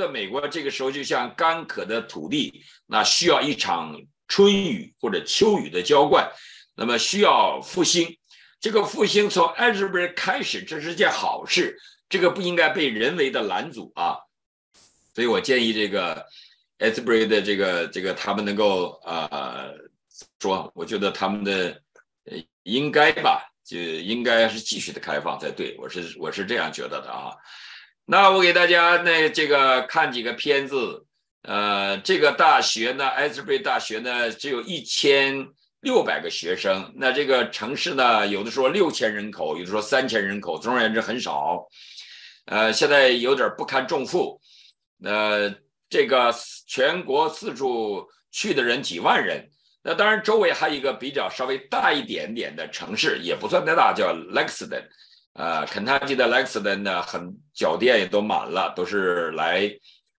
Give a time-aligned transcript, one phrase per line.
[0.00, 3.94] 得美国这个时候就像干渴的土地，那需要一场
[4.26, 6.32] 春雨或者秋雨的浇灌，
[6.74, 8.16] 那么需要复兴。
[8.60, 14.18] 这个复兴从艾斯伯开始，这是件好事，这个不应该被人为的拦阻啊。
[15.14, 16.26] 所以我建议这个
[16.78, 19.72] 艾斯伯的这个这个他们能够呃
[20.40, 21.80] 说，我觉得他们的
[22.62, 27.32] 应该吧，就应该是继续的开放才对，我是我是这样觉得的啊。
[28.10, 31.06] 那我给大家那这个看几个片子，
[31.42, 35.46] 呃，这个大学呢，艾斯伯大学呢，只有一千。
[35.82, 41.66] 六百个学生，那这个城市呢，有的说六千人口，有的说三千人口，总而言之很少。
[42.44, 44.38] 呃，现在有点不堪重负。
[45.02, 45.54] 呃，
[45.88, 46.34] 这个
[46.66, 49.48] 全国四处去的人几万人。
[49.82, 54.84] 那当然，周围还有一个比较稍微大一点点的城市，也不算太大，叫 Lexington。
[55.40, 59.74] 呃，肯塔基的 Lexington 呢，很酒店也都满了，都是来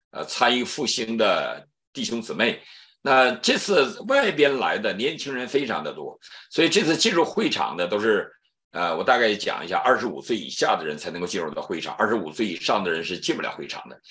[0.10, 2.60] 呃参与复兴的弟兄姊妹。
[3.04, 8.32] 那这次外边来的年轻人非常的多，所以这次进入会场的都是，
[8.72, 14.02] 呃，我大概讲一下，二十五岁以下的人才能够进入到会场，二十五岁以上的人是进不了会场的。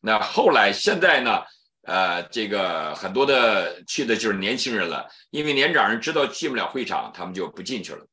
[0.00, 1.42] 那后来现在呢，
[1.82, 8.06] 呃，这个很多的去的就是年轻人了，因为年长人知道进不了会场，他们就不进去了。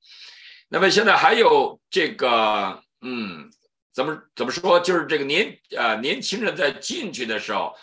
[0.69, 3.49] 那么现在还有这个，嗯，
[3.93, 7.73] 怎么怎么说，就是这个年呃年轻人在进去的时候。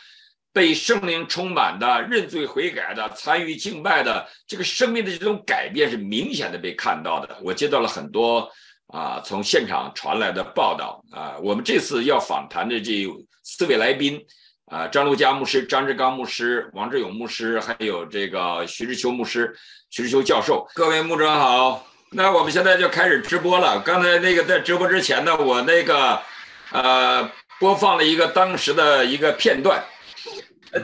[0.54, 7.36] 被圣灵充满的、认罪悔改的、参与敬拜的，这个生命的这种改变是明显的被看到的。
[7.42, 8.48] 我接到了很多
[8.86, 11.36] 啊，从现场传来的报道啊。
[11.42, 13.04] 我们这次要访谈的这
[13.42, 14.24] 四位来宾
[14.66, 19.52] 啊，张路佳牧师、张志刚牧师、王志勇牧师，还有这个徐志秋牧师、
[19.90, 21.93] 徐志秋教授，各位牧者好。
[22.16, 23.82] 那我们现在就开始直播了。
[23.84, 26.22] 刚才那个在直播之前呢，我那个
[26.70, 29.84] 呃播放了一个当时的一个片段。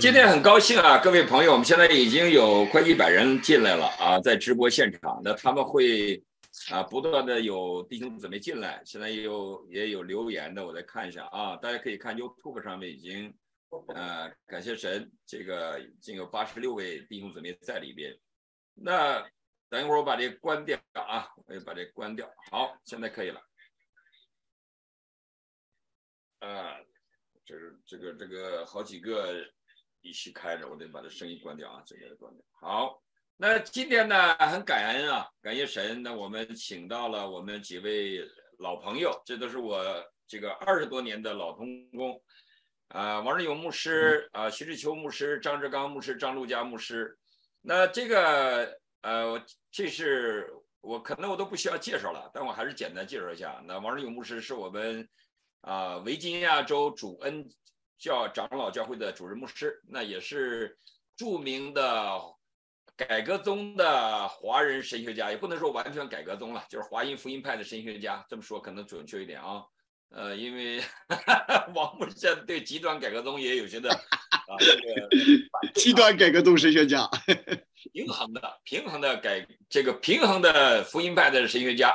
[0.01, 6.21] 今天很高兴啊，各位朋友，我们现在已经有快一百人进来了啊，在直播现场，那他们会
[6.69, 13.33] 啊不断的有弟兄姊妹进来，现在也有也有留言的，我再看一下啊，大家可以看 YouTube 上面已经
[13.95, 18.13] 呃感谢神，这个已经有八十六位弟兄姊妹在里边。
[18.75, 19.25] 那
[19.71, 23.41] 等一会儿我把这个关掉啊，我把这关掉，好，现在可以了。
[26.41, 26.77] 啊，
[27.47, 29.43] 这这个这个好几个。
[30.03, 32.43] 一起开着，我得把这声音关掉啊，这个关掉。
[32.53, 33.03] 好，
[33.37, 36.03] 那今天呢，很感恩啊，感谢神。
[36.03, 38.27] 那我们请到了我们几位
[38.61, 39.79] 老朋友，这都是我
[40.27, 42.19] 这个二十多年的老同工
[42.89, 47.19] 啊，王志勇牧师啊，徐志秋牧师，张志刚牧师，张路佳牧师。
[47.61, 53.62] 那这个呃，这是我可能我都不需要介绍了，但我还是简单介绍一下。
[53.66, 55.09] 那王志勇牧师是我们
[55.62, 57.49] 啊维吉尼亚州主恩。
[58.03, 60.78] 教长老教会的主任牧师，那也是
[61.19, 62.19] 著名的
[62.97, 69.62] 改革宗的华人神学家，也不能说完全改革宗了，就是华音福音派的神学家，这么说可能准确一点啊。
[70.10, 70.81] 呃，因为
[71.75, 73.91] 王牧师对极端改革宗也有些的
[74.50, 77.09] 啊，这个极端改革宗神学家，
[77.93, 81.94] 平衡的平衡的改这个平衡的福音派的神学家。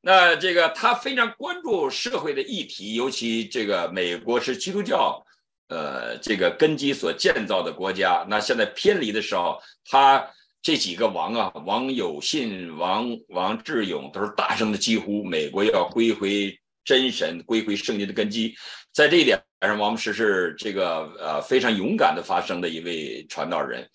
[0.00, 5.24] 那这个他非常关注社会的议题，尤其这个美国是基督教，
[5.68, 8.24] 呃，这个根基所建造的国家。
[8.28, 10.24] 那现在偏离的时候，他
[10.62, 16.56] 这几个王啊，王有信、王王志勇都是大声的疾呼，美国要归回
[16.88, 18.54] 真神，归回圣经的根基。
[18.94, 23.86] 在这一点上，王牧师是这个呃非常勇敢的发声的一位传道人。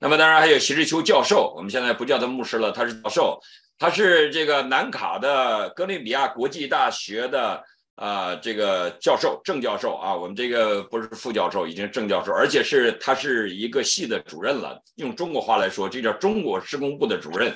[0.00, 3.38] 那么当然还有徐志秋教授，我们现在不叫他牧师了，他是教授。
[3.78, 7.62] 他是这个南卡的哥伦比亚国际大学的
[7.96, 14.80] 啊，这个教授正教授啊，我们这个不是副教授，已经正教授，而且是他是一个系的主任了。
[14.96, 17.54] 用中国话来说，这叫中国施工部的主任。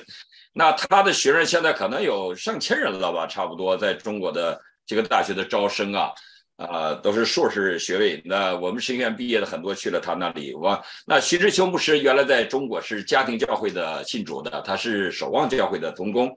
[0.53, 6.11] 那他的学生现在可能有上千人了吧，差不多在中国的这个大学的招生啊。
[6.57, 8.19] 啊，都是硕士学位。
[8.25, 10.55] 那我们神学院毕业的很多去了他那里。
[10.55, 16.35] 我那徐志秋牧师原来在中国是家庭教会的信主的，他是守望教会的同工，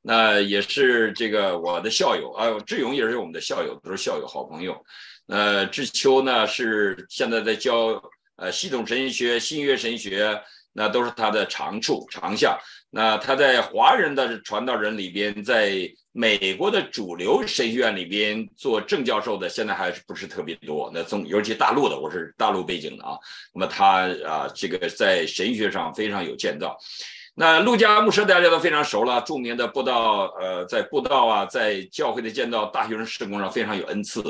[0.00, 2.56] 那也是这个我的校友啊。
[2.64, 4.80] 志勇也是我们的校友，都是校友好朋友。
[5.26, 8.00] 呃，志秋呢是现在在教
[8.36, 10.40] 呃系统神学、新约神学，
[10.72, 12.58] 那都是他的长处长项。
[12.90, 20.90] 那他在华人的传道人里边，在美国的主流神学院里边做正教授的，现在还是不是特别多。
[20.94, 23.18] 那从尤其大陆的，我是大陆背景的啊。
[23.52, 26.76] 那么他啊，这个在神学上非常有建造。
[27.34, 34.22] 那陆家牧师大家都非常熟了，著名的布道，呃，在布道啊，在教会的建造、大学生施工上非常有恩赐。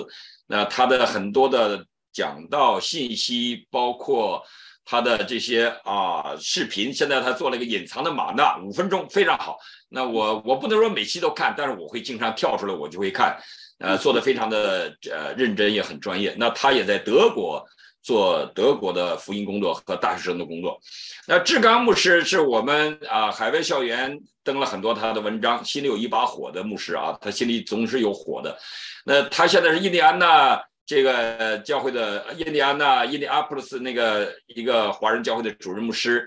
[0.46, 4.42] 那他的很多的讲道信息，包括
[4.88, 6.92] 他的这些啊视频。
[6.92, 9.58] 现在他做了一个隐藏的马纳，五分钟非常好。
[9.90, 13.36] 那我我不能说每期都看，但是我会经常跳出来，我就会看。
[13.80, 16.34] 呃，做的非常的呃认真，也很专业。
[16.36, 17.64] 那他也在德国
[18.02, 20.80] 做德国的福音工作和大学生的工作。
[21.28, 28.58] 那志刚牧师是我们啊海外校园登了很多他的文章，心里有一把火的牧师啊，他心里总是有火的。
[29.04, 36.26] 那他现在是印第安纳这个教会的印第安纳印第安普斯那个一个华人教会的主任牧师。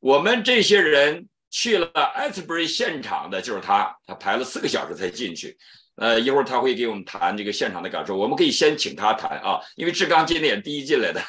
[0.00, 5.56] 我们这些人去了艾斯伯瑞现场的就是他，他排了四个小时才进去。
[5.94, 8.16] 呃，一会儿他会给我们谈这个现场的感受。
[8.16, 11.22] 我们可以先请他谈啊，因为志刚今天也第一进来的，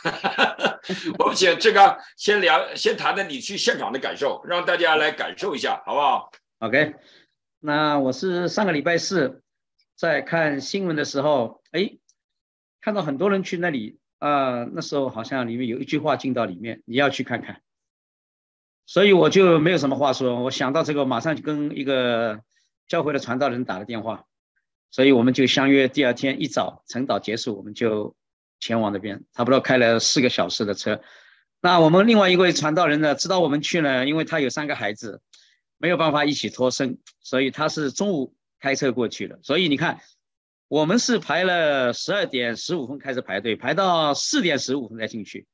[1.20, 6.96] 我们请志刚先聊，先谈谈你去现场的感受，让大家来感受一下，好不好？OK，
[7.60, 9.44] 那我是上个礼拜四
[9.96, 11.92] 在看新闻的时候，哎，
[12.82, 17.62] 看到很多人去那里啊，那时候好像里面有一句话进到里面，你要去看看，
[18.86, 22.42] 所以我就没有什么话说，我想到这个，马上就跟一个
[22.88, 24.26] 教会的传道人打了电话。
[24.94, 28.14] 所以我们就相约第二天一早晨祷结束，我们就
[28.60, 31.02] 前往那边，差不多开了四个小时的车。
[31.62, 35.22] 那我们另外一位传道人呢，知道我们去呢，因为他有三个孩子，
[35.78, 39.40] 没有办法一起脱身，所以他是中午开车过去的。
[39.44, 40.02] 所以你看，
[40.72, 45.46] 我们是排了十二点十五分开始排队，排到四点十五分才进去。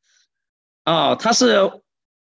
[0.86, 1.72] 哦，他是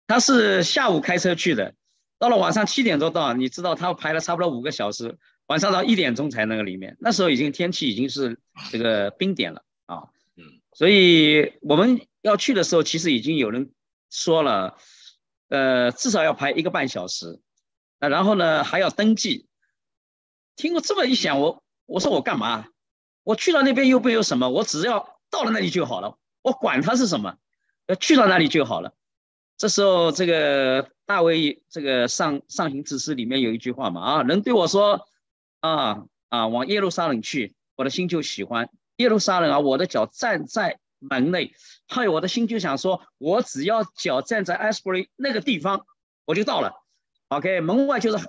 [0.07, 1.75] 他是下午开车去的，
[2.18, 5.19] 到了晚上七点多到，你知道他排了差不多五个小时。
[5.45, 8.39] 晚上到一点钟才那个里面，那时候已经天气已经是
[8.71, 10.44] 这个冰点了啊，嗯，
[10.74, 13.71] 所以我们要去的时候，其实已经有人
[14.09, 14.77] 说了，
[15.50, 17.39] 呃，至少要排一个半小时，
[18.00, 19.47] 那然后呢还要登记。
[20.56, 22.65] 听我这么一想，我我说我干嘛？
[23.30, 27.38] 我去到那边又没有什么，我只要到了那里就好了，我管它是什么，
[27.86, 28.94] 要去到那里就好了。
[29.56, 35.06] 这时候这个大卫这个上上行之诗里面有一句话嘛啊，人对我说。
[35.62, 36.48] 啊啊！
[36.48, 39.60] 往耶路撒冷去，我的心就喜欢耶路撒冷啊！
[39.60, 41.54] 我的脚站在门内，
[41.86, 45.86] 还有，我的心就想说，我只要脚站在 Asbury 那个地方，
[46.24, 46.82] 我就到了。
[47.28, 48.25] OK，门外就是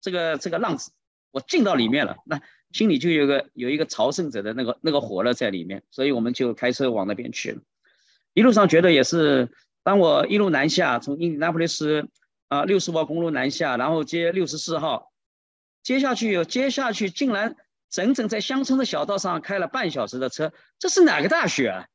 [0.00, 0.90] 这个这个浪子，
[1.30, 7.60] 我进到里面了，那心里就有个有一个朝圣者的那个那个火热在里面，所以我们就开车往那边去了。
[8.34, 9.50] 一路上觉得也是，
[9.82, 12.08] 当我一路南下，从印第安普利斯
[12.48, 15.12] 啊六十号公路南下，然后接六十四号。
[15.82, 17.56] 接下去，接下去竟然
[17.90, 21.86] 整整在乡村的小道上开了半小时的车，这是哪个大学啊？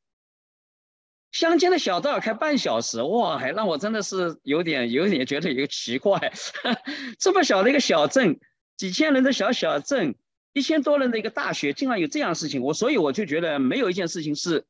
[1.31, 6.33] 乡间的小道开半小时，哇，还让我真的是有点有点觉得有点奇怪。
[7.18, 8.39] 这么小的一个小镇，
[8.75, 10.15] 几千人的小小镇，
[10.57, 14.65] 一千多人的一个大学，竟然有这样的事情，我所以我就觉得没有一件事情是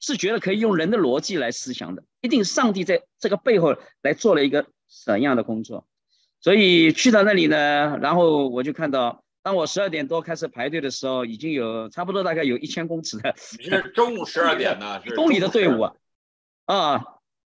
[0.00, 4.66] 是觉得可以用人的逻辑来思想的，一定上帝在这个背后来做了一个
[5.04, 5.86] 怎样的工作。
[6.40, 15.94] 所以去到那里呢，然后我就看到，当我十二点多开始排队的时候，已经有差不多大概有一千公尺的，是中午十二点呢，一公里的队伍啊，
[16.66, 17.04] 啊，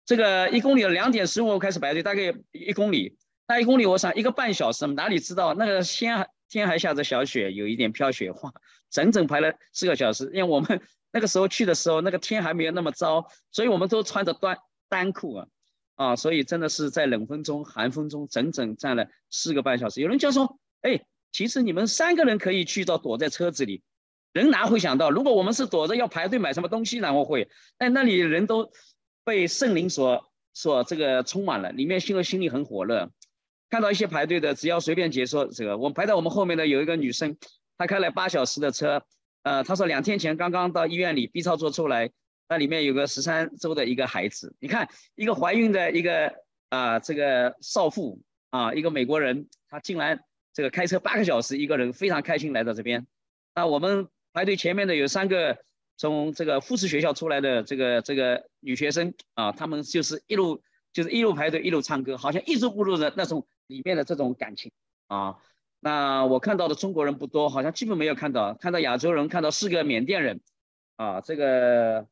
[0.04, 3.16] 这个一公里两点十五开始排队，大概一公里，
[3.46, 8.52] 那一公里我想一个半小时，哪里知道那个天天还下着小雪，有一点飘雪花，
[8.90, 10.80] 整整排了四个小时，因为我们
[11.12, 15.46] 那个时候去的时候，那个天还没有那么糟，所以我们都穿着单单裤啊。
[15.94, 20.02] 啊，所以真的是在冷风中、寒风中，整整站了四个半小时。
[20.02, 23.82] 有人就说：“哎，其实你们三个人可以去到躲在车子里，
[24.34, 27.48] 人哪会想到，如果我们是躲着要排队买什么东西，然后会？
[27.78, 28.70] 但那里人都
[29.24, 33.10] 被圣灵所所这个充满了，里面心里心里很火热。
[33.70, 37.36] 看到一些排队的，只要随便解说这个，我排在我们后面的有一个女生，
[37.76, 39.02] 她开了八小时的车，
[39.42, 42.10] 呃，她说两天前刚刚到医院里 B 超做出来。”
[42.48, 46.32] 那里面有个十三周的一个孩子，你看一个怀孕的一个
[46.68, 48.20] 啊，这个少妇
[48.50, 50.20] 啊，一个美国人，她竟然
[50.54, 53.04] 这个开车八个小时，一个人非常开心来到这边。
[53.52, 55.58] 那我们排队前面的有三个
[55.96, 64.72] 从这个护士学校出来的这个这个女学生啊，她们就是一路就是一路排队一路唱歌，好像一直不入的那种里面的这种感情
[65.06, 65.36] 啊。
[65.80, 70.40] 那我看到的中国人不多，好像基本没有看到，看到亚洲人，看到四个缅甸人
[70.96, 72.06] 啊，这个。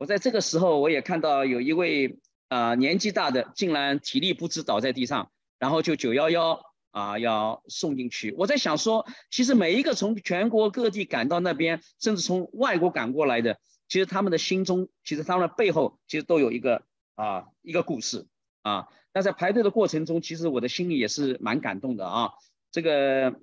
[0.00, 6.62] 我在这个时候，我也看到有一位啊年纪大的，竟然体力不支倒在地上，然后就九幺幺
[6.92, 8.32] 啊要送进去。
[8.38, 16.84] 我在想说，其实每一个从全国各地赶到那边，甚至从外国赶过来的，其实他们的心中，其实他们的背后，其实都有一个
[17.16, 18.28] 啊一个故事
[18.62, 18.86] 啊。
[19.12, 22.30] 那在排队的过程中，其实我的心里也是蛮感动的啊。
[22.70, 23.40] 这个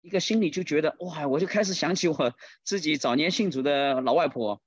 [0.00, 4.60] 一个心里就觉得哇，我就开始想起我自己早年信主的老外婆。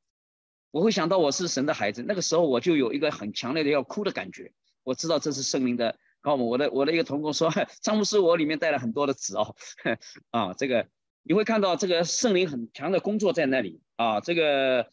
[0.71, 2.03] 我会想到我是神的孩子。
[2.07, 4.51] 那个时候我就有一个很强烈的要哭的感觉。
[4.83, 6.51] 我知道这是圣灵的告诉我。
[6.51, 7.51] 我的我的一个同工说，
[7.81, 9.55] 张牧师，我里面带了很多的纸哦，
[10.31, 10.87] 啊，这个
[11.23, 14.19] 你会看到这个圣灵很强的工作在那里啊。
[14.19, 14.91] 这个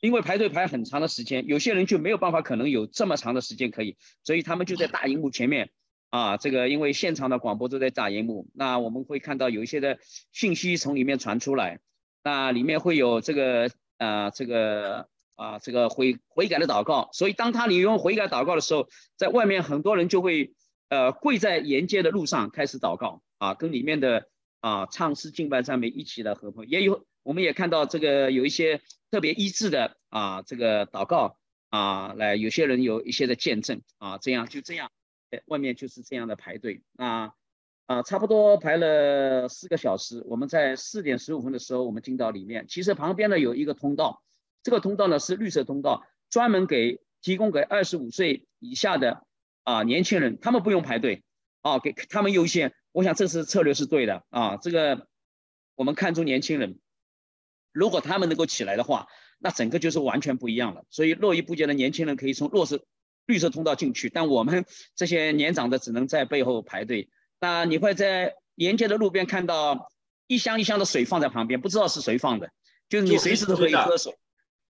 [0.00, 5.70] 因为排队排很长的时间，有些人就没有办法，可能有这么长的时间可以，所以他们就在大荧幕前面。
[6.10, 9.98] 啊，这个因为现场的广播都在大荧幕，那我们会看到有一些的
[10.32, 11.80] 信息从里面传出来，
[12.24, 17.10] 那里面会有这个啊，这个啊，这个悔悔改的祷告。
[17.12, 18.88] 所以当他你用悔改祷告的时候，
[19.18, 20.54] 在外面很多人就会
[20.88, 26.66] 呃跪在沿街的路上开始祷告啊，跟里面的啊唱诗敬拜赞美一起的合朋。
[26.68, 31.38] 也有我们也看到这个有一些特别医治的啊这个祷告
[31.70, 34.90] 啊，来有些人有一些的见证啊，这样就这样。
[35.44, 37.34] 外面就是这样的排队，啊
[37.84, 40.24] 啊，差不多排了四个小时。
[40.26, 42.66] 我们在四点十五分的时候，我们进到里面。
[42.66, 44.22] 其实旁边呢有一个通道，
[44.62, 49.26] 这个通道呢是绿色通道，专门给提供给二十五岁以下的
[49.64, 51.22] 啊年轻人，他们不用排队
[51.60, 52.72] 啊，给他们优先。
[52.92, 54.56] 我想这是策略是对的啊。
[54.56, 55.08] 这个
[55.74, 56.78] 我们看中年轻人，
[57.78, 59.06] 如果他们能够起来的话，
[59.38, 60.82] 那整个就是完全不一样了。
[60.90, 62.82] 所以络绎不绝的年轻人可以从弱势。
[63.26, 64.64] 绿色通道进去，但我们
[64.96, 67.10] 这些年长的只能在背后排队。
[67.38, 69.90] 那你会在沿街的路边看到
[70.26, 72.48] 一箱一箱的水放在旁边，不知道是谁放的，
[72.88, 74.16] 就是你随时都可以喝水。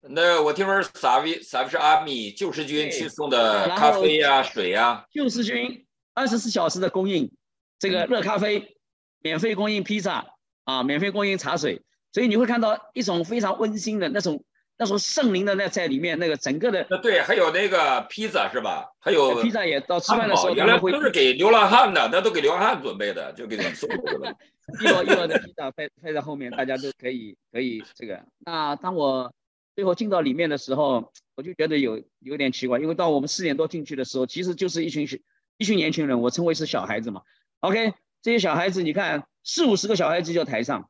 [0.00, 5.06] 那我听说萨维萨维是阿米救世军去送的咖啡呀、水呀。
[5.12, 7.30] 救世军二十四小时的供应，
[7.78, 8.76] 这个热咖啡，
[9.20, 10.34] 免费供应披萨
[10.64, 11.82] 啊，免费供应茶水，
[12.18, 14.42] 所以你会看到一种非常温馨的那种。
[14.80, 18.86] 那种圣灵的那在里面，那个整个的，那对，还有那个披萨是吧？
[19.00, 24.32] 还有披萨也到吃饭的时候，原来都是给流浪汉的，那都给流浪汉准备的，就给他们送过来。
[24.80, 28.24] 一摞一摞的披萨配配在后面，大家都可以可以这个。
[28.46, 29.34] 那当我
[29.74, 35.08] 最后进到里面的时候，我就觉得有有点奇怪，因为到我们四点多进去的时候，其实就是一群
[35.56, 37.22] 一群年轻人，我称为是小孩子嘛。
[37.58, 40.88] OK，这些小孩子，你看四五十个小孩子就台上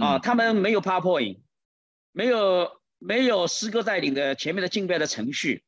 [0.00, 1.40] 啊，他们没有 PowerPoint，
[2.12, 2.82] 没有。
[3.00, 5.62] 没有诗歌带领的前面的敬拜的程序，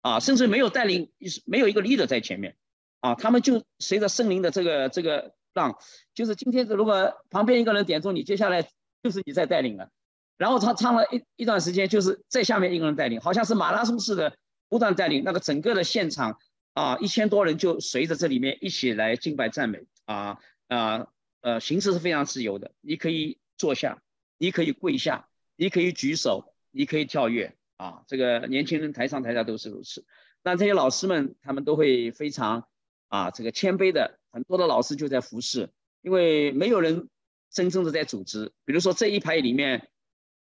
[0.00, 1.12] 啊，甚至没有带领，
[1.44, 2.56] 没有一个 leader 在前面，
[2.98, 5.78] 啊，他们就随着圣灵的这个这个让，
[6.14, 8.68] 就是今天如果旁边一个人点中你，接下来
[9.04, 9.88] 就是你在带领了，
[10.36, 14.36] 然后他唱了一一段时间，就是在下面一个人带领，好像是马拉松式的
[14.68, 16.40] 不断带领，那个整个的现场
[16.74, 21.06] 啊，一千多人就随着这里面一起来敬拜赞美，啊啊
[21.42, 24.02] 呃，形式是非常自由的，你可以坐下，
[24.38, 26.54] 你可以跪下，你可以举手。
[26.72, 28.04] 你可以跳跃啊！
[28.06, 30.04] 这个年轻人台上台下都是如此。
[30.44, 32.68] 那这些老师们，他们都会非常
[33.08, 34.20] 啊，这个谦卑的。
[34.30, 35.68] 很多的老师就在服侍，
[36.00, 37.08] 因为没有人
[37.50, 38.52] 真正的在组织。
[38.64, 39.88] 比如说这一排里面，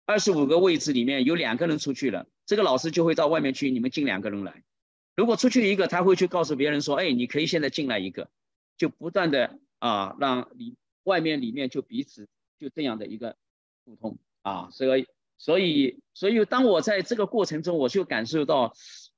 [0.06, 4.66] 二十五个位置里面有两个人出去了，这个老师就会到外面去，你们进两个人来。
[5.16, 8.30] 如果出去一个，他会去告诉别人说：“哎，你可以现在进来一个。”
[8.75, 12.28] 就不断的啊，让里外面里面就彼此
[12.60, 13.36] 就这样的一个
[13.86, 15.08] 互通啊，所以。
[15.42, 18.74] 所以，所以当我在这个过程中，我就感受到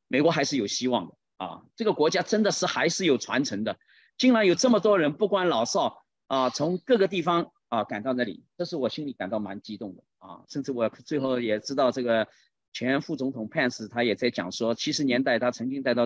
[0.08, 1.64] 美国还是有希望的啊！
[1.76, 3.80] 这个国家真的是还是有传承的。
[4.20, 10.44] 竟然有这么多人，不管老少啊，从各个地方啊赶到那里，这是我心里感到蛮激动的啊！
[10.48, 12.28] 甚至我最后也知道，这个
[12.72, 16.06] 前副总统 Pence 他也在讲说，七十年代他曾经带到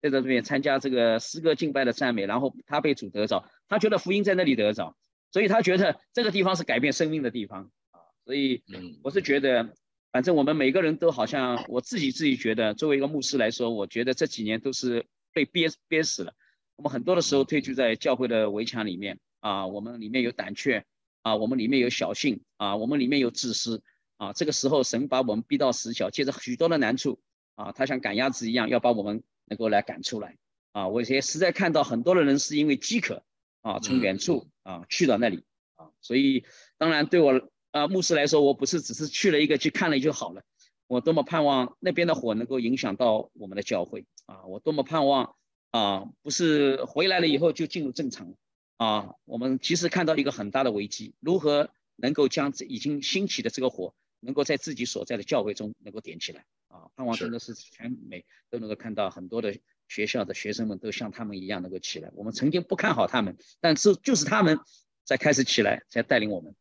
[0.00, 4.96] 在这边参加这个诗歌敬拜的赞美，然后他被主得着，他觉得福音在那里得着，
[5.30, 8.00] 所以他觉得这个地方是改变生命的地方啊。
[8.24, 8.62] 所以，
[9.02, 9.74] 我是觉得，
[10.10, 16.32] 反正我们每个人都好像我自己自己觉得，作为一个牧师来说，我觉得这几年都是被憋憋死了。
[16.76, 20.84] 我们很多的时候退居在教会的围墙里面啊，我们里面有胆怯
[21.22, 23.82] 啊，我们里面有小性啊，我们里面有自私
[24.16, 24.32] 啊。
[24.32, 27.20] 这个时候，神把我们逼到死角，借着许多的难处
[27.54, 30.36] 啊，他像赶鸭子一样要把我们能够来赶出来
[30.72, 30.88] 啊。
[30.88, 33.22] 我也实在看到很多的人是因为饥渴
[33.66, 35.44] 啊，从远处啊去到那里
[35.74, 36.44] 啊，所以
[36.78, 37.50] 当然对我。
[37.72, 40.42] 啊，牧师来说，我不是只是去了一个去看了就好了。
[40.86, 44.46] 我多么盼望那边的火能够影响到我们的教会啊！
[44.46, 45.36] 我多么盼望
[45.72, 48.34] 啊，不是回来了以后就进入正常
[48.78, 49.12] 啊！
[49.26, 56.88] 我们其实看到一个很大的危机，如何能够将这已经兴起的这个火，能够在自己所在的教会中能够点起来啊！
[56.96, 59.54] 盼望真的是全美都能够看到很多的
[59.88, 62.10] 学校的学生们都像他们一样能够起来。
[62.14, 64.58] 我们曾经不看好他们，但是就是他们
[65.04, 66.54] 在开始起来，在带领我们。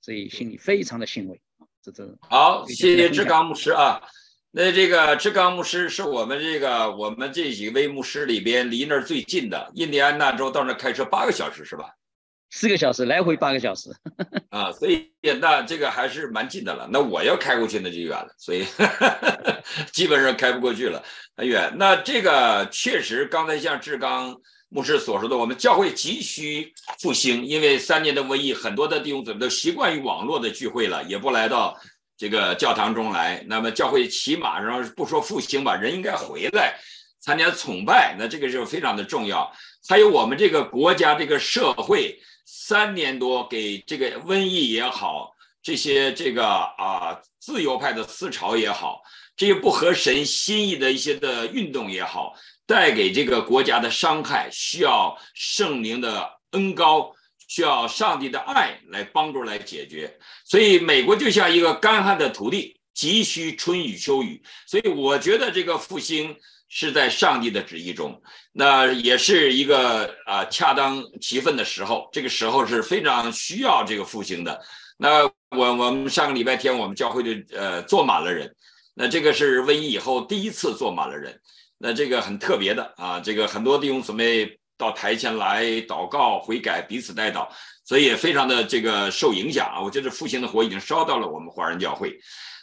[0.00, 1.66] 所以心里非常的欣慰啊！
[1.82, 4.00] 这这好，谢谢志刚牧师啊。
[4.52, 11.96] 那这个志刚牧师是我们这个我们这几位牧师里边离那儿最近的，印第安纳州到那儿开车八个小时是吧？
[12.48, 13.90] 四个小时来回八个小时
[14.50, 15.10] 啊，所以
[15.40, 16.88] 那这个还是蛮近的了。
[16.90, 18.64] 那我要开过去那就远了，所以
[19.92, 21.02] 基本上开不过去了，
[21.36, 21.74] 很远。
[21.76, 24.34] 那这个确实，刚才像志刚
[24.68, 31.78] 牧师所说的，我们教会急需复兴，因为三年的瘟疫，很多的弟兄姊妹都习惯于网络的聚会了，也不来到
[32.16, 33.44] 这个教堂中来。
[33.48, 36.78] 那么教会起码上不说复兴吧，人应该回来
[37.20, 39.52] 参加崇拜，那这个就非常的重要。
[39.88, 42.18] 还有我们这个国家这个社会。
[42.48, 49.02] 三年多，给这个瘟疫也好，这些这个啊自由派的思潮也好，
[49.36, 52.34] 这些不合神心意的一些的运动也好，
[52.64, 57.12] 带给这个国家的伤害，需要圣灵的恩高，
[57.48, 60.16] 需要上帝的爱来帮助来解决。
[60.44, 64.40] 所以美国就像一个干旱的土地，急需春雨秋雨。
[64.68, 66.36] 所以我觉得这个复兴。
[66.68, 68.20] 是在上帝的旨意中，
[68.52, 72.08] 那也是一个啊恰当其分的时候。
[72.12, 74.60] 这个时候是非常需要这个复兴的。
[74.98, 78.54] 那我我们上个礼拜天我们教会就呃坐满了人，
[78.94, 81.40] 那这个是瘟疫以后第一次坐满了人，
[81.78, 83.20] 那这个很特别的啊。
[83.20, 87.48] 这个很多弟兄姊妹到台前来祷告悔改，彼此带祷，
[87.84, 89.80] 所以也非常的这个受影响啊。
[89.80, 92.18] 我觉得复兴的火已经烧到了我们华人教会。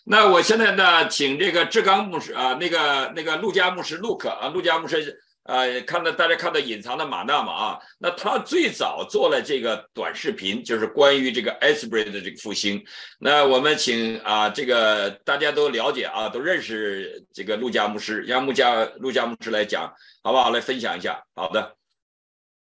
[0.06, 12.84] 那我现在呢，请这个志刚牧师啊，那个那个陆家牧师陆克啊，陆家牧师呃，看到大家看到隐藏的马纳嘛啊，那他最早做了这个短视频，就是关于这个 Asbury 的这个复兴。
[13.20, 20.50] 那我们请啊，这个大家都了解啊，都认识这个陆家牧师，让陆家陆家牧师来讲，好不好？
[20.50, 21.22] 来分享一下。
[21.36, 21.76] 好的，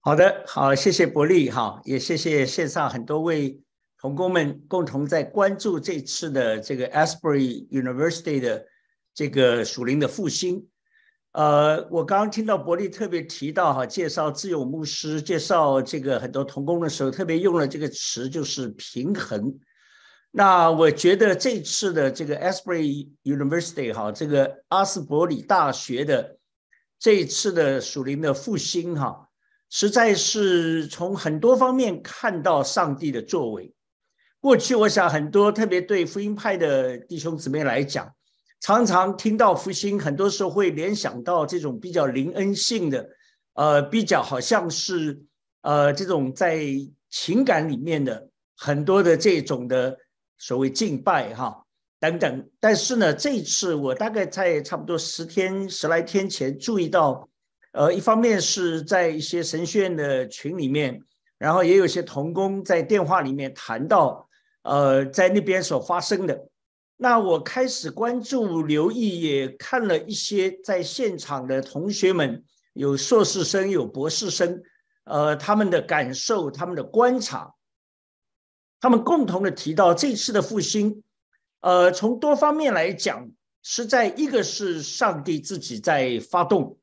[0.02, 3.60] 好的，好，谢谢伯利哈，也谢谢线上很多位。
[4.00, 8.66] 同工们共同在关注这次的这个 Asbury University 的
[9.14, 10.68] 这个属灵的复兴。
[11.32, 19.60] 呃，我刚刚听到伯利特别提到哈，介绍自由牧师，介绍这个很多同工的时候，特别用了这个词，就是平衡。
[20.32, 26.38] 那我觉得这次的这个 Asbury University 哈，这个阿斯伯里大学的
[27.00, 29.30] 这一次的属灵的复兴哈，
[29.70, 33.74] 实在是从很多方面看到上帝的作为。
[34.48, 38.10] 过去，我想很多特别对福音派的弟兄姊妹来讲，
[38.62, 43.10] 常常听到复兴，很多时候会联想到这种比较灵恩性的，
[43.56, 45.22] 呃，比较好像是
[45.64, 46.66] 呃这种在
[47.10, 49.98] 情感里面的很多的这种的
[50.38, 51.66] 所谓敬拜哈
[52.00, 52.50] 等等。
[52.62, 57.28] 但是呢，这一次我大概在差不多十天十来天前注意到，
[57.74, 61.02] 呃，一方面是在一些神学院的群里面，
[61.38, 64.26] 然后也有些同工在电话里面谈到。
[64.68, 66.50] 呃，在那边所发生的，
[66.98, 74.62] 那我开始关注、留意，也看了一些在现场的同学们，有硕士生，有博士生，
[75.06, 77.56] 呃，他们的感受、他们的观察，
[78.82, 81.02] 他们共同的提到这次的复兴，
[81.62, 83.32] 呃，从多方面来讲，
[83.64, 86.78] 实在一个是上帝自己在发动。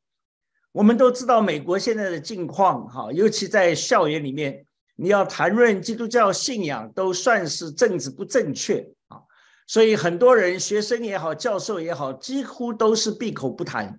[0.73, 4.65] 我们都知道美国现在的境况，哈，尤其在校园里面。
[4.97, 9.19] 你要谈论基督教信仰，都算是政治不正确啊，
[9.67, 13.99] 所以很多人，学生也好，教授也好，几乎都是闭口不谈。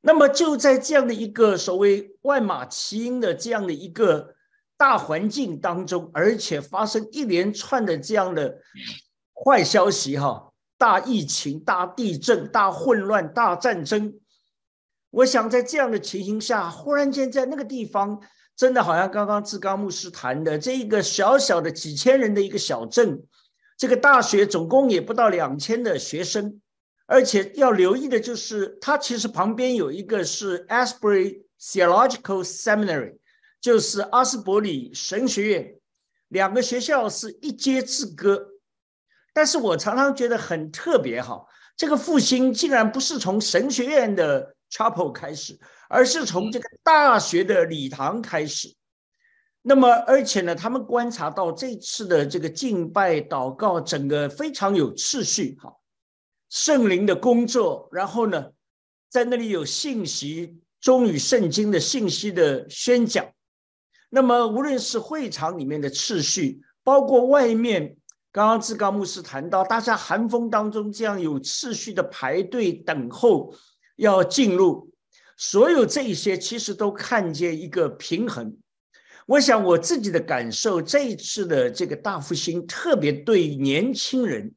[0.00, 4.34] 那么就在这样的一个所谓万马齐喑的这样的一个
[4.78, 8.58] 大环境当中，而且发生一连串的这样的
[9.44, 14.18] 坏消息，哈，大疫情、大地震、大混乱、大战争，
[15.10, 18.22] 我想在这样的情形下，忽然间在那个地方。
[18.58, 23.22] 真的好像刚刚志刚牧师谈的这一个小小的几千人的一个小镇，
[23.76, 26.60] 这个大学总共也不到两千的学生，
[27.06, 33.18] 而且要留意的就是，它其实旁边有一个是 Asbury Theological Seminary，
[33.60, 35.74] 就是阿斯伯里神学院，
[36.26, 38.44] 两个学校是一街之隔。
[39.32, 45.56] 但是我常常觉得很特别哈，这个复兴竟然不是从神学院的 chapel 开始。
[45.88, 48.74] 而是从这个大学的礼堂开始，
[49.62, 55.74] 那么而且呢，他们观察到这次的这个敬拜祷告，整个非常有秩序，哈，
[56.50, 58.50] 圣灵的工作，然后呢，
[59.08, 63.26] 在那里有信息，忠于圣经的信息的宣讲。
[64.10, 67.96] 那么无论是会场里面的秩序，包括外面，
[68.30, 73.54] 刚刚志刚牧师谈到，大家寒风当中这样有秩序的排队等候
[73.96, 74.90] 要进入。
[75.38, 78.58] 所有这些其实都看见一个平衡。
[79.24, 84.52] 我想我自己的感受，这一次的这个大复兴，特别对年轻人、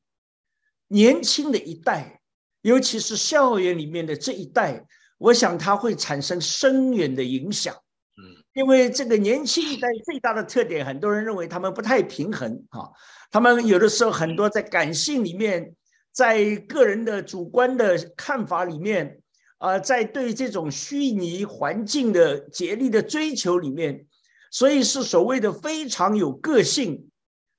[0.87, 2.19] 年轻的一代，
[2.61, 4.83] 尤其是校园里面的这一代，
[5.19, 7.75] 我想它会产生深远的影响。
[8.17, 12.89] 嗯，因为这个年轻一代最大的特点，很多人认为他们不太平衡啊，
[13.29, 15.75] 他们有的时候很多在感性里面，
[16.11, 19.20] 在个人的主观的看法里面，
[19.61, 24.07] 啊，在对这种虚拟环境的竭力的追求里面，
[24.51, 27.09] 所以是所谓的非常有个性，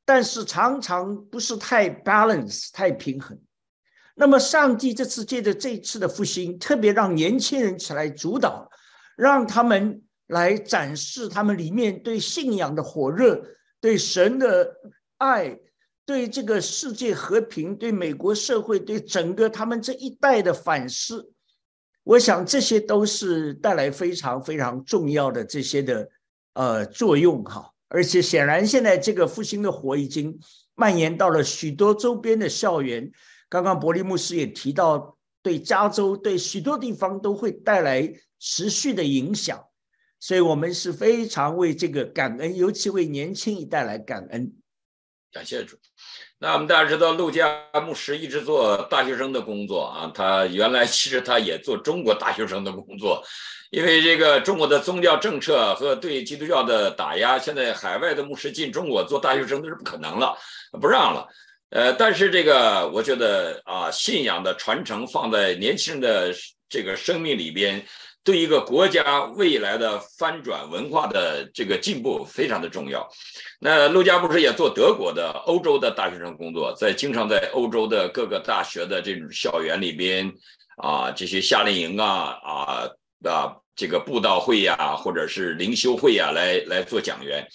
[0.05, 3.39] 但是常常不是太 balance 太平衡。
[4.17, 8.69] 那么上帝这次借着这次的复兴，特别让年轻人起来主导，
[9.17, 10.03] 让他们。
[10.29, 13.45] 来展示他们里面对信仰的火热，
[13.83, 14.75] 对神的
[15.19, 15.59] 爱，
[16.07, 21.31] 对这个世界和平，对美国社会，对整个他们这一代的反思。
[22.05, 26.11] 我想这些都是带来非常非常重要的这些的
[26.55, 27.73] 呃作用哈。
[27.89, 30.39] 而且显然现在这个复兴的火已经
[30.75, 33.11] 蔓延到了许多周边的校园。
[33.49, 39.63] 刚刚伯利牧师也提到，对加州，对许多地方都会带来持续的影响。
[40.19, 44.55] 所以我们是非常为这个感恩，尤其为年轻一代来感恩。
[45.31, 45.77] 感谢主。
[46.43, 50.11] 那我们大家知道，陆家牧师一直做大学生的工作啊。
[50.13, 53.23] 他原来其实他也做中国大学生的工作，
[53.71, 60.37] 因为这个中国的宗教政策和对基督教的打压，现在海外的牧师进中国做大学生都是不可能了，
[60.81, 61.29] 不让了。
[61.71, 66.35] 呃，但是这个我觉得啊，信仰的传承放在年轻人的
[66.69, 67.87] 这个生命里边。
[68.25, 73.09] 对一个国家未来的翻转、文化的这个进步非常的重要。
[73.61, 80.33] 那陆家不是也做德国的、欧洲的大学生工作，在经常在欧洲的各个大学的这种校园里边
[80.77, 82.89] 啊，这些夏令营啊啊
[83.25, 87.47] 啊，这个布道会呀，或者是灵修会呀，来来做讲员。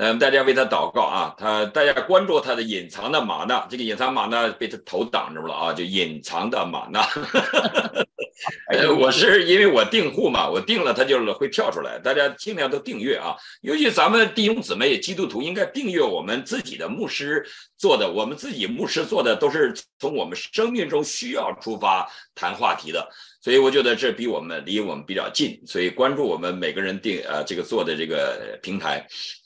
[0.00, 1.34] 嗯，大家为他祷告啊！
[1.36, 5.72] 他大家关注他的隐藏的玛纳，这个隐藏玛纳被他头挡住了啊！
[5.72, 7.02] 就隐藏的玛纳，
[8.70, 11.98] 呃，我是因为我订户嘛，我订了他就会跳出来。
[11.98, 13.34] 大家尽量都订阅啊！
[13.62, 17.44] 尤其咱们弟兄姊妹基督徒应该订阅我们自己的牧师
[17.76, 23.08] 做的，我们自己牧师做的都是从我们生命中需要出发谈话题的，
[23.42, 29.04] 所以我觉得这比我们离我们比较近，所以关注我们每个人订呃这个做的这个平台。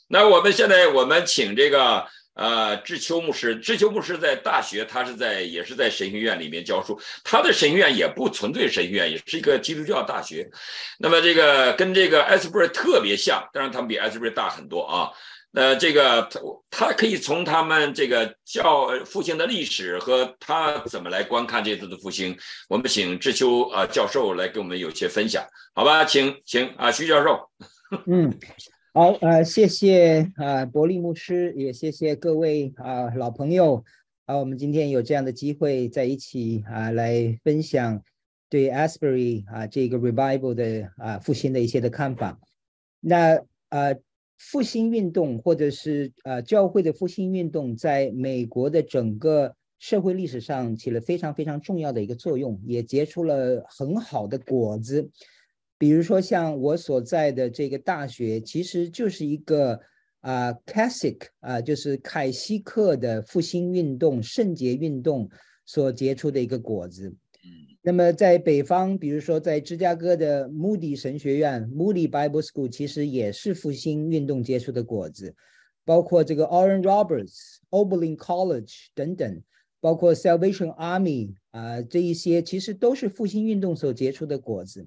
[0.09, 10.51] 那我们现在我们请这个呃志秋牧师，志秋牧师在大学，他是在也是在神学院里面教书，他的神学院也不纯粹神学院，也是一个基督教大学。
[10.99, 15.11] 那么这个跟这个 Asbury 特别像，当然他们比艾斯伯特大很多啊。
[15.55, 16.41] 那这个他
[16.71, 22.35] 他可以从他们这个教复兴的历史和他怎么来观看这次的复兴，
[22.71, 26.07] 我们请志秋啊教授来给我们有些分享，好吧？
[26.07, 27.51] 请请啊徐教授，
[28.07, 28.35] 嗯。
[28.95, 33.83] 好，呃，谢谢啊，伯利牧师，也谢谢各位啊老朋友
[34.27, 38.03] 啊，我们今天有这样的机会在一起啊，来分享
[38.51, 42.39] 对 Asbury 啊这个 Revival 的啊复兴的一些的看法。
[43.01, 43.99] 那呃，
[44.37, 55.09] 复兴运动或者是呃教会的复兴运动，在美国的整个社会历史上起了非常非常重要的一个作用，也结出了很好的果子。
[55.83, 59.81] 比如说，像我所在的这个大学，其实就是一个
[60.21, 65.29] 啊 c a s i c 啊，就是凯西克的复兴运动、圣洁运动
[65.67, 67.13] 所结出的一个果子。
[67.83, 75.35] 那么在北方，比如说在芝加哥的 Moody 神学院 （Moody Bible School），其实也是复兴运动结出的果子。
[75.85, 79.43] 包括这个 Oren Roberts、Oberlin College 等等，
[79.81, 84.87] 包括 Salvation Army 啊，这一些其实都是复兴运动所结出的果子。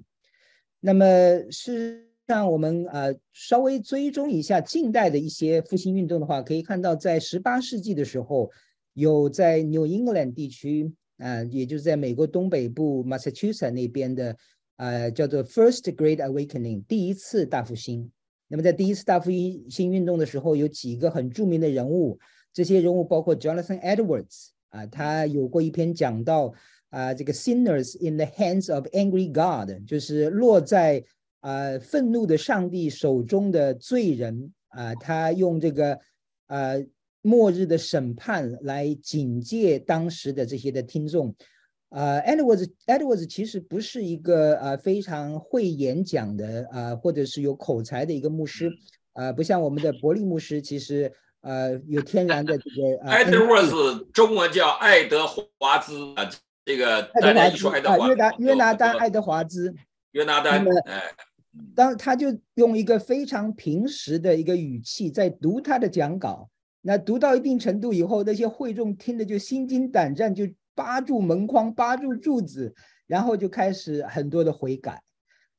[0.86, 1.06] 那么
[1.50, 8.52] 是让我们呃稍微追踪一下近代的一些复兴运动的话，可以看到在十八世纪的时候，
[8.94, 14.38] 有在 New England 地区啊，也就是在美国东北部 Massachusetts 那边的
[14.78, 18.12] 呃叫做 First Great Awakening 第一次大复兴。
[18.48, 22.20] 那么在第一次大复兴运动的时候，有几个很著名的人物，
[22.54, 26.54] 这些人物包括 Jonathan Edwards 啊，他有过一篇讲到。
[26.96, 31.04] 啊，这个 sinners in the hands of angry God，就是落在
[31.42, 36.00] 啊愤怒的上帝手中的罪人啊，他用这个
[36.48, 36.72] 啊
[37.22, 41.36] 末日的审判来警戒当时的这些的听众。
[41.90, 48.72] 啊，Edwards Edwards 其实不是一个啊非常会演讲的啊，或者是有口才的一个牧师
[49.12, 52.82] 啊，不像我们的伯利牧师，其实呃有天然的这个。
[53.12, 56.30] Edwards 中文叫爱德华兹啊。
[56.66, 59.74] 这个爱德华，约拿约拿丹爱德华兹，
[60.14, 61.04] 约拿丹，哎，
[61.76, 66.50] 当他就用一个非常平实的一个语气在读他的讲稿，
[66.82, 72.74] 那读到一定程度以后，那些会众听的就心惊胆战，就扒住门框，扒住柱子，
[73.06, 75.02] 然后就开始很多的悔改，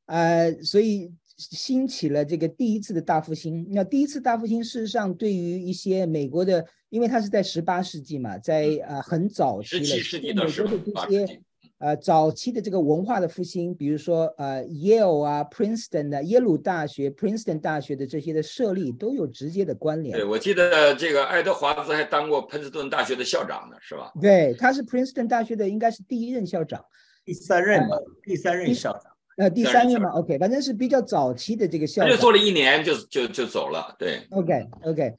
[0.06, 3.66] 呃，所以兴起了这个第一次的大复兴。
[3.70, 11.40] 那第一次大复兴事实上对于一些美国的，因为它是在十八世纪嘛，在呃很早期了，十七世纪的美国的这些
[11.78, 20.24] 呃早期的这个文化的复兴，比如说呃 Yale 啊、Princeton 啊、耶鲁大学、Princeton 大学的这些的设立都有直接的关联对，。
[20.24, 24.10] 我记得这个爱德华兹还当过喷斯顿大学的校长呢，是吧？
[24.20, 26.82] 对，他是 Princeton 大学的，应该是第一任校长。
[27.26, 29.12] 第三任吧，第三任校长。
[29.36, 32.10] 呃，第三个嘛，OK，反正是比较早期的这个校长。
[32.10, 34.20] 他就做了一年就就就走了，对。
[34.30, 35.14] OK OK，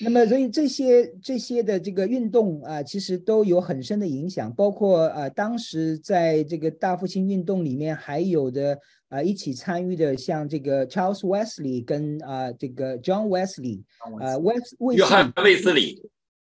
[0.00, 8.78] 那么所以这些这些的这个运动啊、其实都有很深的影响，包括呃当时在这个大复兴运动里面还有的
[9.10, 13.82] 啊、一起参与的，像这个 Charles Wesley 跟啊、这个 John Wesley
[14.20, 16.02] 啊、Wes 卫斯约翰理卫斯理，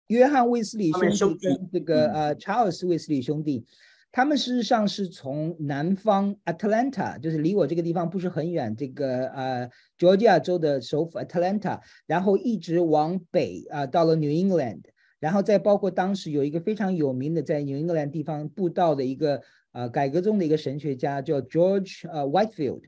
[0.07, 3.65] 约翰卫斯理兄弟这个嗯呃查尔斯卫斯理兄弟，
[4.13, 14.83] 他们事实上是从南方 Atlanta，就是离我这个地方不是很远，这个呃 Georgia 州的首府 Atlanta，然后一直往北啊、到了 New England，
[15.21, 19.41] 然后再包括当时有一个非常有名的在 New England 地方布道的一个
[19.73, 22.83] 呃改革中的一个神学家叫 George 呃 Whitefield，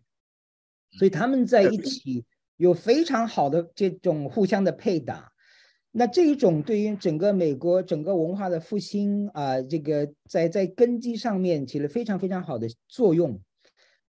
[0.98, 2.24] 所以他们在一起
[2.56, 5.31] 有非常好的这种互相的配搭。
[5.94, 13.38] 那这一种对于整个美国整个文化的复兴啊、这个在在根基上面起了非常非常好的作用。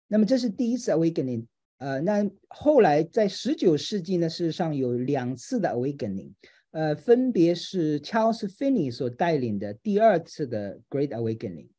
[0.08, 1.46] 那么这是第一次 awakening，
[1.80, 6.32] 呃，那后来在十九世纪呢，事实上有两次的 awakening，
[6.70, 11.70] 呃，分别是 Charles Finney 所带领的第二次的 Great Awakening。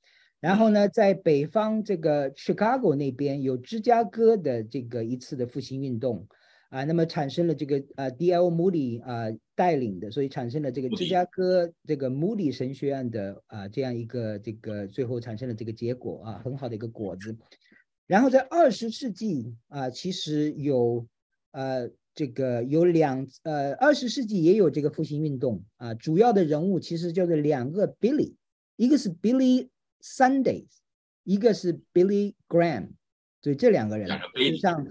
[0.40, 6.26] 然后呢，在北方这个 Chicago 那边有芝加哥的这个一次的复兴运动，
[6.72, 8.46] 啊，那么产生了这个呃 D.L.
[8.48, 17.36] Moody 啊带领的，所以产生了这个芝加哥这个 Moody 神学院的啊这样一个这个最后产生了这个结果啊很好的一个果子。
[18.06, 21.06] 然后在二十世纪啊，其实有
[21.50, 28.36] 呃这个有两呃二十世纪也有这个复兴运动啊，主要的人物其实就是两个 Billy，
[28.76, 29.68] 一个是 Billy
[30.02, 30.70] Sundays，
[31.22, 32.92] 一个是 Billy Graham，
[33.42, 34.86] 所以这两个人实上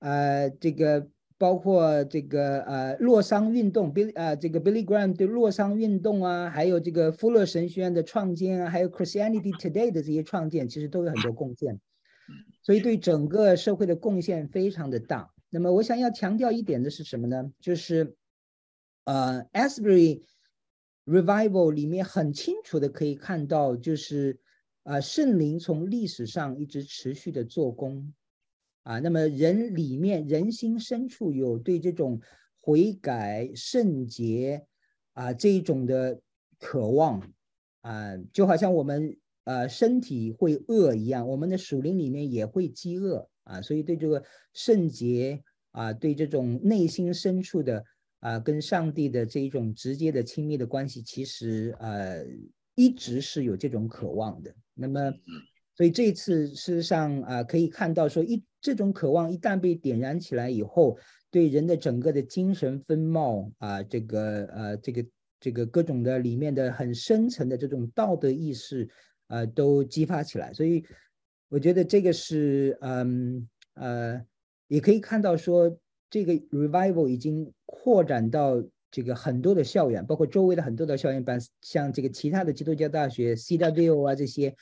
[0.00, 1.08] 呃这个
[1.38, 11.80] 包括这个呃洛桑运动，Bill 呃这个 Billy Graham 对洛桑运动啊，还有这个富勒神学院的创建啊，还有 Christianity Today 的这些创建，其实都有很多贡献。
[12.62, 15.30] 所以对整个社会的贡献非常的大。
[15.48, 17.50] 那么我想要强调一点的是什么呢？
[17.58, 18.14] 就是
[19.04, 20.22] 呃 Asbury
[21.06, 24.38] Revival 里面很清楚的可以看到，就是
[24.84, 28.12] 呃圣灵从历史上一直持续的做工
[28.82, 28.98] 啊。
[29.00, 32.20] 那么人里面人心深处有对这种
[32.60, 34.66] 悔改、圣洁
[35.12, 36.20] 啊这一种的
[36.58, 37.32] 渴望
[37.80, 47.84] 啊，就好像我们呃身体会饿一样，我们的属灵里面也会饥饿啊，所以对这个圣洁啊，对这种内心深处的
[48.20, 52.24] 啊跟上帝的这一种直接的亲密的关系，其实呃
[52.74, 54.54] 一直是有这种渴望的。
[54.74, 55.12] 那么，
[55.80, 60.98] 所以这一次事实上啊可以看到说一这种渴望一旦被点燃起来以后，
[61.30, 65.06] 对人的整个的精神风貌啊，这个呃这个
[65.40, 68.90] 这个各种的里面的很深层的这种道德意识。
[69.28, 70.84] 呃，都激发起来，所以
[71.48, 74.20] 我觉得这个是，嗯，呃，
[74.66, 75.78] 也可以看到说，
[76.10, 84.56] 这个 revival 已经扩展到这个很多的校园，包括周围的很多的校园班，像这个其他的基督教大学 CW 啊这些，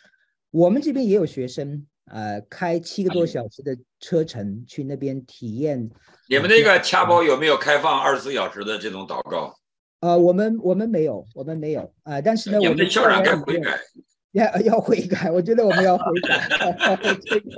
[0.50, 5.90] 我们这边也有学生，呃，开七个多小时的车程去那边体验。
[6.28, 9.54] 你们那个掐包有没有开放二十四小时的这种祷告？
[10.00, 13.78] 呃，我们我们没有，我们没有啊、但是呢，我们你们的校长该悔改。
[14.32, 16.46] 要要悔改，我觉得我们要悔改。
[17.24, 17.50] 这个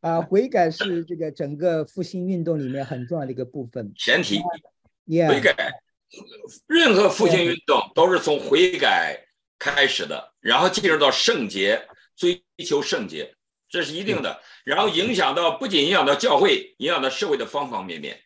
[0.00, 3.92] 啊，悔改是这个整个复兴运动里面很重要的一个部分。
[3.94, 4.40] 前提
[5.06, 5.54] 悔改，
[6.66, 9.20] 任何复兴运动都是从悔改
[9.58, 11.86] 开始的，然后进入到圣洁，
[12.22, 13.34] 追求圣洁，
[13.68, 14.38] 这是一定的。
[14.64, 18.16] 然后影响到不仅影响到教会，影响到社会的方方面面。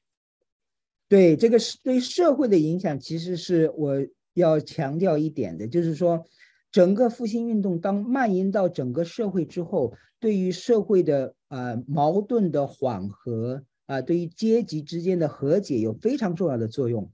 [1.09, 3.95] 对这个是对社会的影响，其实是我
[4.35, 6.27] 要强调一点的，就是说，
[6.71, 17.11] 整个复兴运动当蔓延到整个社会之后，对于社会的呃矛盾的缓和啊、对于阶级之间的和解有非常重要的作用。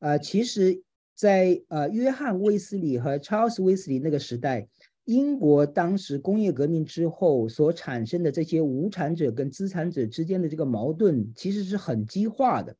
[0.00, 0.82] 呃，其实
[1.14, 4.68] 在，呃约翰卫斯理和 Charles 卫斯理那个时代，
[5.08, 12.76] 英国当时工业革命之后所产生的这些无产者跟资产者之间的这个矛盾，其实是很激化的。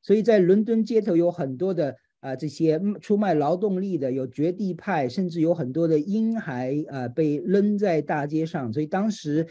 [0.00, 8.72] 所以在伦敦街头有很多的啊、这些嗯出卖劳动力的，有绝地派，甚至有很多的婴孩啊、被扔在大街上。
[8.72, 9.44] 所以当时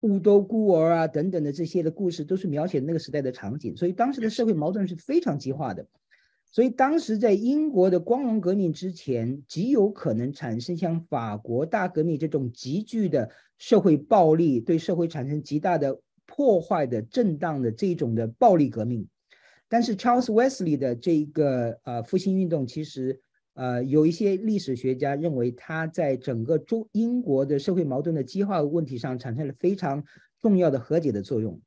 [0.00, 5.86] 雾都孤儿啊等等的这些的故事，都是描写那个时代的场景，所以当时的社会矛盾是非常激化的。
[6.52, 19.06] 所以当时在英国的光荣革命之前，极有可能产生像法国大革命这种急剧的社会暴力，对社会产生极大的破坏的震荡的这种的暴力革命。
[19.68, 23.20] 但是 Charles Wesley 的这个呃复兴运动，其实
[23.54, 30.02] 呃有一些历史学家认为，他在整个中英国的社会矛盾的激化问题上产生了非常
[30.40, 31.60] 重要的和解的作用。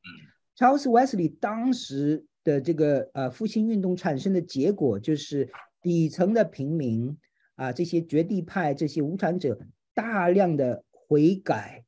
[0.57, 2.25] Charles Wesley 当时。
[2.43, 5.49] 的这个呃复兴运动产生的结果，就是
[5.81, 7.17] 底层的平民
[7.55, 9.59] 啊，这些绝地派、这些无产者
[9.93, 11.83] 大量的悔改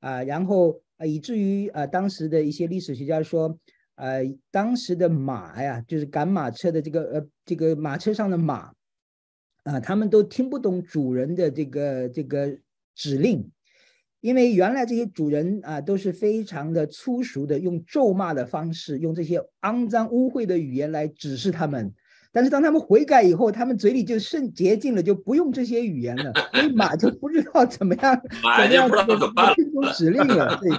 [0.00, 3.58] 啊，然后啊，以至于啊，当时的一些历史学家说，
[3.96, 8.72] 呃，当时的马呀，就是赶马车的这个呃这个马车上的马
[9.64, 12.58] 啊，他们都听不懂主人的这个这个
[12.94, 13.50] 指令。
[14.26, 21.94] 因为原来这些主人啊都是非常的粗俗的，用咒骂的方式，用这些肮脏污秽的语言来指示他们。
[22.32, 28.90] 但是当他们悔改以后，他们嘴里就圣洁净了，就不用这些语言了，所以马就不知道怎么样，怎么样
[29.54, 30.58] 听从指令了。
[30.60, 30.70] 对，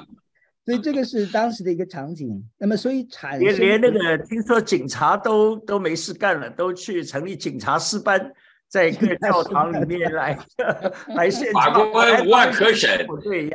[0.66, 2.44] 所以这个是当时的一个场景。
[2.58, 8.30] 那么，所以产连连那个听说警察都都没事干了，都去成立警察师班。
[8.70, 10.38] 在一个教堂里面来
[11.16, 13.08] 来现法官无案可审，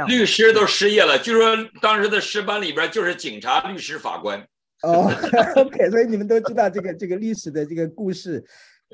[0.08, 1.18] 律师都失业了。
[1.18, 4.40] 据说当时的师班里边就是警察、律师、法官。
[4.82, 5.12] 哦，
[5.56, 8.42] OK，所以你们都知道这个这个历史的这个故事，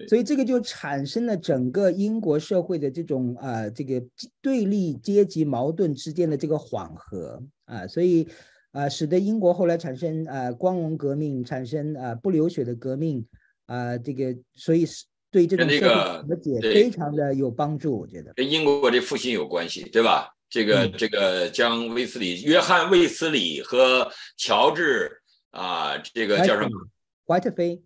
[0.09, 4.02] 所以这个就产生了整个英国社会的这种呃这个
[4.42, 8.28] 对立阶级矛盾之间的这个缓和啊，所以
[8.72, 13.24] 啊使得英国后来产生啊光荣革命，产生啊不流血的革命
[13.66, 15.04] 啊这个所以是。
[15.31, 15.67] 对这种
[16.27, 20.35] 和解非常的有帮助，我觉得跟英国这复兴有关系，对吧？
[20.49, 26.71] 这个这个将卫斯理、约翰卫斯理和乔治啊，这个叫什么？
[27.27, 27.83] 怀特菲，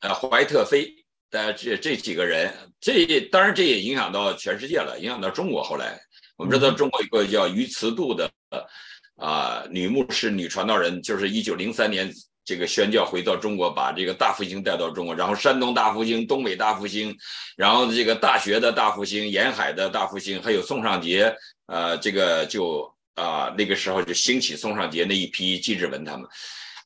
[0.00, 0.90] 呃，怀特菲
[1.30, 5.62] 的这这几个人，这当然这也影响到全世界了，影响到中国。
[5.62, 6.00] 后来
[6.38, 8.30] 我们知道中国一个叫于慈度的
[9.16, 12.10] 啊女牧师、女传道人，就是一九零三年。
[12.46, 17.14] 这个宣教回到中国，把这个大复兴带到中国，然后山东大复兴、东北大复兴，
[17.56, 21.34] 然后这个大学的大复兴、沿海的大复兴，还有宋尚杰，
[21.66, 26.24] 呃，这个就啊那个时候就兴起宋尚杰那一批纪志文他们。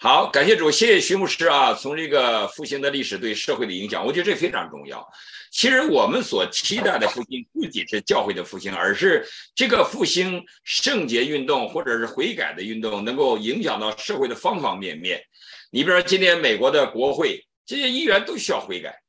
[0.01, 5.07] 好，感谢主，谢谢徐牧师啊，从这个复兴的历史对社会的影响，我觉得这非常重要。
[5.51, 15.21] 其实我们所期待的复兴不仅是教会的复兴，而是这个复兴圣洁运动或者是悔改的运动能够影响到社会的方方面面。
[15.71, 19.01] 你比如说，今天美国的国会这些议员都需要悔改，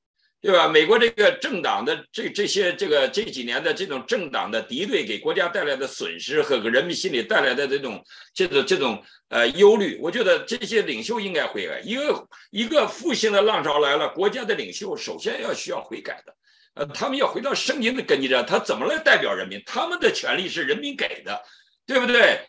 [0.41, 0.67] 对吧？
[0.67, 11.79] 美国这个政党的这这些这个这几年的这种政党的敌对，给国家带来的损失和人民心里带来的这种这种这种呃忧虑，我觉得这些领袖应该悔改。
[11.83, 16.35] 一个一个复兴的浪潮来了，国家的领袖首先要需要悔改的，
[16.75, 19.61] 呃，他们要回到圣经的根基上，他怎么来代表人民？
[19.65, 21.41] 他们的权利是人民给的，
[21.87, 22.39] 对不对？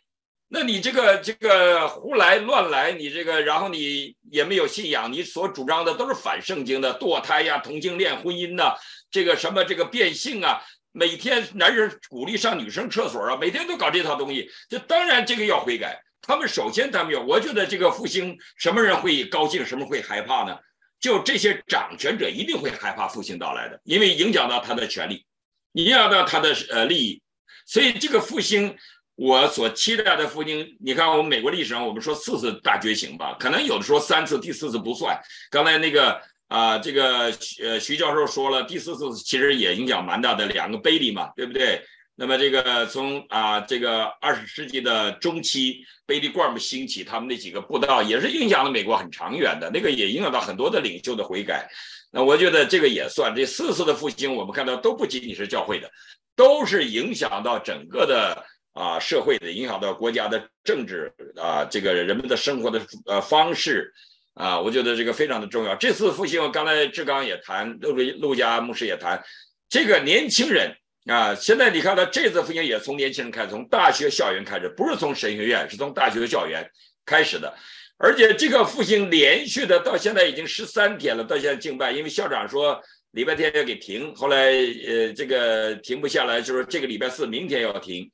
[0.54, 8.74] 那你这个这个胡来乱来，你这个然后你也没有信仰，你所主张的都是反圣经的堕胎呀、同性恋婚姻呐，
[9.10, 10.60] 这个什么这个变性啊，
[10.92, 15.98] 每天男人鼓励上女生厕所啊，每天都搞这套东西，这当然这个要悔改。
[16.20, 20.58] 他们首先他们要，我觉得这个复兴什么人会高兴，什么会害怕呢？
[21.00, 25.24] 就这些掌权者一定会害怕复兴到来的，因为影响到他的权利，
[25.72, 27.22] 影响到他的呃利益，
[27.64, 28.76] 所以这个复兴。
[29.14, 35.20] 我所期待的复兴，你看，我们美国历史上，我们说四次大觉醒吧，可能有的说三次，第四次不算。
[35.50, 37.30] 刚才那个啊，这个
[37.62, 41.82] 呃徐教授说了，第四次其实也影响蛮大的，两个贝利嘛，对不对？
[42.14, 51.68] 那么这个从啊这个二十世纪的中期，贝利罐姆兴起，他们那几个布道也是影响了美国很长远的，那个也影响到很多的领袖的悔改。
[52.10, 55.90] 那我觉得这个也算，这四次的复兴，我们看到都不仅仅是教会的，
[56.34, 58.44] 都是影响到整个的。
[58.72, 63.92] 啊，社会的影响到国家的政治啊，这个人们的生活的呃方式
[64.34, 65.74] 啊，我觉得这个非常的重要。
[65.74, 69.22] 这次复兴，刚才志刚也谈，陆陆家牧师也谈，
[69.68, 70.74] 这个年轻人
[71.06, 76.66] 啊，现在你看到这次复兴也从年轻人开始，从大学校园开始，不是从神学院，是从大学校园
[77.04, 77.54] 开始的。
[77.98, 88.10] 而且这个复兴连续的到现在已经十三天了，到现在敬拜，因为校长说礼拜天要给停，后来呃这个停不下来，就是这个礼拜四明天要停。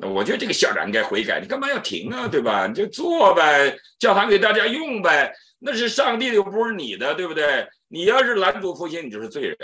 [0.00, 2.26] 那我觉得这个校长应该悔改，你干嘛要停啊？
[2.26, 2.66] 对吧？
[2.66, 5.32] 你就做呗，教堂给大家用呗。
[5.58, 7.68] 那是上帝的，又不是你的，对不对？
[7.88, 9.56] 你要是拦阻复兴，你就是罪人。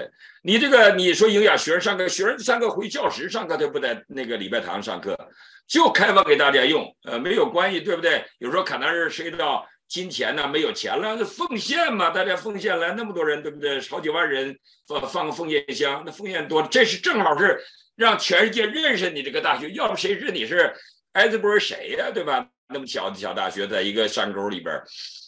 [0.42, 5.18] 你这个，你说影响学生上课，学生上课回教室上课，对不在那个礼拜堂上课，
[5.66, 8.26] 就开放给大家用，呃，没有关系，对不对？
[8.38, 13.80] 有时候可能是涉及到金钱呢，没有钱了，奉献嘛，大家奉献来那么多人，对不对？
[13.88, 17.58] 好几万人放放个奉献箱，那奉献多，这是正好是
[17.96, 20.72] 让全世界认识你这个大学，要不谁知你是
[21.12, 22.46] 艾滋波谁呀，对吧？
[22.68, 24.74] 那么小的小大学，在一个山沟里边，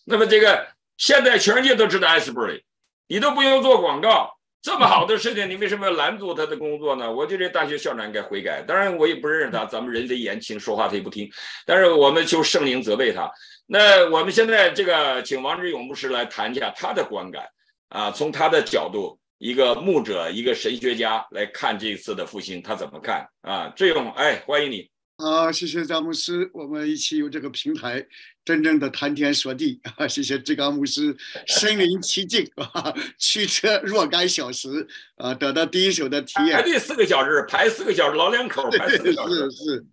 [0.06, 0.66] 那么这个
[0.96, 2.62] 现在全世界都知道 Asbury，
[3.06, 7.12] 你都不用做广告，这么好的事情，你为什么要拦阻他的工作呢？
[7.12, 8.62] 我觉得这大学校长应该悔改。
[8.66, 11.30] 当然，我也不认识他，咱们人非言轻，说话他也不听。
[11.64, 13.30] 但是我们就圣灵责备他。
[13.66, 17.44] 那我们现在这个请王志勇牧师来谈一下他的观感
[17.88, 23.68] 啊，从他的角度，一个牧者，一个神学家来看这一次的复兴，他怎么看啊？
[23.68, 24.90] 志勇，哎，欢迎你。
[25.16, 28.04] 啊，谢谢张牧师，我们一起有这个平台，
[28.44, 30.06] 真正的谈天说地啊！
[30.06, 31.16] 谢谢志刚牧师，
[31.46, 34.86] 身临其境啊，驱车若干小时
[35.16, 36.56] 啊，得到第一手的体验。
[36.56, 39.50] 排队四个小时，排四个小时，老两口排四个小时。
[39.50, 39.84] 是是，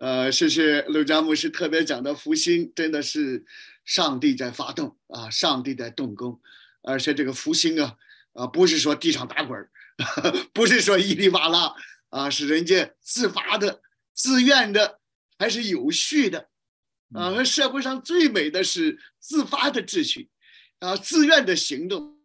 [0.00, 3.44] 呃，谢谢陆佳牧师特别讲的福星，真的是
[3.84, 6.40] 上帝在发动啊，上帝在动工，
[6.82, 7.94] 而且这个福星啊
[8.32, 9.70] 啊，不是说地上打滚儿，
[10.52, 11.74] 不是说伊里哇啦
[12.10, 13.82] 啊，是人家自发的。
[14.12, 15.00] 自愿的
[15.38, 16.50] 还是有序的，
[17.14, 20.28] 啊，和社会上最美的是自发的秩序，
[20.80, 22.18] 啊，自愿的行动，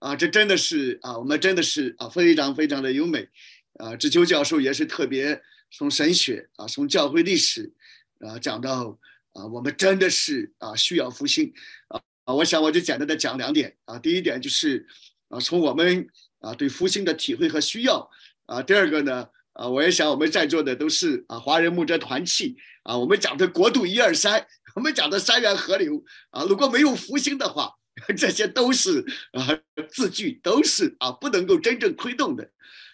[0.00, 3.28] 啊，这真的是啊，我们真的是啊，非常非常的优美，
[3.74, 5.40] 啊，志秋教授也是特别
[5.70, 7.72] 从神学啊，从教会历史
[8.18, 8.98] 啊讲到
[9.34, 11.52] 啊，我们真的是啊需要复兴，
[11.88, 14.84] 啊啊，我想我就简单的讲两点啊，第一点就是
[15.28, 16.08] 啊，从我们
[16.40, 18.10] 啊对复兴的体会和需要，
[18.46, 19.28] 啊，第二个呢。
[19.58, 27.72] 啊，我也想我们在座的都是啊，华人牧者团契啊，我们讲的国度一二三，我们讲的三源河流啊，如果没有复兴的话，
[28.18, 29.02] 这些都是
[29.32, 29.58] 啊
[29.90, 32.50] 字句，都是啊不能够真正推动的。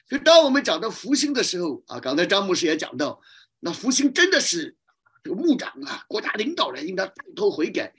[0.09, 3.21] 所以当我们讲到复兴的时候啊，刚才张牧师也讲到，
[3.59, 4.77] 那复兴真的是
[5.25, 7.93] 这个牧长啊，国家领导人应该带头悔改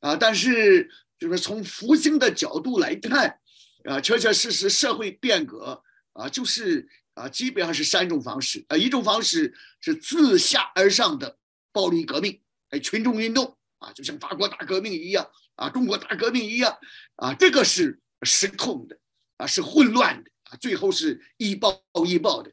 [0.00, 3.38] 啊，但是就是从复兴的角度来看
[3.84, 6.88] 啊，确确实实社会变革啊，就是。
[7.14, 8.64] 啊，基本上是三种方式。
[8.68, 11.36] 啊，一种方式是自下而上的
[11.70, 16.74] 暴力革命，哎，群众运动啊，就像法国大革命一样，啊，中国大革命一样，
[17.16, 18.98] 啊，这个是失控的，
[19.36, 22.50] 啊，是混乱的，啊，最后是一暴一暴的。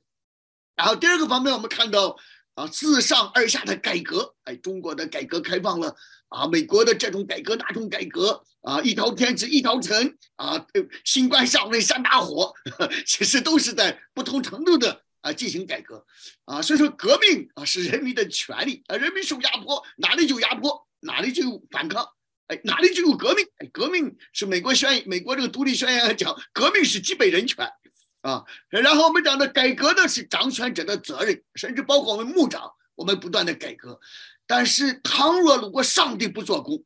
[0.75, 2.17] 然后第二个方面，我们看到
[2.59, 5.95] 啊，自上而下的改革，哎，中国的改革开放了。
[6.27, 10.63] 啊，美国的这种改革，那种改革啊，一朝天子一朝臣啊，
[11.05, 12.53] 新官上任三大火，
[13.07, 16.05] 其实都是在不同程度的啊进行改革
[16.45, 16.61] 啊。
[16.61, 22.05] 所以说，革命啊是人民的权利啊，人民受压迫，哪里就压迫，哪里就有反抗，
[22.47, 27.65] 哎，哪里就有革命，哎，革命是美国宣美国这个独立宣言讲，革命是基本人权
[28.21, 28.43] 啊。
[28.69, 33.99] 然后我们讲的改革呢是掌权者的责任，甚至包括我们牧长，我们不断的改革。
[34.45, 36.83] 但是，倘若如果上帝不做工，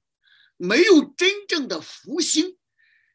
[0.58, 2.58] 没有真正的复兴，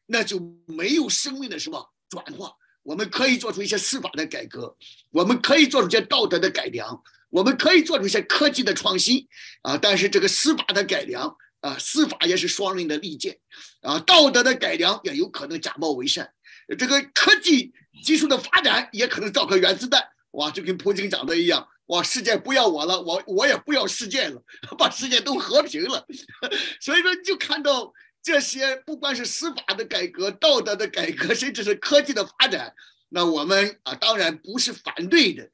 [0.07, 2.53] 那就没有生命的什么转化。
[2.81, 4.75] 我们可以做出一些司法的改革，
[5.11, 9.27] 我们可以做出一些道德的改良，我们可以做出一些科技的创新
[9.61, 9.77] 啊。
[9.77, 13.37] 但是这个司法的改良啊，司法也是双刃的利剑
[13.81, 13.99] 啊。
[13.99, 16.33] 道德的改良也有可能假冒伪善，
[16.77, 21.67] 这个科技技术的发展也可能造颗原子弹，哇，就跟普京讲的一样。
[21.87, 22.03] 哇！
[22.03, 24.39] 世界不要我了，我我也不要世界了，
[24.77, 26.05] 把世界都和平了。
[26.79, 27.91] 所以说，就看到
[28.21, 32.75] 这些，不管是司法的改革、道德的改革， 甚至是科技的发展，
[33.09, 35.49] 那我们啊，当然不是反对的，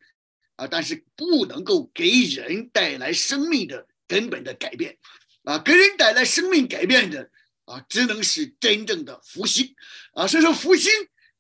[0.58, 4.98] 啊，但是不能够给人带来生命的根本的改变，
[5.46, 7.30] 啊，给人带来生命改变的
[7.66, 9.76] 啊，只能是真正的福星，
[10.14, 10.92] 啊，所以说福星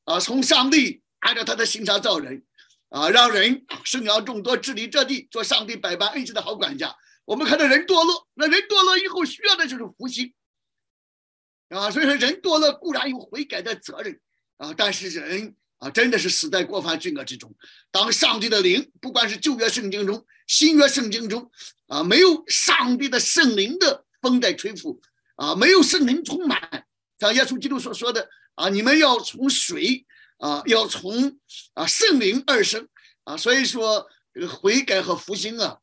[0.03, 2.43] 啊，从上帝按照他的形象造人。
[2.89, 6.95] 啊，让人生养众多，治理这地，做上帝百般恩赐的好管家。
[7.25, 10.33] 我们看到人堕落，那人堕落以后需要的就是福星
[11.69, 11.91] 啊。
[11.91, 14.17] 所以说，人堕落固然有悔改的责任
[14.57, 17.53] 啊，但是人啊，真的是死在过犯罪恶之中。
[17.91, 21.51] 当上帝的灵，不管是旧约圣经中、新约圣经中
[21.87, 25.01] 啊，没有上帝的圣灵的风在吹拂
[25.35, 26.85] 啊，没有圣灵充满，
[27.19, 30.05] 像耶稣基督所说的啊，你们要从水。
[30.37, 31.39] 啊，要从
[31.75, 32.89] 啊圣灵而生
[33.23, 35.77] 啊，所以说这个悔改和复兴啊，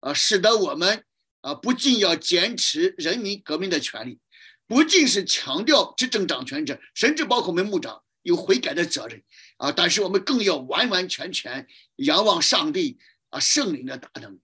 [0.00, 1.02] 啊，使得我们
[1.40, 4.20] 啊不仅要坚持人民革命的权利，
[4.66, 9.22] 不仅是强调执政掌权者，甚至包括我们牧长有悔改的责任
[9.56, 12.98] 啊，但是我们更要完完全全仰望上帝
[13.30, 14.38] 啊圣灵的大能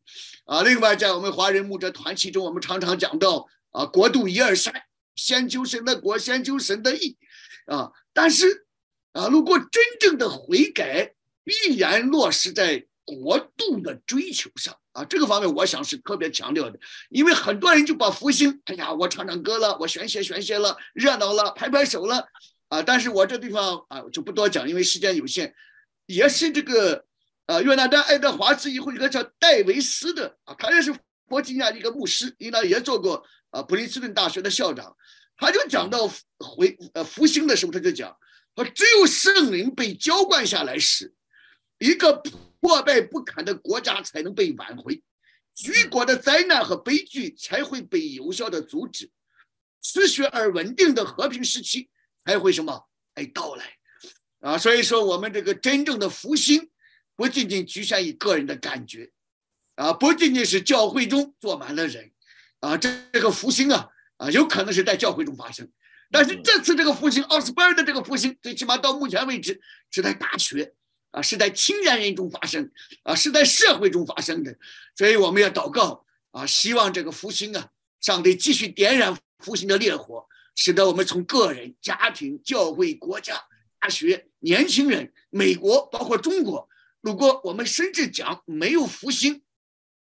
[0.46, 0.62] 啊。
[0.62, 4.72] 另外，在我们华人牧者团体中，我们常常讲到啊国度一二三，
[5.14, 7.16] 先求神的国，先求神的义，
[7.66, 8.66] 啊，但是
[9.12, 11.14] 啊，如果真正的悔改，
[11.44, 22.26] 必然落实在国度的追求上啊，这个方面我想是特别强调的，因为很多人就把福星，哎呀，我唱唱歌了，我宣泄宣泄了，热闹了，拍拍手了，
[22.68, 25.54] 啊，但是我这地方啊就不多讲，因为时间有限，
[26.06, 27.04] 也是这个。
[27.46, 30.94] 啊，约拿丹爱德华兹以后一个叫戴维斯的啊，他也是
[31.26, 34.96] 佛吉尼亚的一个牧师，应当也做过啊普林斯顿大学的校长。
[35.36, 36.06] 他就讲到
[36.38, 38.16] 回呃复兴的时候，他就讲
[38.54, 41.14] 说，只有圣灵被浇灌下来时，
[41.78, 42.22] 一个
[42.60, 45.02] 破败不堪的国家才能被挽回，
[45.54, 49.10] 举国的灾难和悲剧才会被有效的阻止，
[49.80, 51.88] 持续而稳定的和平时期
[52.24, 53.76] 才会什么哎到来
[54.40, 54.58] 啊。
[54.58, 56.70] 所以说，我们这个真正的复兴。
[57.16, 59.12] 不仅仅局限于个人的感觉，
[59.74, 62.10] 啊，不仅仅是教会中坐满了人，
[62.60, 63.88] 啊，这这个复兴啊，
[64.18, 65.68] 啊，有可能是在教会中发生，
[66.10, 70.74] 但是这次这个复兴，奥斯贝尔的这个复兴，最起码到目前为止是在大学，
[71.10, 72.70] 啊，是在青年人中发生，
[73.02, 74.56] 啊，是在社会中发生的，
[74.94, 77.68] 所以我们要祷告，啊，希望这个复兴啊，
[78.00, 83.42] 上帝继续点燃复兴的烈火，使得我们从个人、家庭、教会、国家、
[83.78, 86.68] 大学、年轻人、美国，包括中国。
[87.00, 89.42] 如果我们甚至讲没有复兴，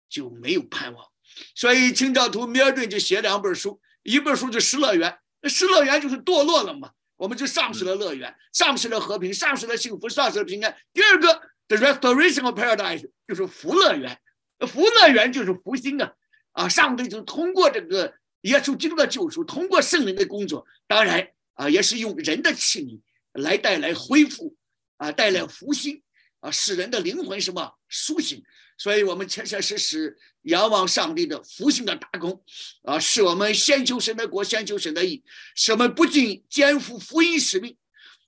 [0.10, 1.09] 就没有盼望。
[1.56, 5.18] 所以清教徒米尔顿就写两本书，一本书就《失乐园》，
[5.50, 10.76] 失乐园就是堕落了嘛，我们就丧失了乐园，丧失了和平，丧失了幸福，丧失了平安。
[10.94, 11.28] 第二个
[11.68, 14.20] 《The Restoration of Paradise》就是福乐园，
[14.68, 16.12] 福乐园就是福星啊！
[16.52, 23.00] 啊，上帝就通过这个耶稣基督的救赎，通过圣灵的工作，当然啊，也是用人的器皿
[23.34, 24.56] 来带来恢复
[24.98, 26.02] 啊，带来福星。
[26.42, 28.42] 啊，使人的灵魂什么苏醒，
[28.80, 32.44] 所以我们切切实实仰望上帝的复兴的大功，
[32.82, 35.22] 啊，使我们先求神的国，先求神的义，
[35.54, 37.78] 使我们不仅肩负福音使命，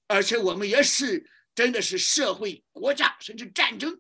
[0.08, 4.00] 而且我们也是真的是社会、国家甚至战争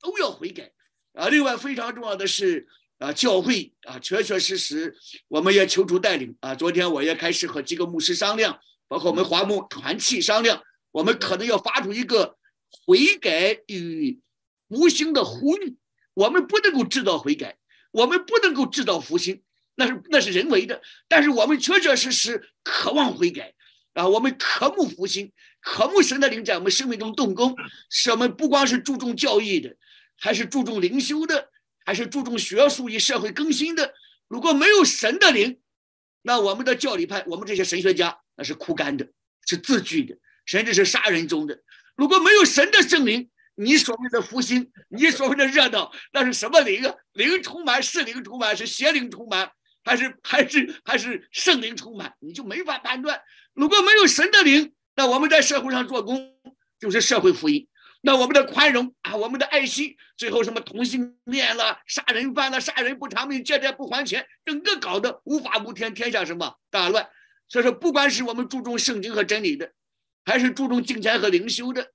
[0.00, 0.70] 都要悔改，
[1.14, 2.66] 啊，另外非常重要的是
[2.98, 4.94] 啊，教会啊，确确实实
[5.28, 12.36] 我们也求助带领啊，昨天我也开始和几个牧师商量，包括我们华牧团契商量，我们可能要发出一个。
[12.86, 14.18] 悔改与
[14.68, 15.76] 无形的呼吁，
[16.14, 17.56] 我们不能够制造悔改，
[17.90, 19.42] 我们不能够制造复兴，
[19.74, 20.82] 那是那是人为的。
[21.08, 23.54] 但是我们确确实实渴望悔改
[23.94, 27.54] 啊，我们渴慕复兴，渴慕神的灵在我们生命中动工。
[27.90, 29.76] 是我们不光是注重教义的，
[30.18, 31.50] 还是注重灵修的，
[31.84, 33.94] 还是注重学术与社会更新的。
[34.28, 35.60] 如果没有神的灵，
[36.22, 39.08] 那我们的教理派，我们这些神学家，那是枯干的，
[39.46, 41.62] 是自居的，甚至是杀人中的。
[41.96, 46.94] 如果没有神的圣灵，你所谓的福星，你所谓的热闹，那是什么灵啊？
[47.12, 49.50] 灵充满是灵充满，是邪灵充满，
[49.84, 52.14] 还是还是还是圣灵充满？
[52.20, 53.20] 你就没法判断。
[53.52, 56.34] 如果没有神的灵，那我们在社会上做工
[56.80, 57.68] 就是社会福音。
[58.00, 67.08] 那我们的宽容啊，我们的爱心，最后什么同性恋了、杀人犯了、杀人不偿命、借债不还钱，整个搞得无法无天，天下什么大乱。
[67.48, 69.72] 所以说，不管是我们注重圣经和真理的。
[70.24, 71.90] 还是注重金钱和灵修的，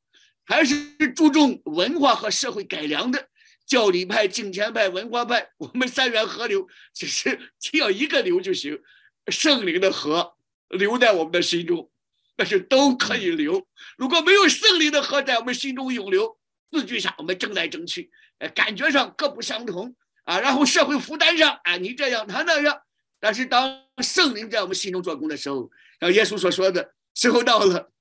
[0.47, 0.73] 还是
[1.13, 3.27] 注重文化和社会改良的
[3.65, 8.79] 教理派、金钱派、文化派，我们三源河流其实只要一个流就行，
[9.27, 10.35] 圣灵的河
[10.69, 11.91] 流在我们的心中，
[12.37, 13.67] 那是都可以流。
[13.97, 16.37] 如果没有圣灵的河在我们心中涌流，
[16.71, 19.93] 字句上我们争来争去，呃，感觉上各不相同
[20.23, 20.39] 啊。
[20.39, 22.81] 然后社会负担上，啊，你这样他那样。
[23.19, 25.69] 但是当圣灵在我们心中做工的时候，
[25.99, 27.91] 像耶稣所说的时候到了。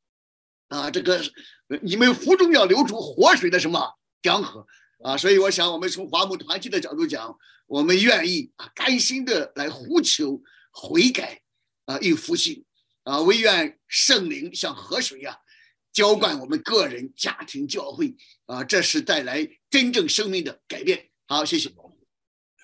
[0.69, 1.23] 啊，这个
[1.81, 3.81] 你们腹中要流出活水的什么
[4.21, 4.67] 江河
[5.05, 5.17] 啊？
[5.17, 7.37] 所以我想，我们从华牧团体的角度讲，
[7.69, 10.43] 我们愿意啊，甘心的来呼求
[10.73, 11.41] 悔改
[11.85, 12.65] 啊，与复兴
[13.05, 15.39] 啊，唯愿圣灵像河水呀，
[15.93, 21.11] 浇灌我们个人、家庭、教会啊，这是带来真正生命的改变。
[21.29, 21.71] 好，谢谢。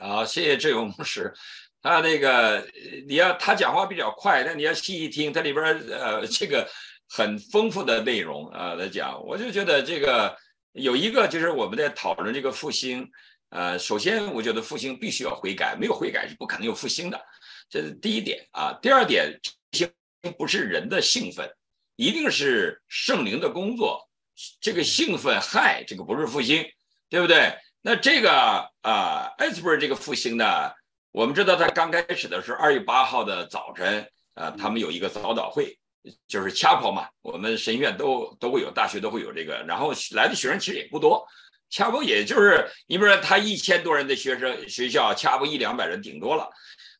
[0.01, 1.33] 好，谢谢志勇牧师。
[1.81, 2.69] 他那个
[3.07, 6.69] 你要他讲话比较快，但你要细细听，他里边呃这个。
[7.15, 10.35] 很丰富的内容啊，来讲，我就觉得这个
[10.73, 13.07] 有一个就是我们在讨论这个复兴，
[13.51, 17.21] 呃，首先我觉得复兴必须要悔改，没有悔改是不可能有复兴的，
[17.69, 18.73] 这是第一点啊。
[18.81, 19.93] 第二点，复兴
[20.39, 21.55] 不是人的兴奋，
[21.97, 24.09] 一定是圣灵的工作，
[24.63, 26.65] 这个兴奋害这个不是复兴，
[27.11, 27.55] 对不对？
[27.83, 30.73] 那这个啊，艾斯伯这个复兴呢，
[31.11, 35.79] 我们知道他刚开始的是二月八号的早晨，啊，他们有一个早祷会。
[36.27, 41.27] 就是 chapel 嘛，我们神学院都都会有，大学都会有这个，然后来的学生其实也不多
[41.71, 46.49] ，chapel 也就是你比如说他一千多人的学生学校，chapel 一两百人顶多了，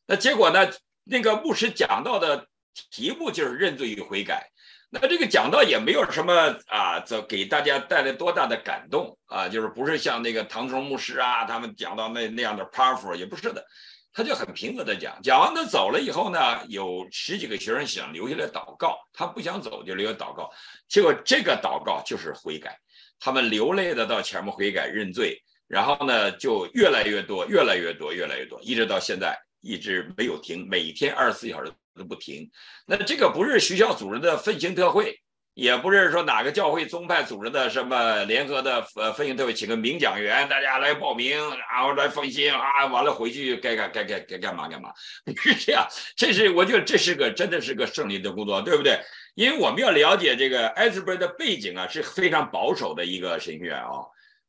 [0.05, 0.69] 那结果呢，
[1.03, 2.47] 那个牧师讲到的
[2.91, 4.49] 题目就是认罪与悔改。
[4.95, 13.65] 那这个讲到也没有什么啊，这给大家带来多大的感动啊，就是不是像那个唐崇牧师啊，他们讲到那那样的 powerful，也不是的，
[14.13, 15.19] 他就很平和的讲。
[15.23, 20.49] 讲完他走了以后呢，有十几个学生想留下来祷告，他不想走就留下祷告，
[20.87, 22.79] 结果这个祷告就是悔改，
[23.19, 31.71] 他们流泪的到前面悔改认罪，然后呢就越来越多，越来越多，越来越多，一直到现在一直没有停，每天二十四小时。
[31.95, 32.49] 都不停，
[32.87, 35.21] 那这个不是学校组织的奋兴特会，
[35.53, 44.89] 也不是说哪个教会宗派组织的什么联合的呃分行特会，请个名讲员，大家来报名，然后来分析啊，完了回去该干该该该干嘛干嘛，
[45.25, 48.99] 不是这样，这是我觉得这是个真的是个胜利的工作，对不对？
[49.35, 53.89] 因为我们要了解这个艾斯伯的背景啊，是非常保守的一个神学院啊。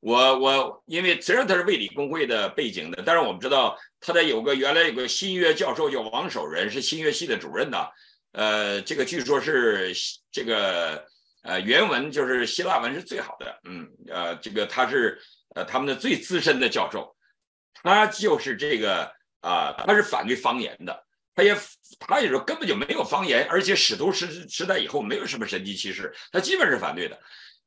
[0.00, 7.90] 我我因为虽然他是卫理公会的背景的，但是我们知道他的有个原来有个新约教授叫王守仁，是新约系的主任的。
[8.34, 9.94] 呃，这个据说是
[10.32, 11.06] 这个
[11.42, 15.20] 呃原文就是希腊文是最好的，嗯呃这个他是
[15.54, 17.14] 呃他们的最资深的教授，
[17.82, 21.56] 他就是这个啊他是反对方言的，他也
[22.00, 27.16] 他也说根本就没有方言，而且使徒时时代以后没有什么神迹奇事，他基本是反对的。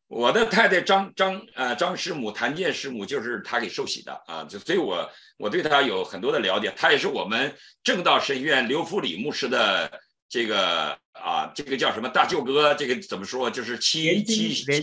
[0.09, 12.09] 我的太太张张呃张师母谭健师母就是他给受洗的啊，就所以我我对他有很多的了解，他也是我们正道神学院刘福礼牧师的这个啊这个叫什么？
[12.09, 13.49] 大舅哥，这个怎么说？
[13.49, 14.82] 就是七七连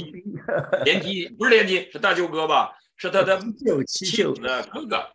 [0.84, 3.40] 连基不是连基是大舅哥吧，是他的
[3.86, 5.11] 七舅的哥哥，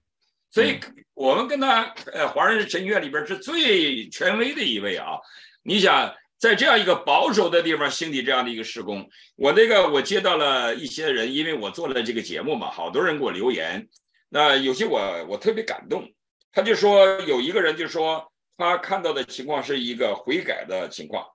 [0.51, 0.79] 所以
[1.13, 5.17] 我们跟他呃华人神学院里边是最权威的一位啊，
[5.63, 6.13] 你想。
[6.39, 13.89] 在这样一个保守的地方兴起这样的一个施工，我那个我接到了一些人，因为我做了这个节目嘛，好多人给我留言，
[14.29, 16.09] 那有些我我特别感动，
[16.53, 21.25] 他就说有一个人就说他看到的情况是一个悔改的情况，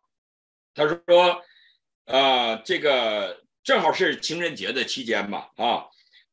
[0.75, 1.43] 他说，
[2.05, 5.87] 呃，这个正好是情人节的期间嘛，啊，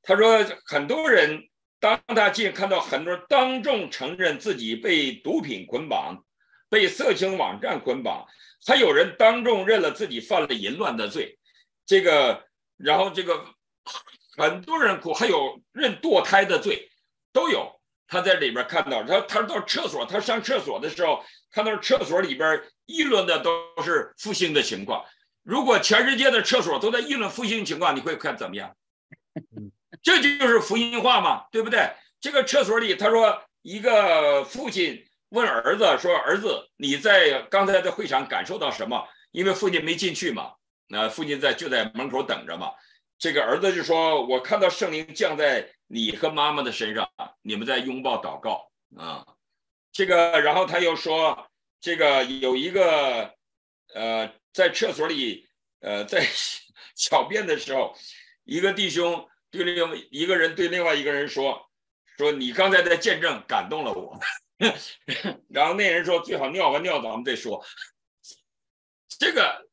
[0.04, 1.48] 他说很多人
[1.80, 6.26] 当他见看到很多人当众承认自己被毒品捆绑，
[6.70, 8.28] 被色情网站捆绑。
[8.68, 11.40] 还有人当众认了自己犯了淫乱的罪，
[11.86, 13.46] 这个，然后这个
[14.38, 16.92] 很多人哭，还有认堕胎的罪
[17.32, 17.81] 都有。
[18.12, 23.50] 他在里边看到，他他到厕所，他上厕所的时候，看到厕所里边议论的都
[23.82, 25.06] 是复兴的情况。
[25.44, 28.76] 如果全世界的厕所都在议论复兴情况，你会看怎么样？
[30.04, 31.90] 这就是福音化嘛，对不对？
[32.20, 35.08] 这个厕所里，他说一个父亲。
[35.32, 39.08] 问儿子说：“儿子，你在刚才的会场感受到什么？
[39.32, 40.52] 因为父亲没进去嘛，
[40.90, 42.72] 那父亲在就在门口等着嘛。
[43.22, 47.08] 这个儿子就说：我看到圣灵降在你和妈妈的身上，
[47.44, 49.24] 你们在拥抱祷告啊。
[49.92, 51.48] 这个，然后他又说：
[51.80, 53.36] 这个有一个
[53.94, 55.48] 呃，在厕所里
[55.82, 56.26] 呃，在
[56.98, 57.96] 小便的时候，
[58.44, 61.70] 一个弟兄对另一个人对另外一个人说：
[62.18, 64.20] 说你刚才的见证感动了我。
[65.48, 67.64] ”然后那人说：“最好尿完尿，咱们再说。
[69.20, 69.68] ”这个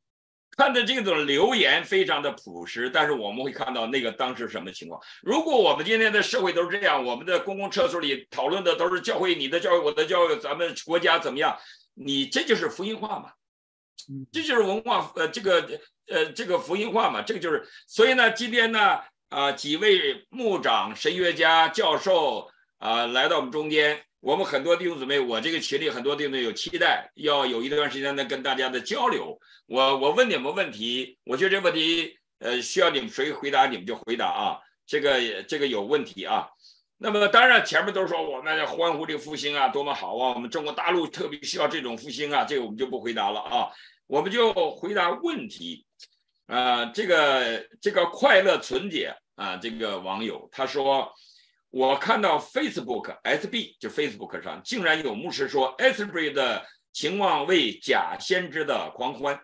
[0.59, 5.01] 看的这种留言非常的朴实，但是我们会看到那个当时什么情况。
[5.23, 11.57] 如果我们今天的社会都是这样，我们的公共厕所里讨论的都是教会，你的教育，我的教育，咱们国家怎么样？
[11.95, 13.31] 你这就是福音化嘛？
[14.33, 15.65] 这就是文化呃，这个
[16.09, 17.23] 呃，这个福音化嘛？
[17.23, 17.65] 这个就是。
[17.87, 18.99] 所以呢，今天呢，
[19.29, 24.03] 啊，几位牧长、神学家、教授啊，来到我们中间。
[24.21, 29.39] 我们很多弟兄姊妹，我这个群里很多弟兄有期待，要有一段时间呢跟大家的交流。
[29.67, 34.59] 我我问你们问题，我觉得这问题呃需要你们谁回答你们就回答啊。
[34.87, 36.49] 这个这个有问题啊。
[36.97, 43.69] 那么当然前面都说我们欢呼这个复兴啊多么好啊，我们中国大陆特别需要这种复兴啊，这个我们就不回答了啊。
[44.09, 45.87] 我们就回答问题
[46.47, 46.87] 啊。
[46.87, 51.15] 这个这个快乐纯洁啊，这个网友他说。
[51.71, 59.41] 我看到 Facebook SB 就 Facebook 上竟然有牧师说 Asbury 的情况为假先知的狂欢。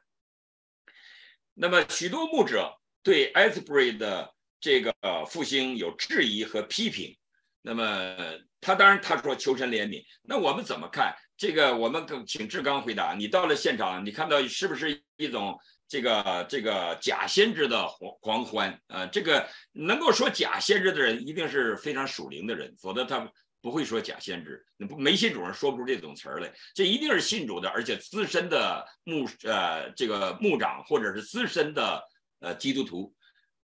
[1.52, 4.92] 那么许多牧者对 Asbury 的这个
[5.26, 7.16] 复兴有质疑和批评。
[7.60, 8.16] 那么
[8.60, 10.02] 他当然他说求神怜悯。
[10.22, 11.76] 那我们怎么看这个？
[11.76, 13.14] 我们请志刚回答。
[13.14, 15.58] 你到了现场，你看到是不是一种？
[15.94, 23.30] 这个这个假先知的狂狂欢啊，这个能够说假先知的人，一定是非常属灵的人，否则他
[23.62, 24.66] 不会说假先知。
[24.76, 32.02] 那不没信主人说不出这种词儿来，这一定是信主的，而且资深的牧呃这个牧长或者是资深的
[32.40, 33.14] 呃基督徒。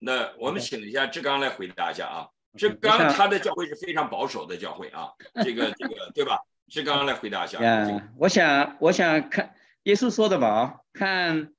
[0.01, 2.27] 那我们请一下志刚来回答一下啊，
[2.59, 5.11] 志刚他的教会是非常保守的教会啊，
[5.45, 6.41] 这个这个对吧？
[6.69, 7.61] 志刚来回答一下。
[7.61, 9.55] 嗯，我想我想看。
[9.85, 11.53] 耶稣说的吧啊，看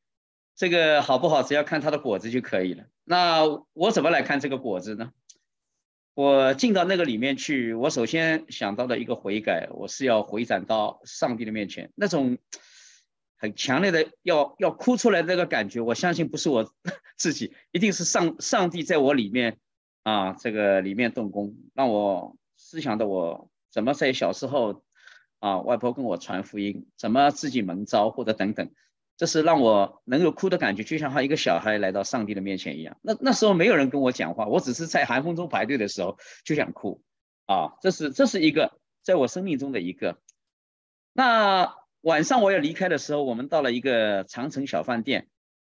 [0.57, 2.85] 这个好不好，只要看它的果子就可以了。
[3.03, 3.43] 那
[3.73, 5.11] 我怎么来看这个果子呢？
[6.15, 12.39] 我进到那个里面去，我首先想到的一个悔改，我是要回转到上帝的面前，那种
[13.37, 16.73] 很强烈的要要哭出来那个感觉，我相信不是我
[17.15, 19.59] 自己，一定是上上帝在我里面
[20.01, 24.81] 啊，这个里面动工，让我思想的我怎么在小时候
[25.37, 28.71] 啊，外婆跟我传福音，怎么自己蒙召或者等等。
[29.17, 32.97] 这是让我能够哭的感觉，就像他一个小孩来到上帝的面前一样。
[33.01, 37.01] 那那时候没有人跟我讲话，我只是在寒风中排队的时候就想哭
[37.47, 37.73] 啊。
[37.81, 40.19] 这是这是一个在我生命中的一个。
[41.13, 45.27] 那晚上我要离开的时候，我们到了一个长城小饭店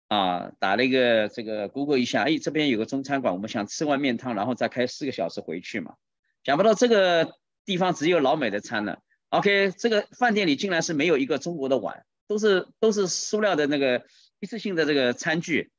[0.10, 5.96] 啊，打了一个这个 Google 一下，哎，这边有个中餐馆，我们想吃碗面汤，然后再开四个小时回去嘛。
[6.44, 7.34] 想不到这个
[7.66, 9.00] 地方只有老美的餐了。
[9.30, 12.06] OK，这个饭店里竟然是没有一个中国的碗。
[12.30, 14.06] 都是都是塑料的那个
[14.40, 15.72] 一次性的这个餐具，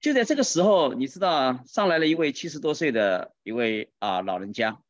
[0.00, 4.80] 就在这个时候，你知道上来了一位七十多岁的一位啊老人家，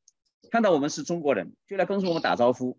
[0.52, 2.78] 看到我们是中国人，就来跟我们打招呼。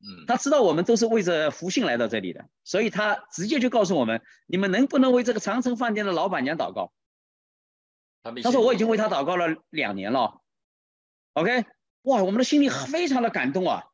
[0.00, 6.92] 嗯，他知道我们都是为着福信来到这里的，所以他直接就告诉我们：你们能不能为这个长城饭店的老板娘祷告？
[8.42, 10.42] 他说我已经为他祷告了两年了。
[11.34, 11.66] OK，
[12.02, 13.84] 哇，我们的心里非常的感动啊。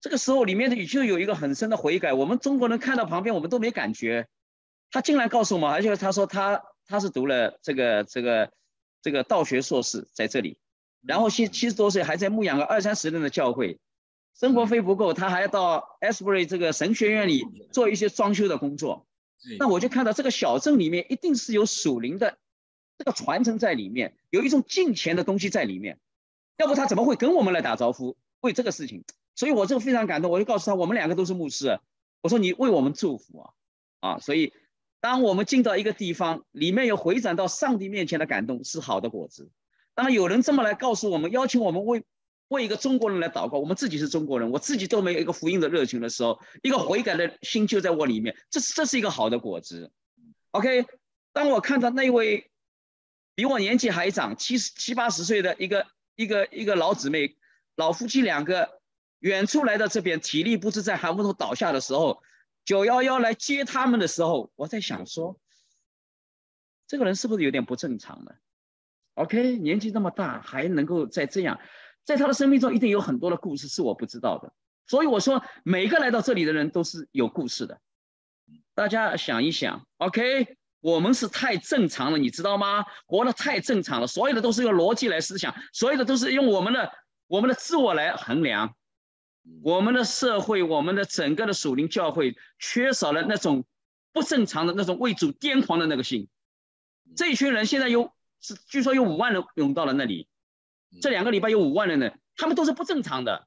[0.00, 4.28] 这个时候里面的就有一个很深的悔改，我们中国人看到旁边我们都没感觉，
[4.90, 8.50] 他竟然告诉我们，而且他说他他是读了这个这个
[9.02, 10.58] 这个道学硕士在这里，
[11.02, 13.78] 然后七七十多岁还在牧养个二三十人的教会，
[14.34, 19.06] 生活费不够，他还要到 Asbury 这个神学院里做一些装修的工作。
[19.58, 22.38] 那我就看到这个小镇里面一定是有属灵的
[22.98, 25.98] 这个传承在里面，有一种敬虔的东西在里面，
[26.56, 29.04] 要不他怎么会跟我们来打招呼为这个事情？
[29.40, 31.80] 所以，我这个非常感动，我就告诉他，我们两个都是牧师，
[32.20, 33.50] 我说你为我们祝福啊，
[34.00, 34.52] 啊，所以，
[35.00, 39.50] 当我们进到一个地方，里面有回转到上帝面前的感动，是好的果子。
[39.94, 42.04] 当有人这么来告诉我们，邀请我们为
[42.48, 49.90] 为一个中国人来祷告，我们自己是中国人，我自己都没有一个福音的热情的时候，一个悔改的心就在我里面，这是这是一个好的果子。
[50.50, 50.84] OK，
[51.32, 52.50] 当我看到那位
[53.34, 57.38] 比我年纪还长，七十七八十岁的一个一个一个老姊妹，
[57.74, 58.78] 老夫妻两个。
[59.20, 62.22] 远处来到这边，体力不支，在寒风中倒下的时候，
[62.64, 65.38] 九幺幺来接他们的时候，我在想说，
[66.86, 68.32] 这个人是不是有点不正常呢
[69.14, 71.60] ？OK，年纪这么大还能够在这样，
[72.04, 74.52] 在他的生命中一定有很多的故事是我不知道的。
[74.86, 77.78] 所以我说，每个来到这里的人都是有故事的。
[78.74, 82.86] 大家想一想，OK，我们是太正常了，你知道吗？
[83.06, 86.90] 活得太正常了，所有的都是用逻辑来思想，所有的都是用我们的
[87.26, 88.74] 我们的自我来衡量。
[89.62, 93.64] 我们的社会，我们的整个的属灵教会，缺少了那种
[94.12, 96.28] 不正常的那种为主癫狂的那个心。
[97.16, 100.28] 这一群人现在有是，据说有五万人涌到了那里。
[101.02, 103.46] 这两个礼拜有五万人呢，他们都是不正常的。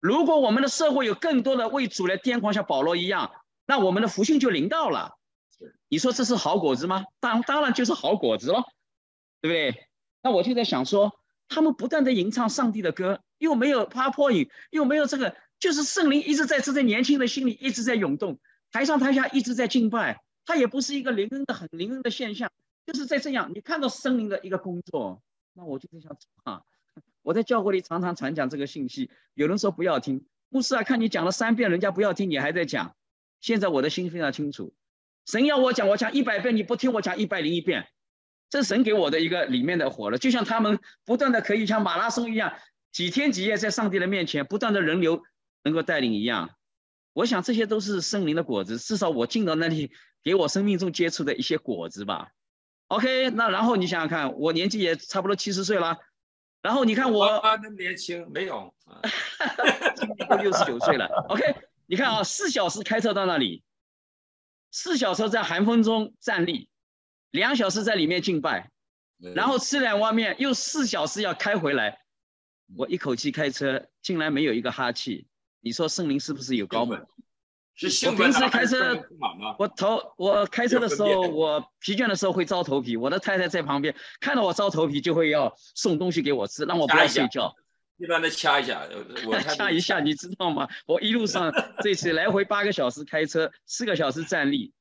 [0.00, 3.32] 如果我们的社会有更多的为主来癫狂，像保罗一样，
[3.66, 5.18] 那我们的福星就临到了。
[5.88, 7.04] 你说这是好果子吗？
[7.20, 8.62] 当当然就是好果子了，
[9.40, 9.88] 对不对？
[10.22, 11.18] 那我就在想说。
[11.48, 18.38] 他们不断的吟唱上帝的歌，又没有拍破影又没有这个，就是圣灵一直在这些年轻的心里一直在涌动，
[18.70, 22.52] 台上台下一直在敬拜，他也不是一个灵恩的很灵恩的现象，
[22.86, 25.20] 就是在这样，你看到圣灵的一个工作，
[25.54, 26.62] 那我就在想啊，
[27.22, 32.94] 我在教会里常常传讲这个信息，有人说不要听，牧师啊，看你讲了三遍，人家不要听，你还在讲，
[33.40, 34.72] 现在我的心非常清楚，
[35.26, 37.88] 神要我讲，我讲一百遍，你不听我讲一百零一遍。
[38.50, 42.52] 这神给我的一个里面的火了，就像他们不断的可以像马拉松一样，
[42.92, 45.22] 几天几夜在上帝的面前不断的人流
[45.64, 46.50] 能够带领一样。
[47.14, 49.90] 我想这些都是圣灵的果子，至少我进到那里
[50.22, 52.28] 给我生命中接触的一些果子吧。
[52.88, 55.96] OK，那然后你想想看，我年纪也差不多七十岁了，
[56.60, 58.74] 然后你看我那么年轻没有，
[59.96, 61.06] 今年 都六十九岁了。
[61.28, 61.54] OK，
[61.86, 63.62] 你看啊，四小时开车到那里，
[64.70, 66.68] 四小时在寒风中站立。
[67.30, 68.70] 两小时在里面敬拜，
[69.34, 72.01] 然后吃两碗面，又四小时要开回来。
[72.76, 75.26] 我一口气开车，竟然没有一个哈气。
[75.60, 77.06] 你说圣灵是不是有高门？
[77.74, 79.02] 是我平时开车，
[79.58, 82.96] 我头我开车的时候，我疲倦的时候会招头皮。
[82.96, 87.54] 我的太太在旁边看到我招头皮，就会要送东西给我吃，让我不要睡觉。
[87.96, 88.82] 一般的掐一下，
[89.26, 90.68] 我 掐一下，你知道吗？
[90.86, 91.52] 我一路上
[91.82, 94.72] 这次来回八个小时开车，四个小时站立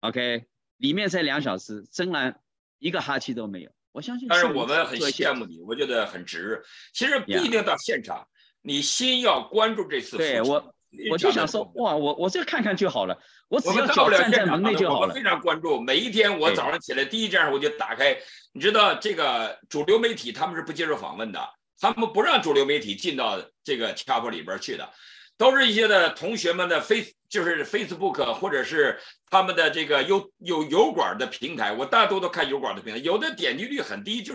[0.00, 0.46] ，OK。
[0.78, 2.40] 里面才两小时，真然
[2.78, 3.70] 一个哈气都没有。
[3.98, 4.28] 我相信。
[4.28, 6.62] 但是我们很羡慕你，我觉得很值。
[6.92, 8.24] 其实不一定到现场，
[8.62, 10.16] 你心要关注这次。
[10.16, 10.72] 对我，
[11.10, 13.18] 我就想说，哇，我我这看看就好了，
[13.48, 15.08] 我只要脚站在门内就好了。
[15.08, 18.16] 我非常关注，每一天我早上起来第一件事我就打开，
[18.52, 21.40] 你知道这个主流媒体他们是不接受访问的，
[21.80, 24.88] 他们不让主流媒体进到这个 chapel 里边去的，
[25.36, 28.98] 都是一些的同学们的 face 就是 Facebook 或者是
[29.30, 34.34] 他们的这个有有油管的平台，我大多都看油管的平台，有的点击率很低，就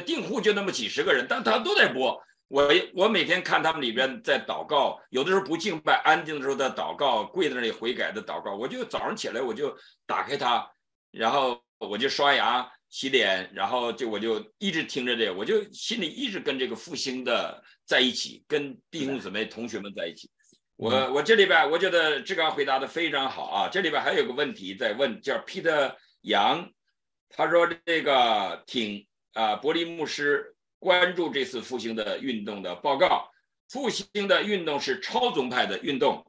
[0.00, 2.20] 订户就那么几十个人，但他都在播。
[2.48, 8.54] 我我每天看他们里边在祷告，有的时候不敬拜，安静的时候在祷告，跪在那里悔改的祷告。
[8.54, 9.76] 我就早上起来我就
[10.06, 10.66] 打开它，
[11.10, 20.30] 然后我就刷牙洗脸，然后就我就一直听着这个，我就心里一直跟这个复兴的在一起，跟弟兄姊妹同学们在一起。
[20.78, 23.68] 我我这里边我觉得志刚回答的非常好啊。
[23.68, 26.70] 这里边还有个问题在问，叫 Peter 杨，
[27.28, 30.54] 他说这个挺啊伯利牧师。
[30.80, 33.32] 关注这次复兴的运动的报告。
[33.68, 36.24] 复兴的运动是超宗派的运动。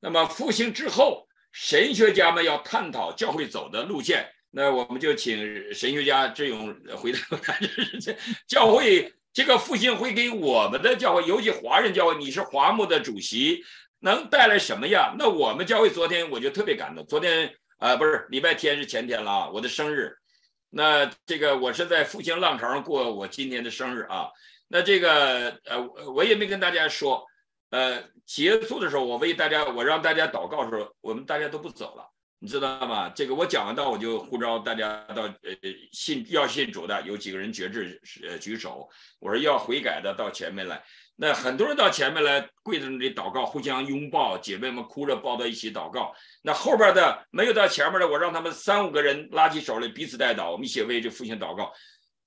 [0.00, 4.28] 那么复兴之后，神学家们要探讨教会走的路线。
[4.50, 7.18] 那我们就请神学家志勇回答
[8.48, 13.62] 教会这个复兴会给我们的教会，尤其华人教会，你是华牧的主席，
[14.00, 15.14] 能带来什么呀？
[15.16, 17.06] 那我们教会昨天我就特别感动。
[17.06, 20.16] 昨天啊，不是礼拜天是前天了啊，我的生日。
[20.70, 24.26] 那这个我是在复兴浪潮上过我今天的生日啊。
[24.66, 27.24] 那这个呃，我也没跟大家说，
[27.70, 32.10] 呃，结束的时候我为大家，我让大家祷告的时候，我们大家都不走了，
[32.40, 33.08] 你知道吗？
[33.08, 35.32] 这个我讲完道我就呼召大家到呃
[35.92, 40.82] 信要信主的有几个人决志呃举手，我说要悔改的到前面来。
[41.16, 46.14] 那很多人到前面来跪在那里祷告，互相拥抱，姐妹们哭着抱到一起祷告。
[46.42, 51.72] 那后边的没有到前面的，我让他们三五个人拉起手来彼此带祷，我们一起为这父亲祷告，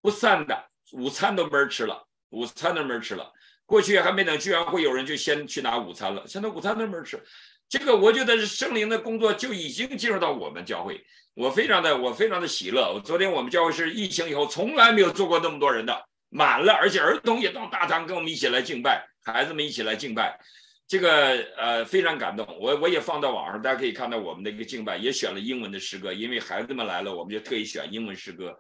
[0.02, 0.66] 不散的。
[0.92, 3.32] 午餐都没人吃了，午餐都没人吃了。
[3.66, 7.24] 过去还没等聚完会，有人就先去拿午餐了，现在午餐都没人吃。
[7.72, 11.02] 这个我觉得是圣灵的工作就已经进入到我们教会，
[11.34, 13.00] 我非常的我非常的喜乐。
[13.00, 16.06] 昨天我们教会是疫情以后从来没有做过那么多人的。
[16.34, 20.38] 满了，而且儿童也到大堂跟我们一起来敬拜，孩子们一起来敬拜，
[20.86, 22.46] 这个呃非常感动。
[22.60, 28.58] 我我也放到网上，大家可以看到我们的一个敬拜，也选了英文的诗歌，因为孩子们来了，我们就特意选英文诗歌。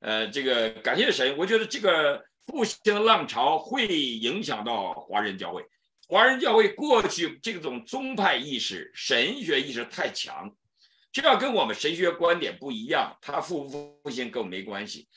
[0.00, 5.62] 呃，这个感谢神，我觉得这个复兴浪潮会影响到华人教会。
[6.14, 10.54] 华人教会过去这种宗派意识、神学意识太强，
[11.10, 15.08] 这要跟我们神学观点不一样，他复不复兴跟我没关系。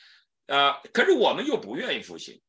[0.47, 2.41] 呃，可是我们又不愿意复兴。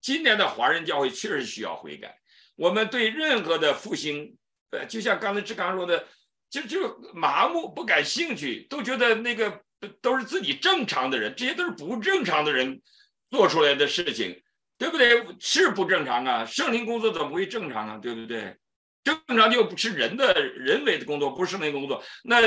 [0.00, 2.16] 今年的华人教会确实需要悔改。
[2.54, 4.36] 我们对任何的复兴，
[4.70, 6.06] 呃，就像刚才志刚说的，
[6.48, 9.64] 就就麻木、不感兴趣，都觉得那个
[10.00, 12.80] 都是自己正常的人，这些都是不正常的人
[13.28, 14.40] 做出来的事情，
[14.78, 15.26] 对不对？
[15.40, 16.44] 是不正常啊！
[16.44, 17.98] 圣灵工作怎么会正常啊？
[18.00, 18.56] 对不对？
[19.04, 22.02] 正常就不是人的人为的工作，不是圣灵工作。
[22.24, 22.40] 那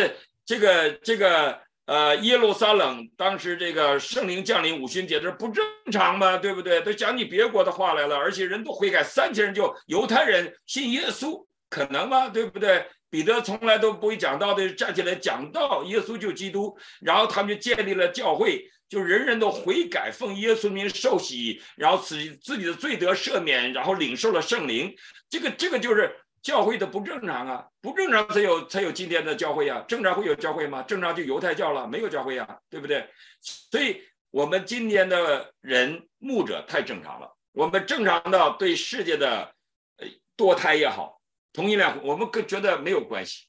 [0.46, 1.60] 这个这个。
[1.88, 6.38] 呃，耶路撒冷当时这个圣灵降临五旬节，这不正常吗？
[6.38, 6.80] 对不对？
[6.80, 12.30] 都讲起别国的话来了，而且人都悔改，三千人就犹太人信耶稣，可能吗？
[12.30, 12.86] 对不对？
[13.10, 24.96] 彼得从来都不会讲道的，站起来讲道，耶稣就基督，然后他们就建立了教会，就人人都悔改，奉耶稣名受洗，然后自自己的罪得赦免，然后领受了圣灵，
[25.30, 26.16] 这个这个就是。
[26.44, 29.86] 教会的不正常啊，不正常才有才有今天的教会呀。
[29.88, 30.82] 正常会有教会吗？
[30.82, 33.08] 正常就犹太教了，没有教会呀，对不对？
[33.44, 37.32] 所以，我们今天的人牧者太正常了。
[37.52, 39.54] 我们正常的对世界的，
[39.98, 41.22] 呃，堕胎也好，
[41.54, 43.46] 同性恋，我们更觉得没有关系。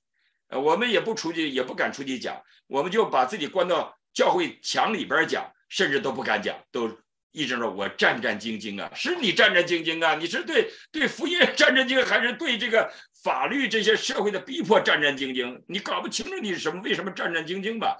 [0.49, 6.91] 呃，我们也不出去，也不敢出去讲，我们就把自己关到教会墙里边讲，甚至都不敢讲，都。
[7.35, 12.93] 一直说：“我战战兢兢啊，是你战战兢兢啊，你是对对福音战战兢兢，还是对这个
[13.25, 15.59] 法律这些社会的逼迫战战兢兢？
[15.67, 17.97] 你搞不清楚你是什么，为什么战战兢兢吧？”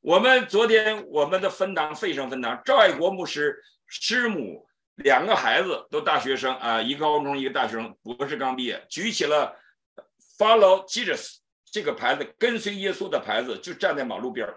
[0.00, 9.56] 我们昨天我们的分堂费城分堂，赵爱国牧师师母两个孩子都大学生啊，一个高中一个大学生，博士刚毕业，举起了
[10.38, 11.38] “Follow Jesus”
[11.72, 14.48] 这个牌子，跟随耶稣的牌子，就站在马路边。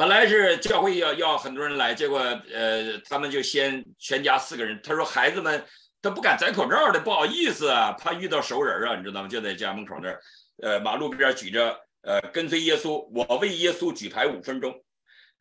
[0.00, 2.20] 本来是教会要要很多人来，结果
[2.54, 4.80] 呃，他们就先全家四个人。
[4.82, 5.62] 他说孩子们
[6.00, 9.28] 都不敢摘口罩的，不好意思啊，怕遇到熟人啊，你知道吗？
[9.28, 10.18] 就在家门口那儿，
[10.62, 14.74] 呃，马路边举着呃，跟随耶稣，我为耶稣举牌五分钟。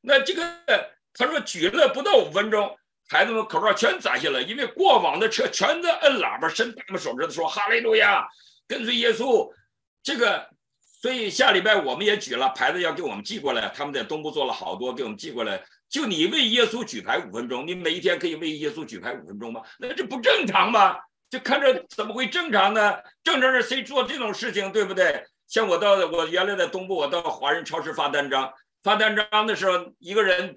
[0.02, 0.44] 那这个
[1.14, 8.28] 他说举了不到五分钟，孩子们口罩全摘下来，因为过往的车全在摁喇叭，伸大拇手指头说哈利路亚，
[8.68, 9.50] 跟随耶稣，
[10.04, 10.50] 这个。
[11.02, 15.64] 所以下礼拜我们也举了牌子要给我们寄过来，他们在东部做了好多给我们寄过来。
[15.90, 19.62] 就你为耶稣举牌五分钟，你每一天可以为耶稣举牌五分钟吗？
[19.80, 20.98] 那这不正常吗？
[21.30, 22.98] 就看着怎么会正常呢？
[23.24, 25.24] 正常人谁做这种事情，对不对？
[25.48, 28.52] 像我到我原来在东部，我到华人超市发单张，
[28.84, 30.56] 发单张的时候，一个人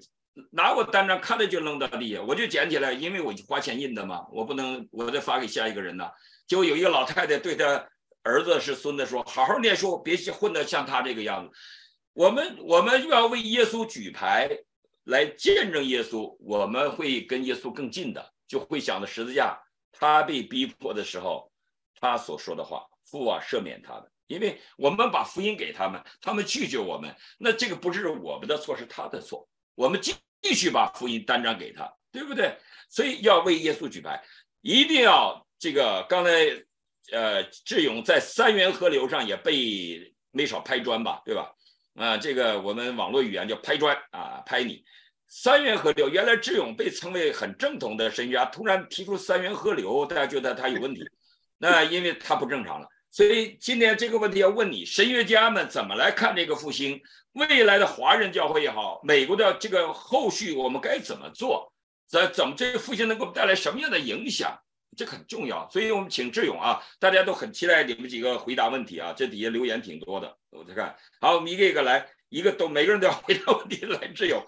[0.51, 6.07] 拿我单张，看着就扔到地下，我就捡起来，因为我花钱印的嘛，我不能我再发给下一个人呢。
[6.45, 7.87] 就有一个老太太对她
[8.23, 11.53] 儿子是孙子说：“好好念书，别混得像他这个样子。”
[12.13, 14.49] 我们我们又要为耶稣举牌
[15.03, 19.59] 来见证耶稣，我们会跟耶稣更近的，就会想到十字架，
[19.91, 21.51] 他被逼迫的时候，
[21.99, 24.09] 他所说的话，父啊赦免他的。
[24.27, 29.47] 因为我们把福音给他们，他们拒绝我们，那这个不是我们的错，是他的错。
[29.75, 32.57] 我们继继续把福音单张给他，对不对？
[32.89, 34.23] 所以要为耶稣举牌，
[34.61, 36.05] 一定要这个。
[36.07, 36.31] 刚才
[37.11, 41.51] 呃，志勇在三元河流上也被没少拍砖吧，对吧？
[41.95, 44.83] 啊，这个我们网络语言叫拍砖啊，拍你。
[45.27, 51.01] 三元河流原来志勇被称为很正统的神学家，突然提出三元河流，大家觉得他有问题，
[51.57, 52.87] 那因为他不正常了。
[53.11, 57.01] 所以今天这个问题要问你，神学家们怎么来看这个复兴？
[57.33, 61.73] 未来的华人教会也好，美国的这个后续我们该怎么做？
[62.07, 64.59] 怎怎么这个复兴能给我们带来什么样的影响？
[64.95, 65.69] 这很重要。
[65.69, 69.13] 所以我们请志勇啊，大家都很期待你们几个回答问题啊。
[69.15, 70.95] 这底下留言挺多的，我再看。
[71.21, 74.07] 好，我们一个一个来，一个都每个人都要回答问题来。
[74.09, 74.43] 志勇，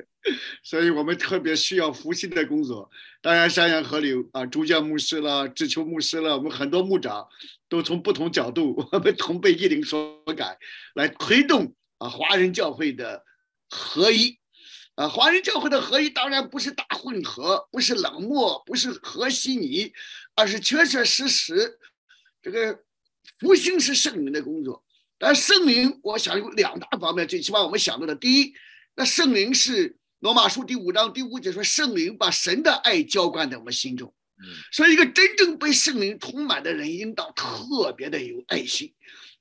[0.64, 2.90] 所以我们特别需要复兴的工作。
[3.22, 7.26] 当然，山羊河流啊，主教牧师了，志秋牧师了，我们很多牧长。
[7.66, 10.56] 都从不同角度，我们同被一灵所感，
[10.94, 13.24] 来推动啊华人教会的
[13.68, 14.38] 合一，
[14.94, 19.92] 啊华人教会的合一当然不是大混合，不是冷漠，不是和稀泥，
[20.34, 21.78] 而是确确实实
[22.40, 22.78] 这个
[23.38, 24.84] 复兴是圣灵的工作。
[25.18, 28.54] 但圣灵，我想有两大方面，最起码我们想到的，第一，
[28.94, 34.14] 那圣灵是罗马书第五章第五节说，圣灵把神的爱浇灌在我们心中。
[34.72, 38.92] 所以，一个真正被圣灵充满的人，应当特别的有爱心，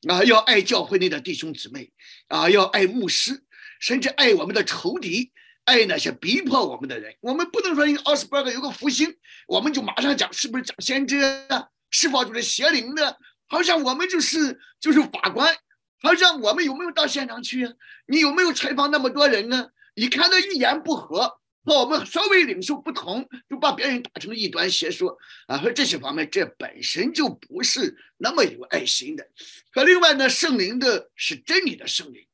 [0.07, 1.91] 啊，要爱教会内的弟兄姊妹，
[2.27, 3.43] 啊，要爱牧师，
[3.79, 5.31] 甚至爱我们的仇敌，
[5.66, 7.16] 爱那些逼迫我们的人。
[7.22, 9.16] 我们不能说因为奥斯伯格有个福星，
[9.47, 13.18] 我们就马上讲是不是讲先知啊，是否就是邪灵的？
[13.47, 15.55] 好像我们就是就是法官，
[16.01, 17.74] 好像我们有没有到现场去啊？
[18.07, 19.70] 你有没有采访那么多人呢？
[19.95, 21.39] 你看到一言不合。
[21.66, 25.57] 和我们稍微领袖不同，就把别人打成异端邪说啊！
[25.57, 29.26] 和这些方面，这本身就不是那么有爱心的。
[29.72, 32.28] 可另外呢，圣灵的是真理的圣灵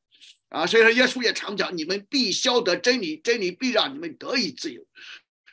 [0.49, 4.85] 啊，所以说耶稣也常讲：你们必晓得真理，真理必让你们得以自由。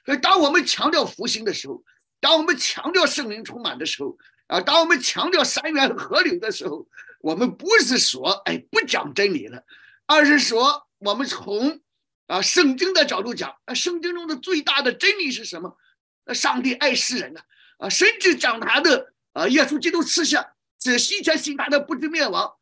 [0.04, 1.82] 所以当我们强调复兴的时候，
[2.20, 4.18] 当我们强调圣灵充满的时候
[4.48, 6.88] 啊，当我们强调三元合流的时候，
[7.20, 9.62] 我们不是说哎不讲真理了，
[10.06, 11.80] 而是说我们从。
[12.28, 15.76] 啊，圣经的角度讲，啊，圣经中的最大的真理是什么？
[16.24, 17.40] 啊，上帝爱世人呐，
[17.78, 22.52] 啊，甚至讲他的啊，耶稣基督赐下，只希全信他的不至灭亡，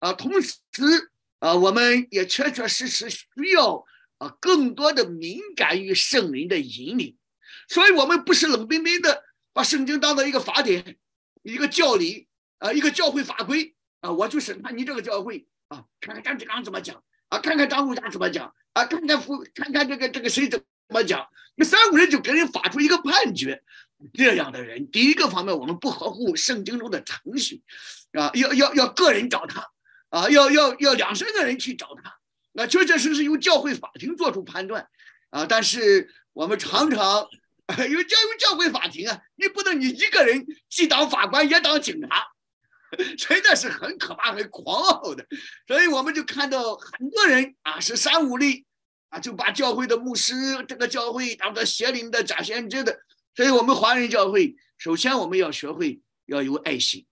[0.00, 0.58] 啊，同时
[1.46, 3.84] 啊，我们也确确实实需要
[4.18, 7.16] 啊，更多的敏感于圣灵的引领，
[7.68, 9.22] 所以我们不是冷冰冰的
[9.52, 10.96] 把圣经当做一个法典、
[11.44, 12.26] 一个教理
[12.58, 18.52] 啊、一个教会法规啊，我去审判你这个教会啊，看看张志刚怎么讲啊，看看张路家怎么讲。
[18.72, 21.26] 啊，看看夫，看看这个这个谁怎么讲？
[21.54, 23.62] 那三五人就给人发出一个判决，
[24.12, 27.62] 这样的人，第一个方面我们不合乎圣经中的程序，
[28.12, 29.66] 啊，要要要个人找他，
[30.16, 32.14] 啊，要要要两三个人去找他，
[32.52, 34.88] 那确确实实由教会法庭做出判断，
[35.30, 37.28] 啊，但是我们常常
[37.90, 42.26] 有教有教会法庭啊，你不能你一个人既当法官也当警察。
[43.18, 45.26] 真的是很可怕、很狂傲的，
[45.66, 48.64] 所以我们就看到很多人啊是三五力
[49.08, 50.32] 啊，就把教会的牧师、
[50.68, 52.96] 这个教会当做邪灵的、假先知的。
[53.34, 57.04] 所以，我们华人教会首先我们要学会要有爱心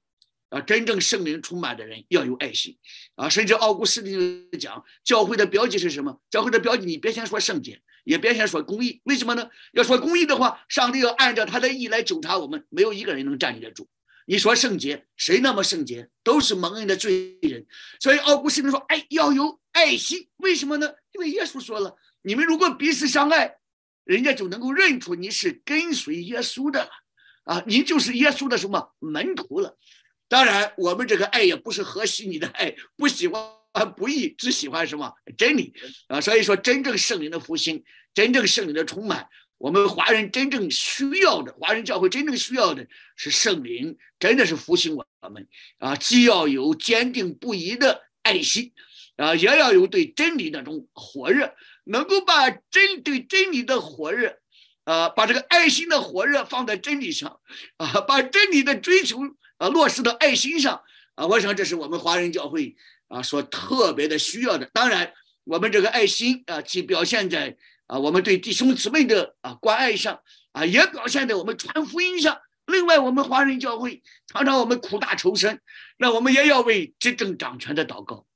[0.54, 2.78] 啊，真正圣灵充满的人要有爱心
[3.16, 3.28] 啊。
[3.28, 6.20] 甚至奥古斯丁讲，教会的标记是什么？
[6.30, 9.50] 教会的标记，你别先说圣洁，也别先说公义，为什么呢？
[9.72, 13.88] 要说公义的话，上帝要按照他的意来纠察我们，没有一个人能站立得住。
[14.26, 16.08] 你说圣洁，谁那么圣洁？
[16.22, 17.66] 都是蒙恩的罪人。
[17.98, 20.28] 所以奥古斯丁说：“哎，要有爱心。
[20.36, 20.88] 为什么呢？
[21.12, 23.56] 因为耶稣说了，你们如果彼此相爱，
[24.04, 26.90] 人家就能够认出你是跟随耶稣的了。
[27.44, 29.76] 啊，你就是耶稣的什么门徒了？
[30.28, 33.44] 当然，我们这个爱也不是和稀泥的爱，不喜欢
[33.96, 35.74] 不义，只喜欢什么真理
[36.08, 36.20] 啊。
[36.20, 45.48] 所以说，真正圣灵的复兴，真正圣灵的充满。”我们华人真正需要的，华人教会真正需要的是圣灵，真的是复兴我们
[45.78, 45.96] 啊！
[45.96, 48.72] 既要有坚定不移的爱心
[49.16, 51.54] 啊，也要有对真理那种火热，
[51.84, 54.36] 能够把真对真理的火热
[54.82, 57.40] 啊，把这个爱心的火热放在真理上，
[57.78, 59.20] 啊，把真理的追求
[59.58, 60.82] 啊落实到爱心上，
[61.14, 62.76] 啊，我想这是我们华人教会
[63.08, 64.68] 啊所特别的需要的。
[64.72, 65.12] 当然，
[65.44, 70.20] 我们这个爱心啊，既表现在啊我们对弟兄姊妹的啊关爱上，
[70.52, 72.40] 啊，也表现在我们传福音上。
[72.66, 75.60] 另外，我们华人教会常常我们苦大仇深，
[75.98, 78.26] 那我们也要为执政掌权的祷告，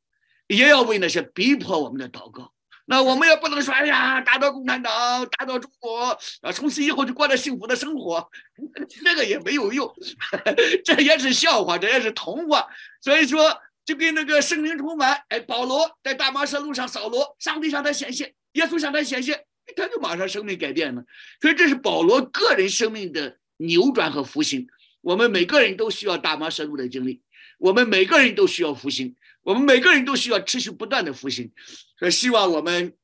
[0.49, 2.53] 也要为那些逼迫我们的祷告。
[2.91, 8.27] 那我们也不能说，哎呀，打倒共产党，打倒中国，啊，从此以后就过着幸福的生活，
[9.05, 9.95] 这个也没有用，
[10.85, 12.67] 这也是笑话，这也是童话。
[13.03, 19.45] 所以说，就跟那个圣灵充满，哎，保罗在大马士路上扫罗，上帝向他显现，耶稣向他显现，
[19.77, 21.05] 他就马上生命改变了。
[21.43, 23.37] 所以这是保罗个人生命的。
[23.61, 24.69] 扭转和复兴，
[25.01, 27.21] 我们每个人都需要大马士路的经历，
[27.59, 29.17] 我们每个人都需要复兴，
[29.49, 31.51] 我们每个人都需要持续不断的复兴。
[31.99, 32.95] 所以，希望我们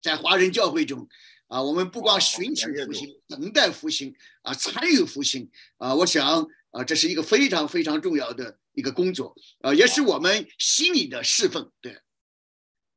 [0.00, 1.06] 在华人教会中，
[1.48, 11.98] 啊，我们不光寻求复兴，等待复兴，啊，参与复兴，啊，我想，啊，这是一个非常非常重要的一个工作，啊，也是我们心里的侍奉，对。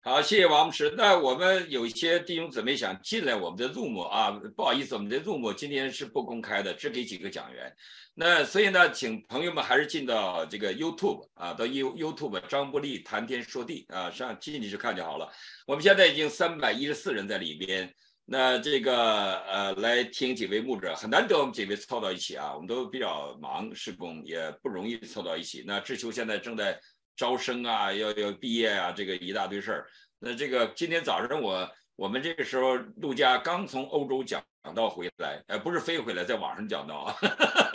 [0.10, 0.92] 好，谢谢王牧师。
[0.98, 7.72] 那我们有一些弟兄姊妹想进来我们的 Zoom 啊，不好意思，我们的 Zoom 今天是不公开的，只给几个讲员。
[8.16, 15.30] 那所以呢，请朋友们还是进到这个 YouTube 啊，到 You YouTube 张伯利谈天说地啊，上进去去看就好了。
[15.68, 17.94] 我们现在已经三百一十四人在里边，
[18.26, 25.64] 那这个呃来听几位牧者，很难得我们几位凑到一起啊，我们都比较忙，施工也不容易凑到一起。
[25.68, 26.80] 那志秋现在正在。
[27.20, 29.86] 招生啊，要要毕业啊，这个一大堆事儿。
[30.20, 34.42] 那这个今天早上我我们这个时候陆家刚从欧洲讲
[34.74, 37.16] 到回来，呃，不是飞回来，在网上讲到啊。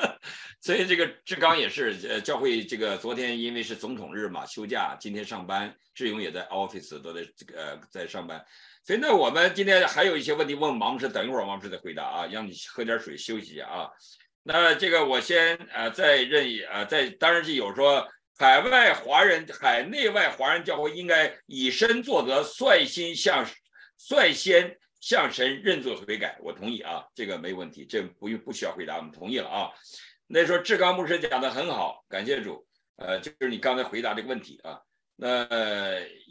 [0.62, 5.76] 所以这个志刚也是，呃，教会这个昨天因为是总统日嘛，休假，今天上班。
[5.94, 8.42] 志勇也在 office 都在这个呃在上班。
[8.82, 13.90] 所以那我们今天还有一些问题问王牧师，等一会儿王牧师再回答啊，让你喝点水休息一下啊。
[14.42, 18.08] 那这个我先呃再任意啊，再当然是有说。
[18.36, 23.46] 海外华人、海内外华人教会应该以身作则，率先向
[23.96, 26.36] 率先向神认罪悔改。
[26.42, 29.70] 我同意啊，这个没问题，这不用不需要回答，我们同意了啊。
[30.26, 32.66] 那时候志刚牧师讲的很好，感谢主。
[32.96, 34.80] 呃，就是你刚才回答这个问题啊。
[35.16, 35.46] 那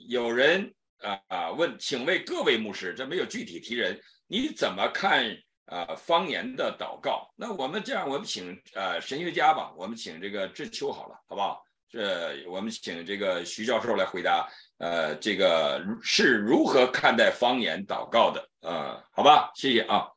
[0.09, 5.37] 有人啊啊问，请问各位牧师，这没有具体提人，你怎么看
[5.67, 7.33] 啊方言的祷告？
[7.37, 11.63] 那我们这样，我们请呃神学家吧，我们请这个志秋好了，好不好？
[11.93, 18.49] 这我们请这个徐教授来回答，呃，这个是如何看待方言祷告的？
[18.61, 20.07] 呃，好吧，谢谢啊。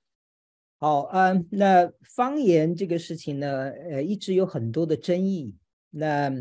[0.78, 5.54] 好，嗯，那方言这个事情呢，呃，一直有很多的争议。
[5.90, 6.32] 那，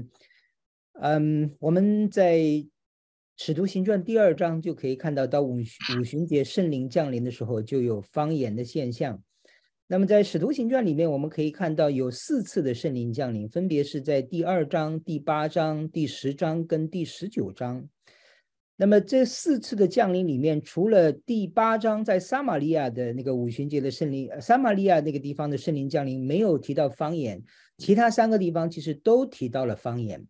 [1.02, 2.38] 嗯，我们在
[3.36, 9.22] 《使徒行传》第二章就可以看到，到五五旬节圣灵降临的时候，就有方言的现象。
[9.88, 17.88] 那么在《使徒行传》里面，我们可以看到有四次的圣灵降临，分别是在第二章、第八章、第十章跟第十九章。
[18.78, 27.40] 那么这四次的降临里面，除了第八章在撒玛利亚的那个五旬节的圣灵，撒玛利亚那个地方的圣灵降临没有提到方言，
[27.78, 30.26] 其他三个地方其实都提到了方言。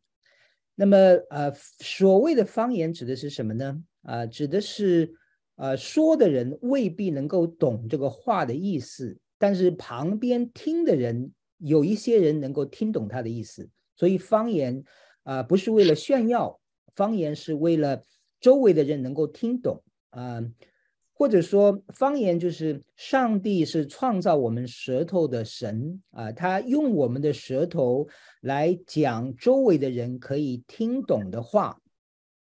[0.75, 0.97] 那么
[1.29, 3.81] 呃，所谓的方言指的是什么呢？
[4.01, 5.13] 啊，指的是
[5.55, 9.17] 呃说的人未必能够懂这个话的意思。
[9.37, 14.83] 但是旁边听的人有一些人能够听懂他的意思，所以方言
[15.23, 16.59] 啊不是为了炫耀，
[16.95, 18.01] 方言是为了
[18.39, 20.41] 周围的人能够听懂啊，
[21.13, 28.07] 或者说方言就是上帝是创造我们舌头的神啊，他用我们的舌头
[28.41, 31.81] 来讲周围的人可以听懂的话，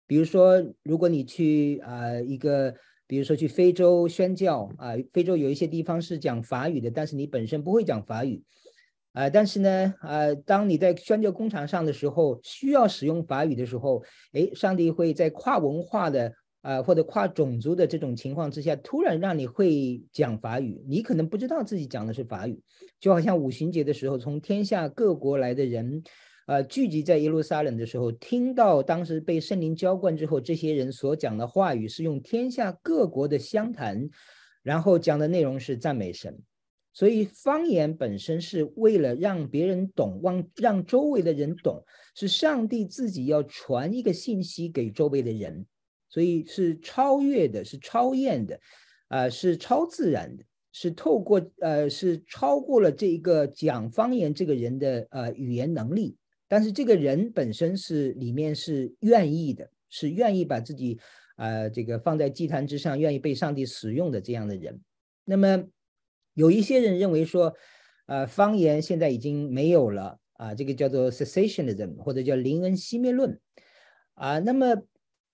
[0.05, 2.75] 比如说如果你去啊一个。
[3.13, 8.41] 比如说去非洲宣教啊，非洲有一些地方是讲法语的，但是你本身不会讲法语，
[9.11, 22.59] 啊，但是呢，啊，当你在宣教工厂上的时候，需要使用法语的时候，哎，上帝会在跨文化的啊或者跨种族的这种情况之下，突然让你会讲法语，你可能不知道自己讲的是法语，
[22.99, 26.01] 就好像五旬节的时候，从天下各国来的人。
[26.45, 34.09] 呃，聚集在耶路撒冷的时候，听到当时被圣灵浇灌之后，这些人所讲的话语是用天下各国的相谈，
[34.61, 36.37] 然后讲的内容是赞美神。
[36.91, 41.81] 所以方言本身是为了让别人懂，让让周围的人懂，
[42.13, 45.65] 是上帝自己要传一个信息给周围的人，
[46.09, 48.59] 所以是超越的，是超验的，
[49.07, 50.43] 啊，是超自然的，
[50.73, 56.17] 是透过呃，是超过了这一个讲方言这个人的呃语言能力。
[56.53, 60.99] 但是这个人本身是里面是愿意的，是愿意把自己，
[61.35, 64.79] 呃，这个放在祭坛之上，愿意被上帝使用的这样的人。
[65.25, 65.63] 那么，
[66.35, 67.55] 有一些人认为说，
[68.05, 73.39] 呃，方言现在已经没有了啊，这个叫做 cessationism 或者叫林恩熄灭论
[74.13, 74.37] 啊。
[74.37, 74.75] 那么，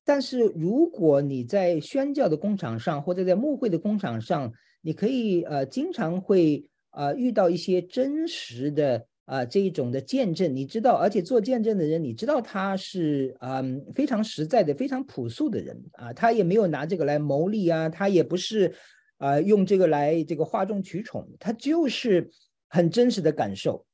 [0.05, 9.05] 但是如果你在宣教的工厂上或者在牧会的工厂上，你可以呃经常会呃遇到一些真实的。
[9.29, 18.73] 啊，这一种的见证，你知道，而且做见证的人，你知道他是嗯非常实在的、非常朴素的人啊，他也没有拿这个来牟利啊，他也不是
[19.17, 22.31] 啊用这个来这个哗众取宠，他就是
[22.69, 23.85] 很真实的感受，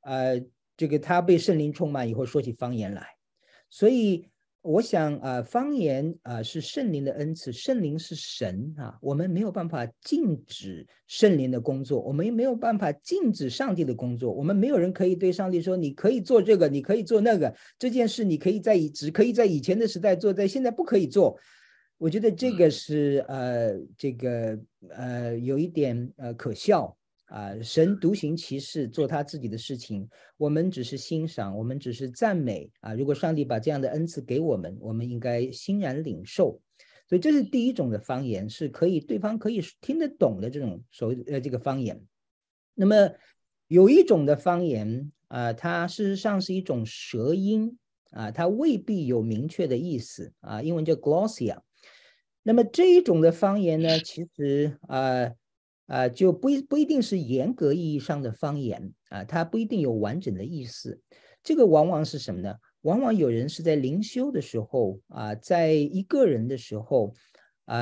[0.00, 0.42] 呃，
[0.74, 3.06] 这个他被圣灵充满以后说起方言来，
[3.68, 4.30] 所以。
[4.68, 21.38] 我想啊，方言啊是圣灵的恩赐，圣灵是神啊，我们没有办法禁止圣灵的工作，我们也没有办法禁止上帝的工作，我们没有人可以对上帝说，你可以做这个，你可以做那个，这件事你可以在以只可以在以前的时代做，在现在不可以做。
[21.96, 24.58] 我觉得这个是呃，这个
[24.90, 26.94] 呃，有一点呃可笑。
[27.28, 32.94] 啊，神独行其事，做他自己的事情，我们只是欣赏，我们只是赞美啊。
[32.94, 36.60] 如果上帝把这样的恩赐给我们，我们应该欣然领受。
[37.06, 42.02] 所以这是第一种的方言，是可以对方可以听得懂的这种所谓呃这个方言。
[42.74, 43.10] 那么
[43.66, 47.78] 有一种的方言啊，它事实上是一种舌音
[48.10, 51.58] 啊，它未必有明确的意思啊，英文叫 glossia。
[52.42, 55.30] 那么这一种的方言呢，其实啊。
[55.88, 61.00] 啊，就不一不一定是严格意义上的方言啊，它不一定有完整的意思。
[61.42, 62.54] 这个往往是什么呢？
[62.82, 67.14] 往往有人是在灵修的时候啊，在一个人的时候，
[67.64, 67.80] 啊，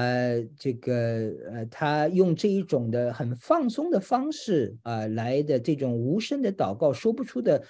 [0.59, 7.63] 这个呃，他用这一种的很放松的方式啊来的这种无声的祷告，说不出的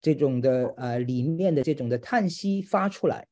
[0.00, 3.26] 这种的啊里面的这种的叹息发出来，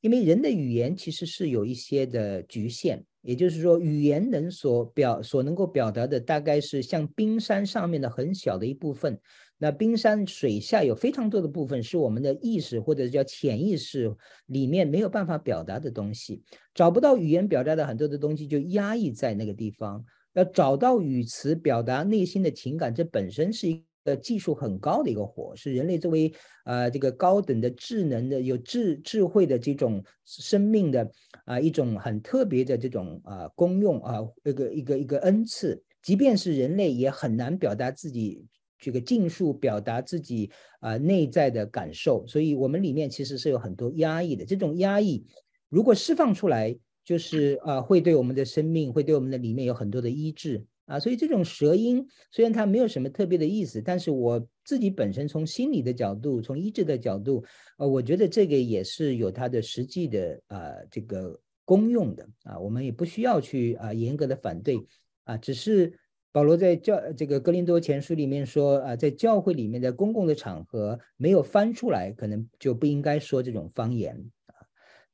[0.00, 3.04] 因为人的语言其实是有一些的局限。
[3.22, 9.18] 也就是说，语言能所表所能够表达的，大概是像冰山上面的很小的一部分。
[9.58, 14.10] 那冰山水下有非常多的部分，是我们的意识或者叫潜意识
[14.46, 16.42] 里面没有办法表达的东西。
[16.74, 20.04] 找不到语言表达的很多的东西，就压抑在那个地方。
[20.32, 23.84] 要找到语词表达内心的情感，这本身是一。
[24.16, 26.32] 技术很高的一个活，是人类作为
[26.64, 31.10] 呃这个高等的智能的、有智智慧的这种生命的
[31.44, 35.82] 啊一种很特别的这种啊功用啊一个一个一个恩赐。
[36.02, 38.46] 即便是人类也很难表达自己
[38.78, 40.50] 这个尽数表达自己
[40.80, 44.44] 啊内在的感受，所以我们里面其实是有很多压抑的。
[44.44, 45.26] 这种压抑
[45.68, 46.74] 如果释放出来，
[47.04, 50.64] 就是啊会对我们的生命，会对我们的里面有很多的医治。
[50.90, 57.44] 啊，所以这种舌音虽然它没有什么特别的意思，但是我自己本身从心理的角度，从医治的角度，
[57.78, 64.84] 呃，我觉得这个也是有它的实际的啊这个功用的啊，我们也不需要去啊严格的反对
[65.22, 65.96] 啊，只是
[66.32, 74.58] 保罗在教这个格林多前书里面说啊，在教会里面的公共的场合没有翻出来，可能就不应该说这种方言啊，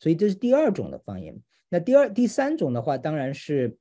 [0.01, 1.39] 所以这是第二种的方言。
[1.69, 3.77] 那第二、第三种的话，当然是。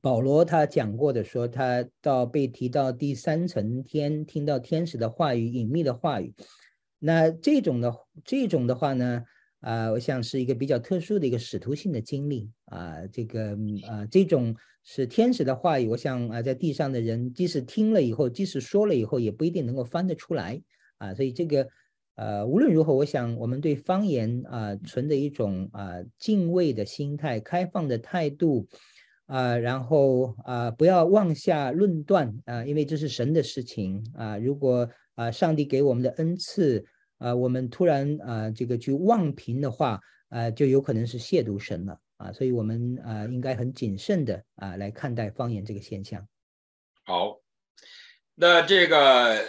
[0.00, 6.34] 保罗他讲过的，说他到被提到第三层天，听到天使的话语、隐秘的话语。
[6.98, 7.94] 那这种的
[8.24, 9.24] 这种的话呢，
[9.60, 13.06] 啊，我想是一个比较特殊的一个使徒性的经历啊。
[13.12, 13.56] 这个
[13.88, 20.62] 啊，这种是天使的话语，我想啊，在地上的人即使听了以后，即使说了以后，也不一定能够翻得出来
[20.98, 21.14] 啊。
[21.14, 21.68] 所以这个
[22.14, 28.68] 呃，无论如何，我想我们对方言啊，存着一种啊敬畏的心态、开放的态度。
[29.26, 34.36] 啊，然后啊，不要妄下论断啊，因为这是神的事情啊。
[34.36, 36.84] 如果啊，上帝给我们的恩赐
[37.18, 39.98] 啊，我们突然啊，这个去妄评的话
[40.28, 42.32] 啊，就有可能是亵渎神了啊。
[42.32, 46.26] 所以，我们啊，应该很谨慎的啊，来看待方言这个现象。
[47.04, 47.40] 好，
[48.34, 49.48] 那这个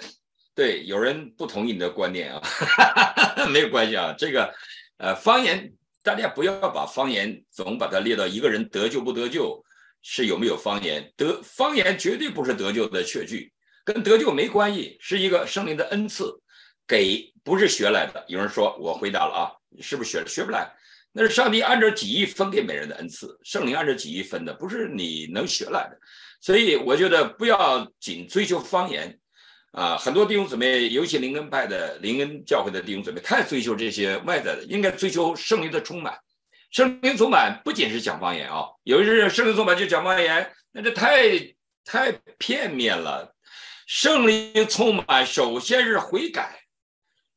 [0.53, 2.41] 对有人不同意你的观点啊，
[3.51, 4.15] 没有关系啊。
[4.17, 4.53] 这个
[4.97, 9.64] 呃，方言大家不要把方言总把它列到一个人得救不得救。
[10.07, 11.11] 是有没有方言？
[11.17, 13.51] 得方言绝对不是得救的确据，
[13.83, 16.31] 跟得救没关系，是一个圣灵的恩赐，
[16.87, 18.23] 给不是学来的。
[18.27, 19.51] 有人说，我回答了啊，
[19.81, 20.71] 是不是学学不来？
[21.11, 25.97] 那是上帝按照己意分给每人的恩赐，圣灵按照己意分的，不是你能学来的。
[26.39, 29.17] 所以我觉得不要仅追求方言
[29.71, 36.15] 啊，很多弟兄姊妹，尤其灵恩派的灵恩教会的弟兄姊妹，太追求这些外在的，应该追求圣灵的充满。
[36.75, 43.33] 圣灵充满不仅是讲方言啊，有些人圣灵充满就讲方言，那这太太片面了。
[43.87, 46.59] 圣灵充满首先是悔改，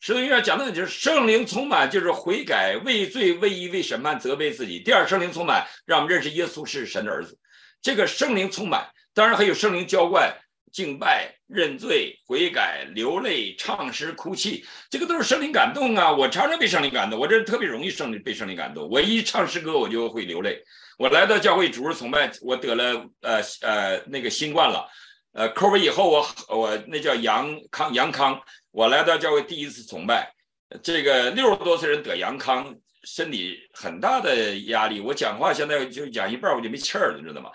[0.01, 4.81] 圣经上讲的就是圣灵充满就是悔改、畏罪、畏义、畏审判、责备自己。
[4.81, 7.39] 第二，圣灵充满让我们认识耶稣是神的儿子。
[7.81, 10.37] 这个圣灵充满当然还有圣灵浇灌、
[10.79, 16.13] 敬拜、认罪、悔改、流泪、唱诗、哭泣，这个都是圣灵感动啊！
[16.13, 18.89] 我常常被圣灵感动，我这特别容易圣被圣灵感动。
[18.89, 20.63] 我一唱诗歌，我就会流泪。
[20.97, 24.89] 我来到教会主日崇拜，我得了呃呃那个新冠了，
[25.33, 28.41] 呃，COVID 以后我我那叫阳康阳康。
[28.71, 30.33] 我来到教会第一次崇拜，
[30.81, 32.73] 这个六十多岁人得阳康，
[33.03, 35.01] 身体很大的压力。
[35.01, 37.51] 我讲话现在就讲一半我就没气儿了，你知道吗？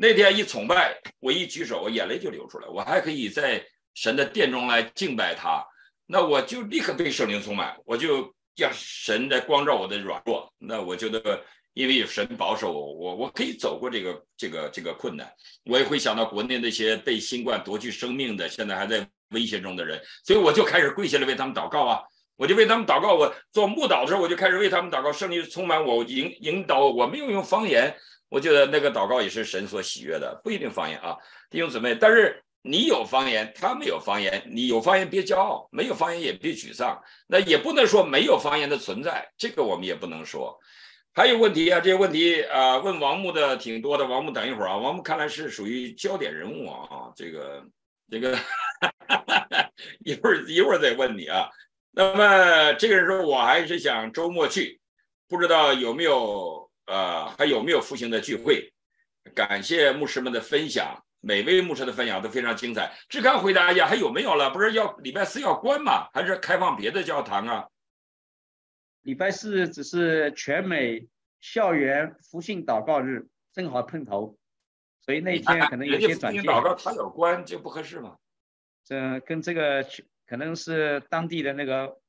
[0.00, 2.66] 那天一崇拜，我一举手，我眼泪就流出来。
[2.68, 3.62] 我还可以在
[3.92, 5.62] 神的殿中来敬拜他，
[6.06, 10.50] 那我就立刻被圣灵充满，我就让神在光照我的软弱。
[10.58, 11.44] 那我觉得。
[11.72, 15.32] 因为有神保守我，我我可以走过这个这个这个困难。
[15.64, 22.02] 我也会想到国内那些被新冠夺去生命的，现在还在威胁中的人，所以我就开始跪下来为他们祷告啊！
[22.36, 23.14] 我就为他们祷告。
[23.14, 26.92] 我做牧导的时候，我就开始为他们祷告，圣灵充满我，引引导我。
[26.92, 27.96] 我没有用方言，
[28.30, 31.18] 我觉得那个祷告也是神所喜悦的，不一定方言啊，
[31.50, 31.94] 弟兄姊妹。
[31.94, 37.02] 但是你有方言，他没有方言，你有方言别骄傲，没有方言也别沮丧。
[37.26, 40.58] 那也不能说没有方言的存在，这个我们也不能说。
[41.12, 41.80] 还有问题啊？
[41.80, 44.06] 这些问题啊，问王木的挺多的。
[44.06, 47.12] 王木，等一会儿啊，王木看来是属于焦点人物啊。
[47.16, 47.64] 这个，
[48.08, 48.38] 这个，
[50.04, 51.48] 一会儿一会儿再问你啊。
[51.90, 54.80] 那么这个人说，我还是想周末去，
[55.28, 58.72] 不知道有没有呃，还有没有复兴的聚会？
[59.34, 62.92] 感谢牧师们的分享，每位牧师的分享都非常精彩。
[63.08, 64.50] 志刚回答一下，还有没有了？
[64.50, 66.08] 不是要礼拜四要关吗？
[66.12, 67.68] 还是开放别的教堂啊？
[69.02, 71.06] 礼拜四只是全美
[71.40, 74.36] 校园复兴祷告日，正好碰头，
[75.00, 76.42] 所以那一天可能有些转变。
[76.42, 78.16] 祷告他有关就不合适吗？
[78.84, 79.86] 这跟这个
[80.26, 82.00] 可能是当地的那个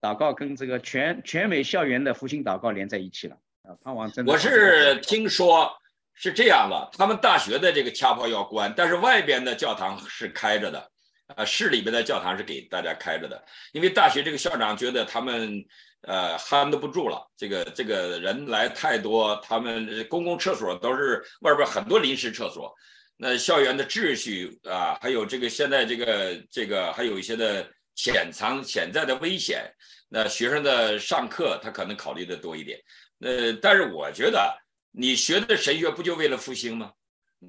[0.00, 3.38] 祷告跟这个全全美校园的复兴祷告连在一起了
[3.68, 3.76] 啊！
[3.84, 4.32] 盼望真的。
[4.32, 5.70] 我是听说
[6.14, 10.90] 是这样的，他们大学的这个掐炮要关，但是外边的教堂是开着的，
[11.36, 15.64] 呃，市里边的教堂是给大家开着的，因为大学这个校长觉得他们。
[16.02, 22.72] 呃，hold 不住了，这个这个人来太多，他们公共厕所都是外边很多临时厕所，
[23.16, 29.68] 那校园的秩序啊，还有这个现在这个这个还有一些的潜藏潜在的危险，
[30.08, 32.78] 那学生的上课他可能考虑的多一点，
[33.20, 34.56] 呃，但是我觉得
[34.92, 36.92] 你学的神学不就为了复兴吗？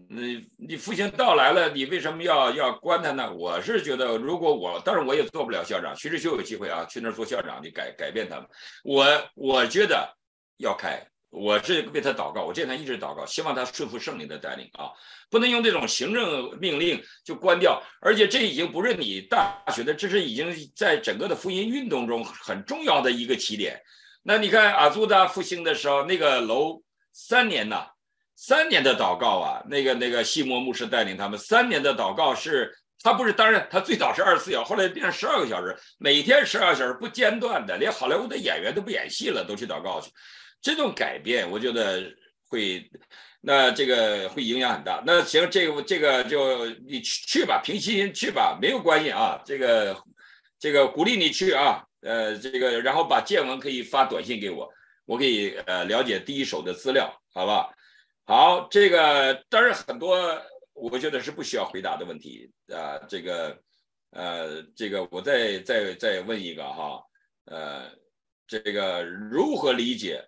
[0.08, 3.34] 你你复兴到来了，你为什么要要关他呢？
[3.34, 5.96] 我是觉得，如果我，当然我也做不了校长。
[5.96, 8.48] 徐志修有机会啊，去那儿做校长，你改改变他们。
[8.84, 10.16] 我我觉得
[10.58, 14.92] 要开，我是为他祷告，我这两天一直祷告，希望他顺服圣灵的带领啊，
[15.32, 17.82] 不能用这种行政命令就关掉。
[18.00, 23.82] 而且这已经不是你大学的，这是已经在整个的福音运动中很重要的一个起点。
[24.30, 27.88] 那你看阿祖达复兴的时候，那个楼三年呐。
[28.36, 40.12] 三年的祷告啊，那个那个西摩牧师带领他们三年的祷告是，他不是当然他最早是二十四小时，后来变成十二个小时，每天十二小时不间断的，连好莱坞的演员都不演戏了，都去祷告去。
[40.62, 42.04] 这种改变，我觉得
[42.48, 42.88] 会，
[43.42, 45.02] 那这个会影响很大。
[45.08, 49.42] 那行，这个这个就你去去吧，平心去吧，没有关系啊。
[49.44, 49.98] 这个
[50.60, 54.72] 这个鼓励你去啊，呃，这个然后把见闻可以发短信给我，
[55.06, 57.70] 我可以呃了解第一手的资料，好吧？
[58.26, 60.18] 好，这个当然很多，
[60.74, 62.98] 我觉得是不需要回答的问题啊。
[63.10, 63.60] 这个，
[64.12, 67.02] 呃，这个我再再再问一个哈，
[67.46, 67.92] 呃，
[68.48, 70.24] 这个如何理解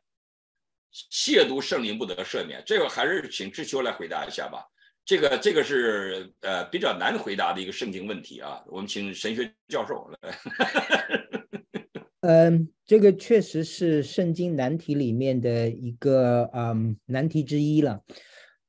[1.12, 2.62] 亵渎圣灵不得赦免？
[2.66, 4.66] 这个还是请志秋来回答一下吧。
[5.06, 8.62] 这个这个是呃比较难回答的一个圣经问题啊。
[8.66, 10.36] 我们请神学教授来。
[12.22, 18.04] 嗯，这个确实是圣经难题里面的一个嗯难题之一了。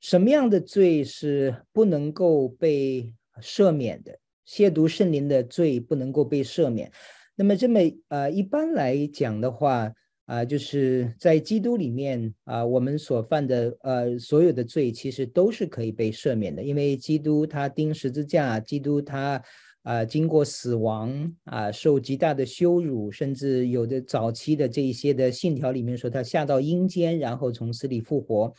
[0.01, 3.13] 什么样的罪是不能够被
[3.43, 4.19] 赦免的？
[4.49, 6.91] 亵渎圣灵的罪不能够被赦免。
[7.37, 9.93] 那么这么呃一般来讲的话
[10.25, 19.43] 啊，就是在基督里面啊，我们所犯的呃所有的罪其实都是可以被赦免的，因为基督他钉十字架，基督他。
[19.83, 28.55] 啊，经过死亡啊，受极大的羞辱，甚至有的早期的这一些的信条里面说他下到阴间，然后从死里复活。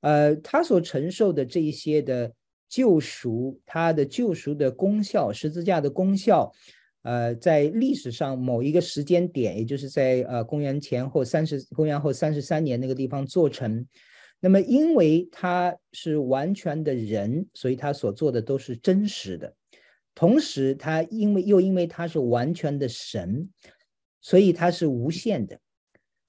[0.00, 2.32] 呃，他所承受的这一些的
[2.68, 6.50] 救赎，他的救赎的功效，十字架的功效，
[7.02, 13.86] 呃，在历史上某一个时间点，也就是在呃公元前后三十，公元后三十三年那个地方做成。
[14.40, 19.54] 那么，因为他是完全的人，所以他所做的都是真实的。
[20.14, 23.48] 同时，他因为又因为他是完全的神，
[24.20, 25.58] 所以他是无限的。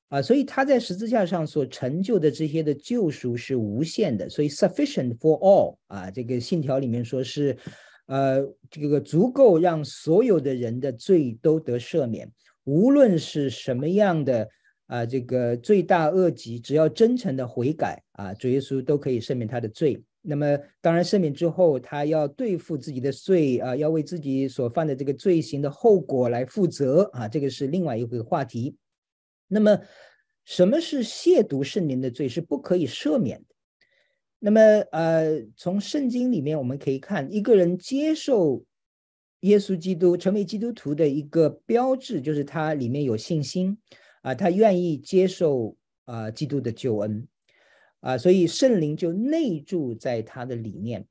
[0.09, 7.57] 啊，所以他在十字架上所成就的这些的救赎是无限的，所以 sufficient for all 啊，这个信条里面说是，
[8.05, 8.39] 呃，
[8.69, 12.31] 这个足够让所有的人的罪都得赦免，
[12.65, 14.47] 无论是什么样的
[14.85, 20.01] 啊，这个罪大恶极，只要真诚的悔改啊，主耶稣都可以赦免他的罪。
[20.27, 28.75] 那么当然赦免之后，他要对付自己的罪啊，要为自己所犯的这个罪行的后果来负责啊，这个是另外一个话题。
[29.47, 29.79] 那么，
[30.43, 33.55] 什么是亵渎圣灵的罪是不可以赦免的？
[34.39, 34.59] 那么，
[34.91, 38.63] 呃，从圣经里面我们可以看，一个人接受
[39.41, 43.77] 耶稣基督成为基督徒的一个标志，就是他里面有信心
[44.23, 45.75] 啊，他愿意接受
[46.05, 47.27] 啊基督的救恩
[48.05, 51.05] 啊，所以圣灵就内住在他的里面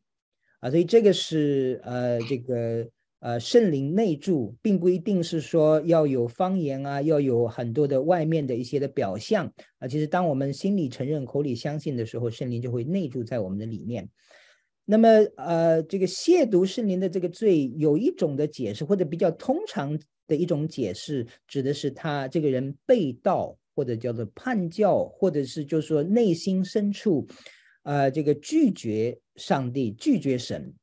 [0.60, 2.88] 啊，所以这个是呃这个。
[3.20, 9.88] 呃，圣灵内住，并不一定是说要有方言啊，要有很多的外面的一些的表象啊。
[9.88, 14.06] 其实，当我们心里承认、口里相信的时候，圣灵就会内住在我们的里面。
[14.84, 15.08] 那么，
[15.38, 27.26] 呃，这个亵渎圣灵的这个罪，有一种的解释，或者比较通常的一种解释，指的是他这个人被盗，或者叫做叛教，或者是就是说内心深处，
[27.82, 30.74] 呃，这个拒绝上帝、拒绝神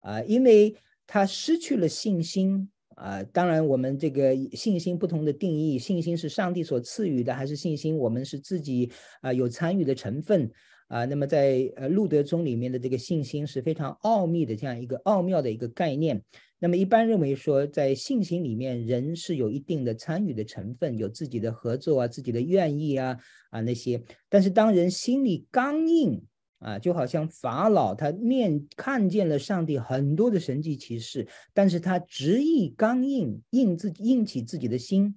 [0.00, 0.74] 啊，因为。
[1.10, 3.22] 他失去了信心啊！
[3.32, 8.92] 当然，我们这个信心不同的定义，信心是上帝所赐予的，还是信心我们是自己
[9.22, 10.50] 啊有参与的成分
[10.88, 11.06] 啊？
[11.06, 16.22] 那么在呃路德宗里面的这个信心是非常奥秘的这样一个奥妙的一个概念。
[16.58, 23.18] 那么一般认为说，在信心里面，人是有一定的参与的成分，有自己的合作啊，自己的愿意啊
[23.50, 24.02] 啊那些。
[24.28, 26.22] 但是当人心里刚硬。
[26.60, 31.24] 啊，就好像法老，他面看见了上帝很多的神迹奇事，
[31.54, 35.14] 但是他执意刚硬，硬自硬起自己的心，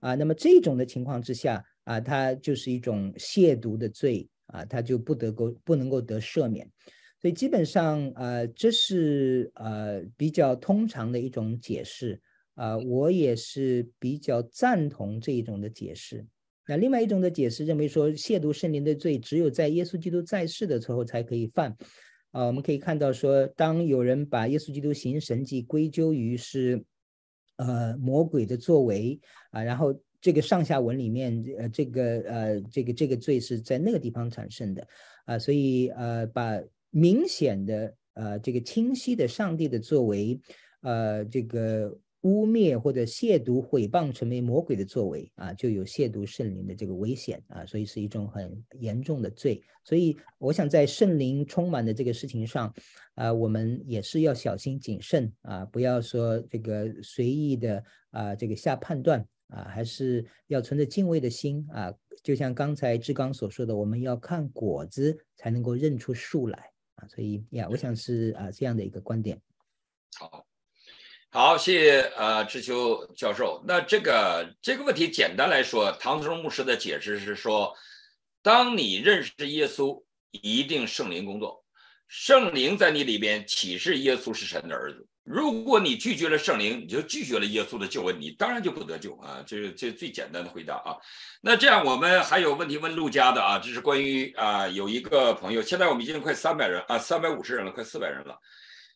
[0.00, 6.68] 啊，那么这种的情况之下，啊，他就是一种亵渎的罪，啊，他就不得够不能够得赦免，
[7.22, 12.20] 所以基本上，呃，这是呃比较通常的一种解释，
[12.54, 16.26] 啊，我也是比较赞同这一种的解释。
[16.66, 21.76] 那另外一种的解释认为说，亵渎圣灵的罪只有在耶稣基督在世的时候才可以犯。
[22.32, 26.84] 啊，我们可以看到说，当有人把耶稣基督行神迹归咎于是，
[27.56, 29.20] 呃，魔鬼的作为
[29.50, 34.88] 啊，然后这个上下文里面，呃，这个呃，这个这个罪是在那个地方产生的
[35.26, 36.58] 啊，所以呃，把
[36.92, 40.40] 明显的呃这个清晰的上帝的作为，
[40.82, 41.98] 呃，这个。
[42.24, 49.60] 污蔑或者亵渎、毁谤成为魔鬼的作为啊，就有亵渎圣灵的这个危险啊，所以是一种很严重的罪。
[49.82, 52.72] 所以我想在圣灵充满的这个事情上，
[53.16, 57.82] 啊，我们也是要小心谨慎啊，不要说这个随意的
[58.12, 61.92] 啊这个下判断啊，还是要存着敬畏的心啊。
[62.22, 67.08] 就像刚才志刚所说的，我们要看果子才能够认出树来啊。
[67.08, 69.40] 所以呀，我想是啊这样的一个观点。
[70.16, 70.46] 好。
[71.34, 73.64] 好，谢谢啊知秋教授。
[73.66, 77.74] 那这个这个问题简单来说，唐德牧师的解释是说，
[78.42, 81.64] 当你认识耶稣，一定圣灵工作，
[82.06, 85.08] 圣灵在你里边启示耶稣是神的儿子。
[85.24, 89.42] 如果你拒绝了圣灵，你就拒绝了耶稣的救恩，你当然就不得救啊！
[89.46, 90.96] 这是这最简单的回答啊。
[91.40, 98.36] 那这样我们还有问题问陆家的啊，这是关于啊有一个朋友，现在我们已经快三百人啊，三百五十人了，快四百人了。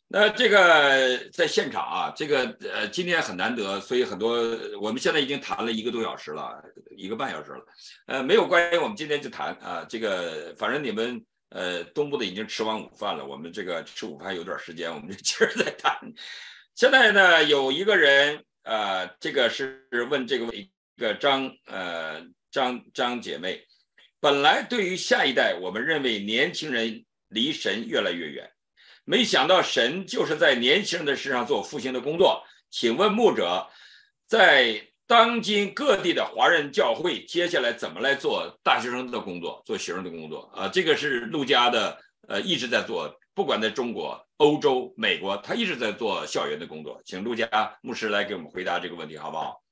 [0.09, 4.37] 那这个在现场啊，这个呃今天很难得，所以很多
[4.81, 6.63] 我们现在已经谈了一个多小时了，
[6.97, 7.65] 一个半小时了，
[8.07, 11.25] 呃没有关系，我们今天就谈啊，这个反正你们
[11.57, 15.99] 呃东部的已经吃完午饭了，我们这个吃午饭有段时间，我们就接着再谈。
[16.75, 23.65] 现在呢有一个人呃，这个是问这个一个张呃张张姐妹，
[24.21, 28.51] 本来对于下一代，我们认为年轻人离神越来越远。
[29.05, 32.45] 没想到神就是在年轻人的身上做复兴的工作。
[32.71, 33.71] 请问牧者，
[34.27, 40.69] 在当今各地的华人教会，接下来怎么来做大学生的工作，做学生的工作啊？
[40.69, 47.01] 这个是陆家的，呃，一直在做，不管在中国、欧洲、美国，他一直在做校园的工作。
[47.05, 47.49] 请陆家
[47.83, 49.63] 牧师来给我们回答这个问题，好不好？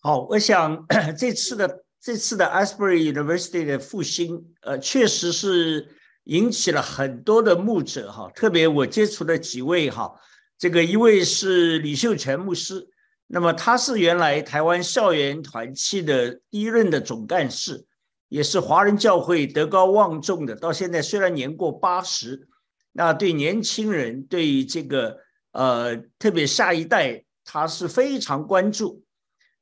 [0.00, 0.86] 好，我想
[1.18, 5.96] 这次的这次的 Asbury University 的复兴，呃，确实是。
[6.26, 10.14] 引起了很多的牧者哈，特别我接触的几位哈，
[10.56, 12.88] 这个一位是李秀全牧师，
[13.34, 17.86] 那么他是原来台湾校园团契的第一任的总干事，
[18.28, 22.46] 也是华人教会德高望重的，到现在虽然年过八十，
[22.92, 25.16] 那对年轻人对这个
[25.52, 29.02] 呃特别下一代他是非常关注，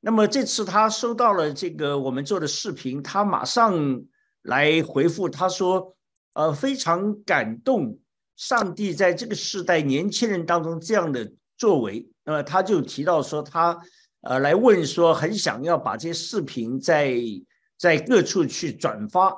[0.00, 4.02] 那么这次他收到了这个我们做的视频，他马上
[4.42, 5.94] 来回复，他说
[6.34, 8.00] ：“呃，非常感动，
[8.34, 13.76] 上帝在这个时代年轻人当中这样的作为。”那么他就提到说，他
[14.20, 17.12] 呃来问说，很想要把这些视频在
[17.76, 19.36] 在各处去转发。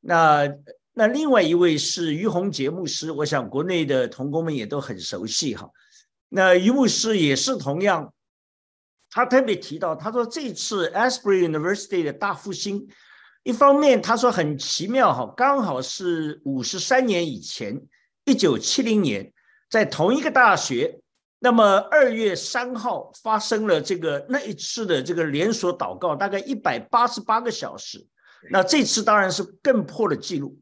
[0.00, 0.52] 那
[0.92, 5.70] 那另外一位是于洪杰牧师，我想国内的同工们也都很熟悉哈。
[6.30, 8.12] 那于牧师也是同样。
[9.08, 12.88] 他特别提到，他说这次 Asbury University 的大复兴，
[13.44, 17.80] 一方面他说很奇妙哈，刚好是五十三年以前，
[18.24, 19.32] 一九七零年，
[19.70, 21.01] 在同一个大学，
[21.42, 28.06] 那么二月三号发生了这个那一次的这个连锁祷告，大概一百八十八个小时，
[28.50, 30.56] 那这次当然是更破了记录。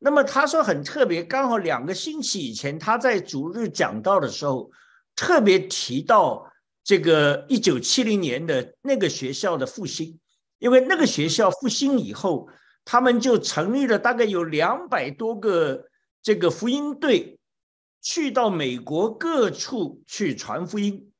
[0.00, 4.70] 那么他说很特别，刚好两个星期以前他在主日讲道的时候，
[5.14, 6.44] 特别提到。
[6.84, 10.18] 这个一九七零年的那个学校的复兴，
[10.58, 12.48] 因为那个学校复兴以后，
[12.82, 15.84] 他们就成立了大概有两百多个
[16.22, 17.37] 这个福音队，
[18.00, 21.10] 去到美国各处去传福音。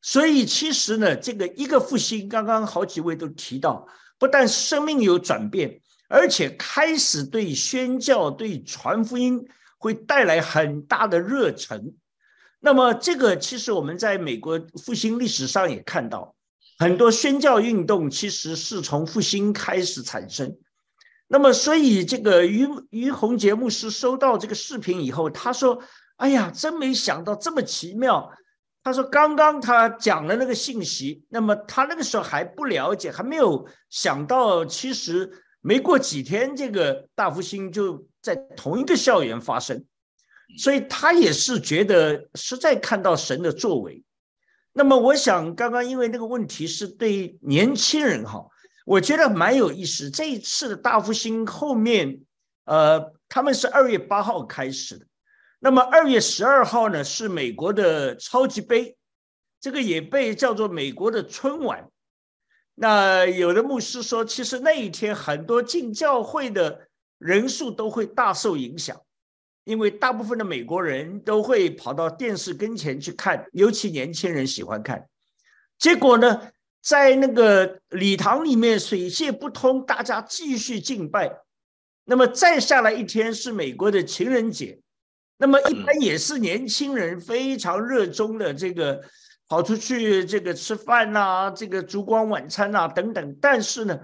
[0.00, 3.86] 所以其实呢，这个一个复兴，刚刚好几位都提到，
[4.18, 9.48] 不但生命有转变，而且开始对宣教、对传福音
[9.78, 11.94] 会带来很大的热忱。
[12.60, 16.34] 那么，这个其实我们在美国复兴历史上也看到，
[16.78, 20.56] 很多宣教运动其实是从复兴开始产生。
[21.28, 25.82] 那么，所以这个于于洪杰牧师收到这个视频以后，他说
[26.16, 28.32] ：“哎呀，真没想到这么奇妙。”
[28.84, 35.30] 他说：“刚刚他讲了那个信息，那么他那个时候还不了解，还没有想到，其实
[35.60, 39.84] 没过几天，这个大复兴就在同一个校园发生。”
[40.58, 44.04] 所以他也是觉得实在看到神的作为。
[44.74, 48.46] 那么我想，刚刚因为那个问题是对年轻人哈，
[48.84, 50.10] 我觉得蛮有意思。
[50.10, 52.20] 这一次的大复兴后面，
[52.66, 55.06] 呃，他们是二月八号开始的，
[55.64, 58.98] 那么二月十二号呢是美国的超级杯，
[59.58, 61.88] 这个也被叫做美国的春晚。
[62.74, 66.86] 那有的牧师说，其实那一天很多进教会的
[67.16, 69.00] 人数都会大受影响。
[69.64, 75.08] 因为大部分的美国人都会跑到电视跟前去看，尤其年轻人喜欢看。
[75.78, 76.42] 结果呢，
[76.82, 81.38] 在那个礼堂里面水泄不通，大家继续敬拜。
[82.04, 84.78] 那么再下来一天是美国的情人节，
[85.36, 89.02] 那么一般也是年轻人非常热衷的这个
[89.48, 93.36] 跑出去这个吃饭呐，这个烛光晚餐呐等等。
[93.40, 93.98] 但是呢，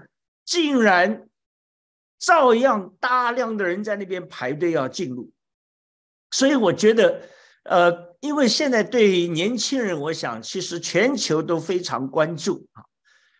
[0.45, 1.27] 竟然
[2.19, 5.31] 照样大量的人在那边排队要进入。
[6.31, 7.21] 所以我觉得，
[7.63, 12.83] 呃，因为现在对年轻人，我想其实全球都非常关注啊。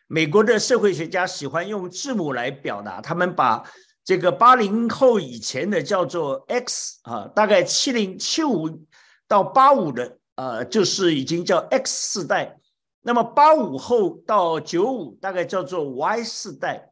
[0.07, 3.63] 美国的社会学家喜欢用字母来表达，他们把
[4.03, 8.85] 这个八零后以前的叫做 X 啊，大概七零七五
[9.27, 12.57] 到八五的，呃，就是已经叫 X 世代。
[13.03, 16.91] 那么八五后到九五大概叫做 Y 世代，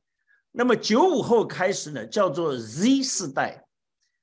[0.51, 3.65] 那么九五后开始呢叫做 Z 世代。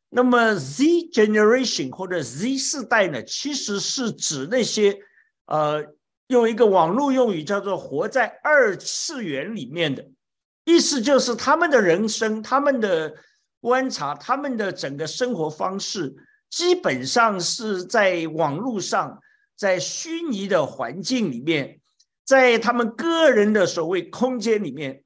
[0.08, 4.98] 那么 Z generation 或者 Z 世代呢，其实是指那些，
[5.46, 5.84] 呃，
[6.28, 10.06] 用一个网络用语叫做活在二次元里面的，
[10.66, 13.14] 意思就是他们的人生、他们的
[13.60, 16.14] 观察、他们的整个生活方式，
[16.50, 19.18] 基本上是在网络上，
[19.56, 21.80] 在虚拟的环境里面，
[22.24, 25.02] 在他们个人的所谓空间里面，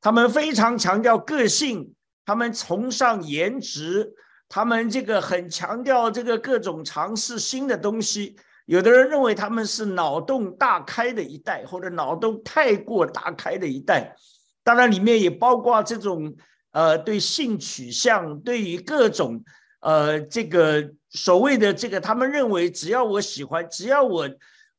[0.00, 1.92] 他们非常强调个性。
[2.24, 4.14] 他们崇尚颜值，
[4.48, 8.36] 他们这个很强调这个各种尝试新的东西。
[8.66, 14.14] 有的人认为他们是脑洞大开的一代，或者脑洞太过大开的一代。
[14.62, 16.34] 当然，里面也包括这种
[16.72, 19.44] 呃对性取向，对于各种
[19.80, 24.28] 呃这个所谓的这个，他们认为只要我喜欢，只要我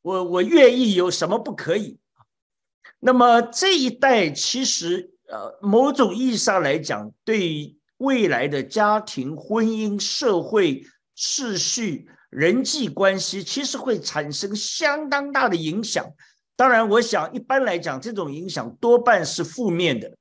[0.02, 1.98] 我我愿意，有什么不可以？
[3.00, 5.12] 那么这一代其实。
[5.26, 10.86] 呃，某种意义上来讲，对未来的家庭、婚姻、社会
[11.18, 16.06] 秩序、人际关系，其实会产生相当大的影响。
[16.56, 20.12] 当然，我想一般来讲，这种影响多半是负面的。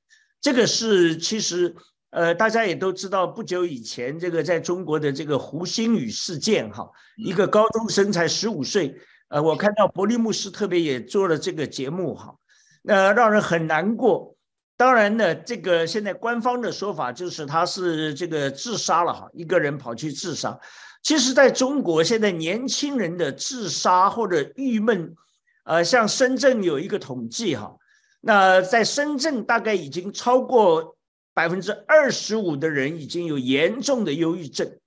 [0.41, 1.73] 这个是其实，
[2.09, 8.95] 呃，大家也都知道，不久以前这个在中国的这个胡鑫宇事件，哈，一个高中生才十五岁，
[9.29, 12.35] 呃，我看到伯利牧师特别也做了这个节目，哈，
[12.81, 14.35] 那让人很难过。
[14.75, 20.59] 当然呢，这个现在官方的说法就是他是这个自杀了哈，一个人跑去自杀。
[21.03, 25.15] 其实，在中国现在年轻人的自杀或者郁闷，
[25.63, 27.77] 呃，像深圳有一个统计哈，
[28.19, 30.97] 那在深圳大概已经超过
[31.33, 34.77] 百分之二十五的人已经有严重的忧郁症，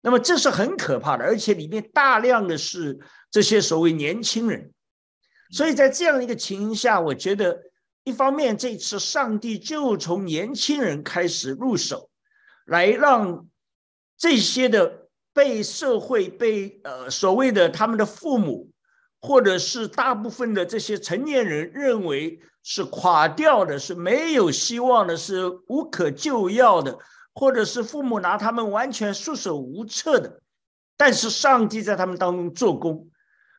[0.00, 2.98] 那么这是很可怕的，而且里面大量的是
[3.30, 4.72] 这些所谓年轻人，
[5.52, 7.56] 所以在这样一个情形下，我觉得
[8.02, 12.10] 一方面这次上帝就从年轻人开始入手，
[12.66, 13.46] 来让
[14.16, 18.68] 这些的被社会被呃所谓的他们的父母。
[19.20, 26.98] 或者是大部分的这些成年人认为是垮掉的，是没有希望的，是无可救药的，
[27.34, 30.40] 或者是父母拿他们完全束手无策的。
[30.96, 33.08] 但是上帝在他们当中做工，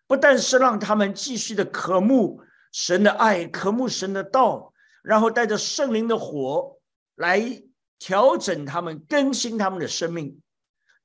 [0.07, 2.41] 不但是让他们继续的渴慕
[2.71, 6.77] 神的爱，渴慕神的道，然后带着圣灵的火
[7.15, 7.63] 来
[7.97, 10.39] 调整他们，更新他们的生命。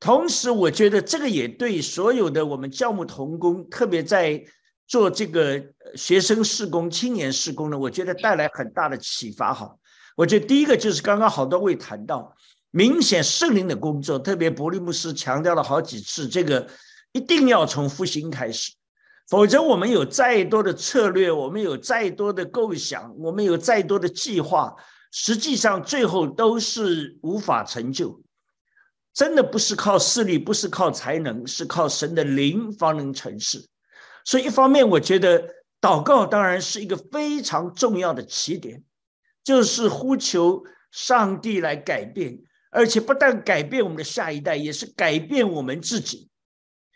[0.05, 4.45] 同时，我觉得这个也对所有的我们教牧同工，特别在
[4.87, 5.65] 做这个
[5.95, 9.55] 学生施工、青年施工呢，我觉得带来很大的启发。
[9.55, 9.75] 哈，
[10.15, 12.37] 我觉得第一个就是刚刚好多位谈到，
[12.71, 16.69] 明显圣灵的工作，特别伯利牧师强调了好几次，这个
[17.13, 18.73] 一定要从复兴开始，
[19.31, 24.77] 否则我们有再多的策略，我们有再多的构想，我们有再多的计划，
[25.11, 28.21] 实际上最后都是无法成就。
[29.15, 33.65] 真的不是靠势力，不是靠才能，是靠神的灵方能成事。
[34.25, 35.49] 所以，一方面，我觉得
[35.81, 38.83] 祷告当然是一个非常重要的起点，
[39.45, 42.37] 就是呼求上帝来改变，
[42.71, 46.29] 而且不但改变我们的下一代，也是改变我们自己。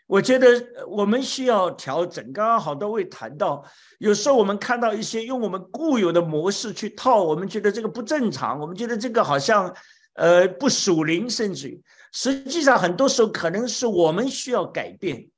[0.05, 0.47] 我觉得
[0.87, 2.33] 我们需要调整。
[2.33, 3.63] 刚刚好多位谈到，
[3.99, 9.73] 有时候我们看到一些用我们固有的模式去套，我们觉得这个不正常，我们觉得这个好像
[10.15, 11.81] 呃不属灵，甚至于。
[12.11, 15.29] 实际上，很多时候可能是我们需要改变。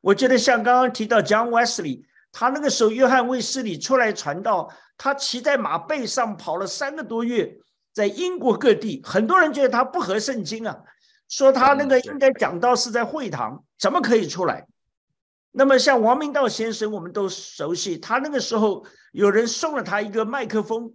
[0.00, 7.58] 我觉得像刚刚提到 John Wesley，他那个时候约翰卫斯理出来传道，他骑在马背上跑了三个多月，
[7.92, 10.78] 在英国各地，很多人觉得他不合圣经啊，
[11.28, 14.64] 说他那个应该讲道是在会堂，怎么可以出来？
[15.50, 20.94] 那么像王明道先生，我们都熟悉，他那个时候有人送了他一个麦克风，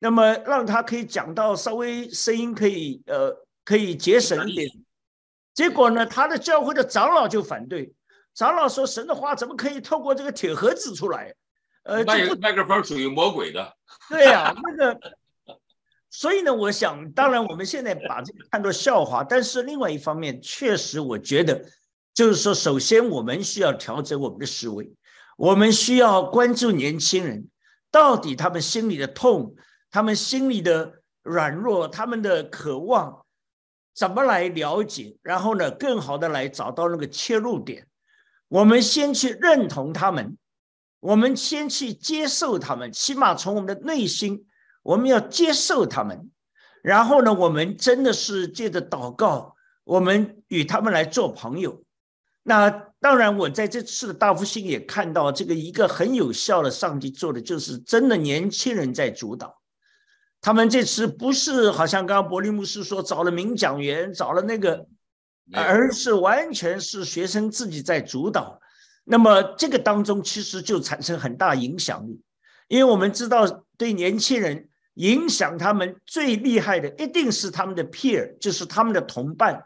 [0.00, 3.43] 那么让他可以讲到稍微声音可以呃。
[3.64, 4.70] 可以节省一点，
[5.54, 7.94] 结果呢，他的教会的长老就反对，
[8.34, 11.34] 长老说神的话怎么可以透过这个铁盒子出来？
[11.84, 13.74] 呃，麦麦克风属于魔鬼的。
[14.08, 15.00] 对呀， 那个，
[16.10, 21.64] 所以呢，我想，当然我们现在把这个看作笑话，但是另外一方面，确实我觉得，
[22.12, 24.90] 就是说，首先我们需要调整我们的思维，
[25.36, 27.48] 我们需要关注年轻人
[27.90, 29.54] 到底他们心里的痛，
[29.90, 33.23] 他们心里的软弱，他们的渴望。
[33.94, 35.16] 怎么来了解？
[35.22, 37.86] 然后呢，更好的来找到那个切入点。
[38.48, 40.36] 我们先去认同他们，
[41.00, 44.46] 我们先去接受他们，起码从我们的内心，
[44.82, 46.30] 我们要接受他们。
[46.82, 49.54] 然后呢，我们真的是借着祷告，
[49.84, 51.82] 我们与他们来做朋友。
[52.42, 52.68] 那
[53.00, 59.62] 当然，我在这次的大复兴也看到这个一个很有效的上帝做的，就是真的年轻人在主导。
[60.44, 64.86] 他们这次不是好像刚刚伯利牧师说找了名讲员，找了那个，
[65.54, 68.60] 而是完全是学生自己在主导。
[69.04, 72.20] 那么这个当中其实就产生很大影响力，
[72.68, 79.64] 因为我们知道对年轻人影响他们最厉害的一定是他们的 peer，就是他们的同伴，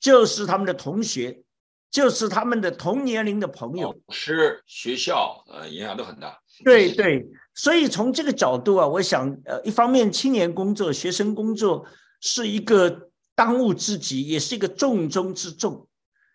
[0.00, 1.40] 就是他们的同学，
[1.88, 3.96] 就是他们的同年龄的朋友。
[4.08, 6.36] 师、学校，呃，影响都很大。
[6.64, 7.24] 对对。
[7.58, 11.86] 所以从这个角度啊，我想，呃，一方面青年工作、学生工作
[12.20, 15.88] 是一个当务之急，也是一个重中之重，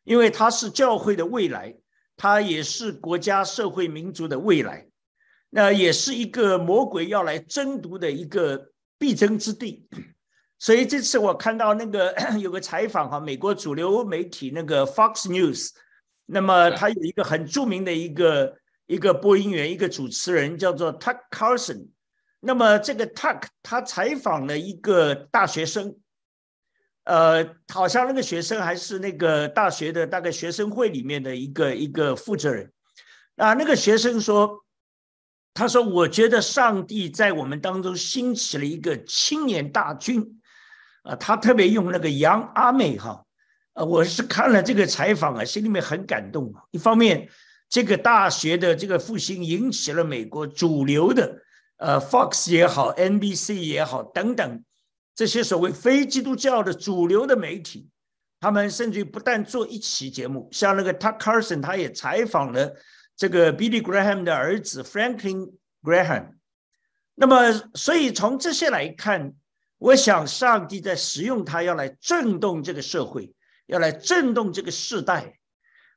[0.03, 1.75] 因为它是教会的未来，
[2.17, 4.87] 它也是国家、社会、民族的未来，
[5.51, 9.87] 那也是一个魔鬼要来争夺的一个必争之地。
[10.57, 15.69] 所以这次我看到那个 有个采访哈，美国主流媒体那个 Fox News，
[16.25, 18.57] 那么它有一个很著名的一个。
[18.91, 21.87] 一个播音员，一个主持人叫做 Tuck Carlson。
[22.41, 25.95] 那么这个 Tuck 他采访了一个大学生，
[27.05, 32.69] 呃，好像那个学生还是那个大学的大概学生会里面的一个一个负责人。
[33.37, 34.65] 啊，那个学生说，
[35.53, 40.41] 他说我觉得上帝在我们当中兴起了一个青年大军。
[41.03, 43.25] 啊，他特别用那个杨阿妹哈，
[43.71, 46.63] 呃，我是看了这个采访啊，心里面很感动啊。
[46.71, 47.29] 一方面。
[47.71, 51.41] 这个大学的这个复兴引起了美国主流的，
[51.77, 54.63] 呃，Fox 也好，NBC 也好等等
[55.15, 57.87] 这些所谓非基督教的主流的媒体，
[58.41, 62.75] 他们甚至于不但做一期节目，像那个 Tuck Carlson，他也采访了
[63.15, 66.31] 这个 Billy Graham 的儿子 Franklin Graham。
[67.15, 69.33] 那么，所以从这些来看，
[69.77, 73.33] 我想上帝在使用他，要来震动这个社会，
[73.67, 75.37] 要来震动这个世代。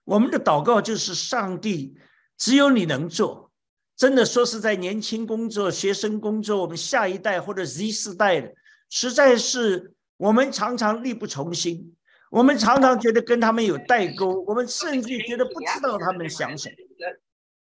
[0.05, 1.97] 我们的祷告就是：上帝，
[2.37, 3.51] 只有你能做。
[3.97, 8.53] 真的说是在年轻工作、学生工作，我们下一代或者 Z 世代的，
[8.91, 11.95] 实在是我们常常力不从心。
[12.31, 16.75] 我们常常觉得跟他们有代沟，我们甚至觉得不知道他们想什么。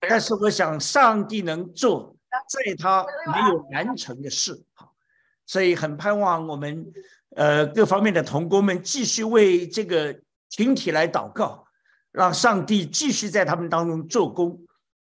[0.07, 2.15] 但是我想，上帝能做，
[2.47, 3.03] 在他
[3.33, 4.63] 没有难成的事。
[5.47, 6.85] 所以很盼望我们
[7.35, 10.15] 呃各方面的同工们继续为这个
[10.49, 11.65] 群体来祷告，
[12.11, 14.59] 让上帝继续在他们当中做工。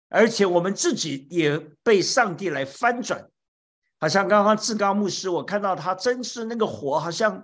[0.09, 3.30] 而且我们自己也被上帝来翻转，
[3.99, 7.43] 好像刚刚志刚牧师，我看到他真是那个火，好像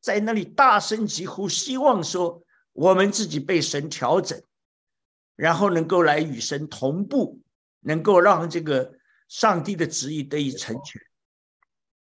[0.00, 2.40] 在那里大声疾呼，希望说
[2.72, 4.40] 我们自己被神调整，
[5.34, 7.40] 然后能够来与神同步，
[7.80, 8.92] 能够让这个
[9.26, 11.02] 上帝的旨意得以成全。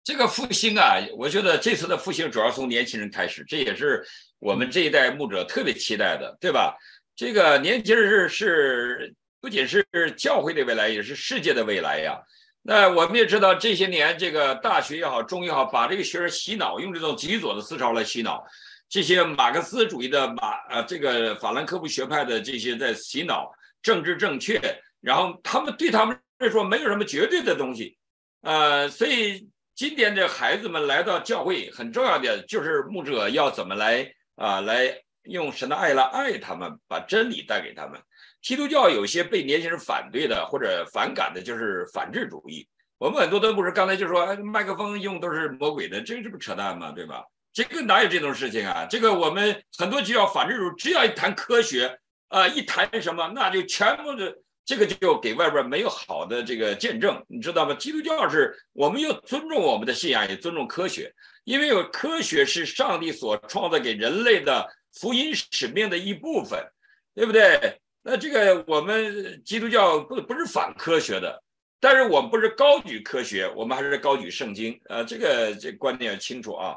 [0.03, 4.05] 这个复兴啊，我觉得这次的复兴主要从年轻人开始，这也是
[4.39, 6.77] 我们这一代牧者特别期待的，对吧？
[7.15, 9.13] 这个年轻人是是。
[9.43, 9.85] 不仅是
[10.15, 12.17] 教会的未来，也是世界的未来呀。
[12.61, 18.41] 那我们也知道，这些年这个大学也好，中也好，把这个学生洗脑，用这种极左的思潮来洗脑。
[18.87, 23.51] 这些马克思主义的马呃，这个法兰克福学派的这些在洗脑，
[23.81, 24.61] 政治正确。
[25.01, 27.97] 然后他们对他们来说没有什么绝对的东西，
[28.43, 37.99] 呃，所以今天的孩子们来到教会，很重要的就是牧者要怎么来啊，来用神的爱来爱他们，把真理带给他们。
[38.41, 42.67] 基督教有些被年轻人反对的或者反感的，就是反智主义。
[42.99, 46.91] 我们很多都不是刚才就说，麦克风用都是魔鬼的，这个这不扯淡吗？
[46.91, 47.23] 对吧？
[47.51, 48.85] 这个哪有这种事情啊？
[48.87, 51.97] 这个我们很多就要反智主义，只要一谈科学
[52.27, 57.73] 啊，一谈什么，那就全部的这个就给外边没有好的这个见证，你知道吗？
[57.75, 61.13] 基督教是我们要尊重我们的信仰，也尊重科学，
[61.43, 66.65] 因为有科学是上帝所创造给人类的福音使命的一部分，
[67.13, 67.79] 对不对？
[68.03, 71.41] 那这个我们基督教不不是反科学的，
[71.79, 74.79] 但是我们不是高举科学，我们还是高举圣经。
[74.89, 76.75] 呃，这个这观念要清楚啊。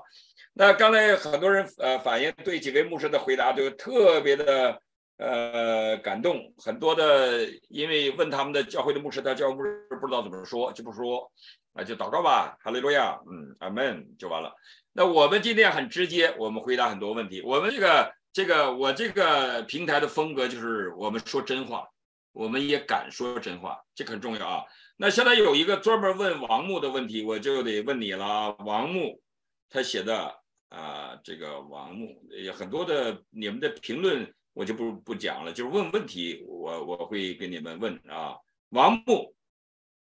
[0.55, 4.81] 那刚才很多人呃反映对几位牧师的回答都特别的
[5.19, 11.31] 呃感动，很多的因为问他们的教会的牧师，他教会牧师不知道怎么说，就不说，
[11.75, 14.53] 那就祷告吧，哈利路亚，嗯，阿门就完了。
[14.93, 18.15] 那我们今天很直接，我们回答很多问题，我们这个。
[18.37, 21.89] 这个我这个平台的风格就是我们说真话，
[22.33, 24.65] 我们也敢说真话，这很重要啊。
[24.99, 28.55] 那现在有一个专门问王牧的问题，我就得问你了。
[28.59, 29.23] 王牧
[29.71, 30.35] 他写的
[30.69, 38.35] 啊，这个王木有很多的你们的评论，我就不不讲了，就是问问题，我我会给你们问啊。
[38.71, 39.35] 王木，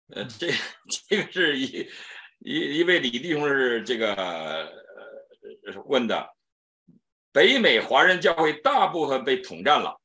[0.08, 0.50] 呃，这
[1.08, 1.88] 这个是一
[2.40, 4.68] 一一位李弟兄是这个
[5.86, 6.28] 问的。
[7.30, 10.00] 北美华人教会大部分被统战了，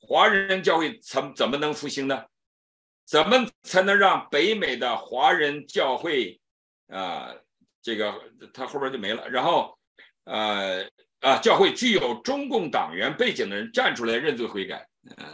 [0.00, 2.24] 华人教会怎怎么能复兴呢？
[3.04, 6.40] 怎么才能让北美的华人教会
[6.88, 7.36] 啊，
[7.82, 8.20] 这个
[8.52, 9.28] 他后边就没了。
[9.30, 9.78] 然后，
[10.24, 14.88] 呃啊，教会具有中共党员背景的人站出来认罪悔改。
[15.16, 15.26] 呃，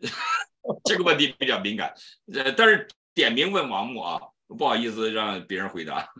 [0.84, 1.94] 这个问题比较敏感。
[2.34, 6.06] 呃，但是点名问王木啊，不好意思让别人回答。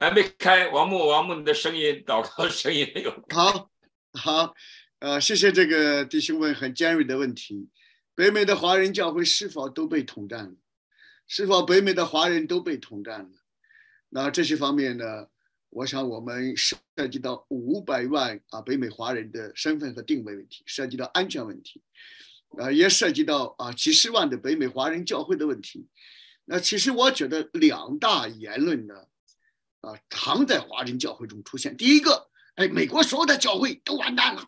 [0.00, 3.10] 还没开，王木，王木，你的声音，祷告声音没有。
[3.30, 3.68] 好，
[4.12, 4.54] 好，
[5.00, 7.68] 呃，谢谢这个弟兄问很尖锐的问题。
[8.14, 10.54] 北美的华人教会是否都被统战了？
[11.26, 13.30] 是否北美的华人都被统战了？
[14.08, 15.26] 那这些方面呢？
[15.70, 16.76] 我想我们涉
[17.10, 21.82] 及到五百万啊北美华人的身份和定位问题，涉及到安全问题，
[22.56, 25.86] 啊，也涉及到啊几十万的北美华人教会的问题。
[26.46, 28.94] 那其实我觉得两大言论呢。
[29.80, 31.76] 啊，常在华人教会中出现。
[31.76, 34.42] 第一个，哎，美国所有的教会都完蛋了，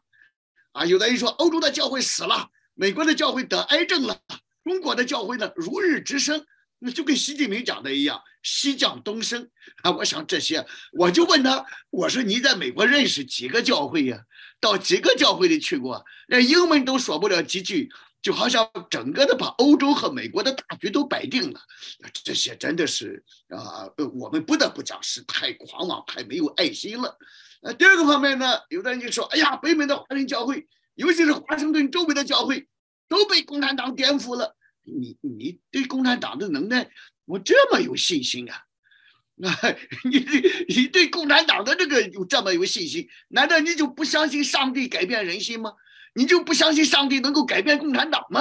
[0.73, 4.21] 啊，有的人说欧洲的教会死了，美国的教会得癌症了，
[4.65, 6.45] 中国的教会呢如日直升，
[6.81, 9.49] 那就跟习近平讲的一样，西降东升
[9.83, 9.91] 啊。
[9.93, 14.25] 我想这些，我就问他，我说你在美国认识几个教会呀？
[14.61, 16.05] 到几个教会里去过？
[16.27, 17.91] 连英文都说不了几句。
[18.23, 21.61] 就好像整个的把欧洲和美国的大局都摆定了，
[22.23, 27.17] 这些真的是啊，我们不得不讲是太狂妄、太没有爱心了。
[27.63, 32.69] 呃，第二个方面呢，有的人就说：“哎呀，北美的华人教会，尤其是华盛顿周围的教会，
[33.09, 34.55] 都被共产党颠覆了。”
[34.99, 36.91] 你你对共产党的能耐，
[37.25, 38.65] 我这么有信心啊？
[39.37, 39.51] 那
[40.05, 40.19] 你
[40.69, 45.73] 你对共产党的这个有这么有信心，难道你就不相信上帝改变人心吗？
[46.15, 48.41] 你就不相信上帝能够改变共产党吗？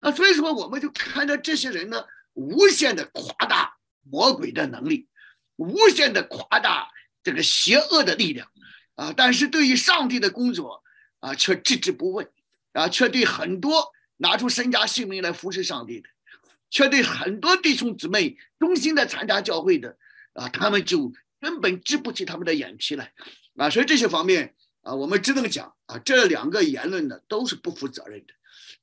[0.00, 2.04] 啊，所以说我们就看到这些人呢，
[2.34, 5.06] 无限的夸大魔鬼的能力，
[5.56, 6.88] 无限的夸大
[7.22, 8.50] 这个邪恶的力量，
[8.94, 10.82] 啊，但是对于上帝的工作
[11.20, 12.28] 啊，却置之不问，
[12.72, 16.08] 啊，却对很多拿出身家性命来服侍上帝的，
[16.70, 19.96] 却对很多弟兄姊妹忠心的参加教会的，
[20.34, 23.12] 啊，他们就根本支不起他们的眼皮来，
[23.56, 24.54] 啊，所以这些方面。
[24.86, 28.32] 啊，我们只能讲啊，这两个言论呢都是不负责任的，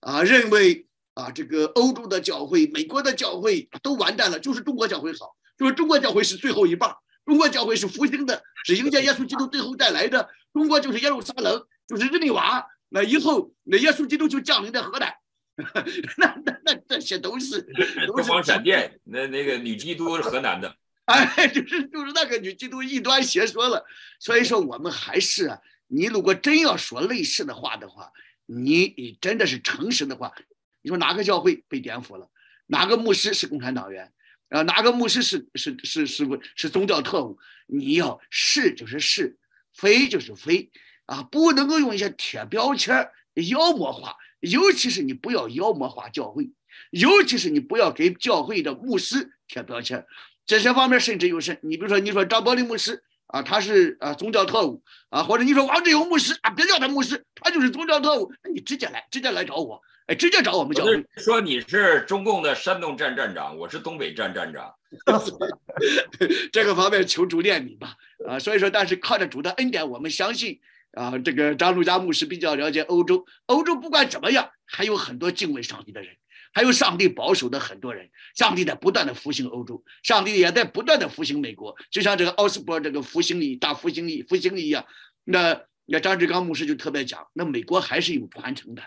[0.01, 6.93] 啊，认为啊这个欧洲的教会、美国的教会都完蛋了，就是中国教会好，就是中国教会是最后一棒，
[7.25, 15.15] 中国教会是复兴的，是迎接耶稣基督最后带来的，中国就是耶路撒冷，就是日内瓦，那以后那耶稣基督就降临在河南，
[16.17, 17.61] 那那那这些都是
[18.07, 20.75] 东方闪电，那那个女基督是河南的，
[21.05, 23.85] 哎，就是就是那个女基督异端邪说了，
[24.19, 25.59] 所以说我们还是啊。
[25.87, 28.11] 你如果真要说类似的话的话，
[28.47, 30.33] 你你真的是诚实的话，
[30.81, 32.29] 你说哪个教会被颠覆了？
[32.65, 34.11] 哪个牧师是共产党员？
[34.49, 36.39] 啊，哪个牧师是是是是不？
[36.55, 37.37] 是宗教特务？
[37.67, 39.37] 你要是就是是，
[39.73, 40.71] 非就是非，
[41.05, 43.11] 啊，不能够用一些贴标签、
[43.49, 46.51] 妖魔化，尤其是你不要妖魔化教会，
[46.91, 50.05] 尤其是你不要给教会的牧师贴标签，
[50.45, 51.57] 这些方面甚至有甚。
[51.61, 53.03] 你比如说，你说张伯苓牧师。
[53.27, 58.31] 啊，他是啊宗教特务啊，或者你说王志勇牧师啊，别叫他牧师，他就是宗教特务。
[58.53, 61.03] 你直接来，直接来找我，哎，直接找我们教会。
[61.17, 64.71] 说你是中共的山东站站长，我是东北站站长，
[66.53, 67.95] 这个方面求主怜悯吧。
[68.27, 70.59] 啊，所以说，但是靠着主的恩典，我们相信
[70.93, 76.15] 啊，这个张路家牧师比较了解欧洲，欧洲不管怎么样，还有很多敬畏上帝的人。
[76.55, 84.85] 还有上帝保守的很多人，上帝在不断的复兴欧洲，上帝也在不断的复兴美国，就像这个奥斯伯这个复兴力大复兴力复兴力一样。
[85.23, 88.83] 那那张志刚牧师就特别讲，那美国还是有传承的，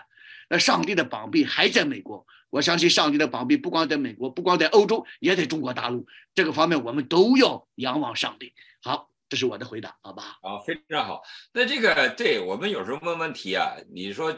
[0.49, 2.25] 那上帝的膀臂还在美国。
[2.49, 6.07] 我相信上帝的膀臂不光在美国，不光在欧洲，也在中国大陆。
[6.33, 8.53] 这个方面我们都要仰望上帝。
[8.81, 10.37] 好，这是我的回答，好吧？
[10.41, 11.21] 啊，非常好。
[11.53, 14.37] 那这个对我们有时候问问题啊，你说。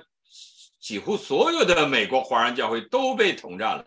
[0.79, 3.85] 几乎所有的美国华人教会都被统战了，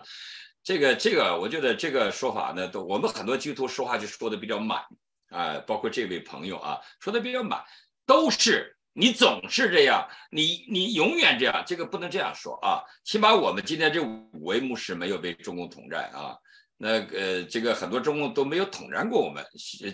[0.63, 4.85] 这个这个，我觉得这个说法呢，都我们很多基督徒说话就说的比较满
[5.31, 7.65] 啊，包括这位朋友啊，说的比较满，
[8.05, 16.37] 都是你总是这样，你你永远这样，这个不能这样说啊，起码我们今天这五位牧师没有被中共统战啊。
[16.85, 19.41] 那呃，这个很多中共都没有统战过我们，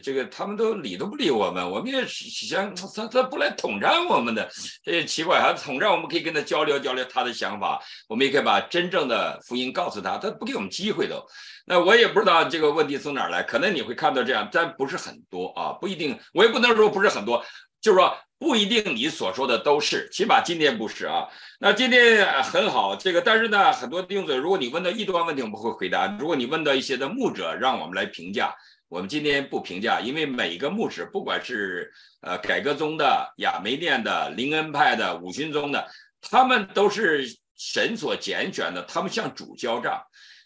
[0.02, 4.48] 这个他们都理都不理我们，我们也想他他不来统战我们的，
[4.82, 5.38] 这也奇怪。
[5.38, 7.78] 他统战我们可以跟他交流交流他的想法，
[8.08, 11.22] 我们也可以把真正的福音告诉他，他不给我们机会都。
[11.66, 17.44] 那我也不知道这个问题从哪儿来，可能你会看到这样，但不是很多啊，不一定，我也不能说不是很多，
[17.82, 18.16] 就是说。
[18.38, 21.26] 不一定你所说的都是，起码今天不是啊。
[21.58, 28.54] 那今天很好，这个但是呢，很多弟兄如果你问到异端问题，我们会回答；如果你问到一些的牧者，让我们来评价，
[28.88, 35.88] 我们今天不评价，因为每一个牧者，不管是呃改革宗的、亚梅念的、灵恩派的、五旬宗的，
[36.22, 40.00] 他们都是神所拣选的，他们向主交账。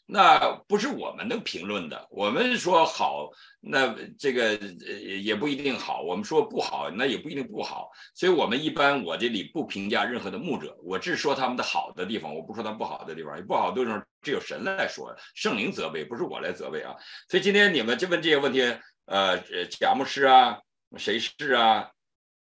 [0.05, 2.07] 那不是我们能评论的。
[2.11, 3.31] 我们说好，
[3.61, 4.51] 那这个
[4.87, 7.89] 呃也不一定好；我们说不好，那也不一定不好。
[8.13, 13.41] 所以，我们一般我这里不评价任何的牧者，我只说他们的好的地方，我不说他不好的地方。
[13.47, 16.95] 不好的地方只有神来说，圣灵责备，不是我来责备啊。
[17.29, 18.61] 所以今天你们就问这些问题，
[19.07, 19.39] 呃，
[19.71, 20.59] 贾牧师啊，
[20.99, 21.89] 谁是啊？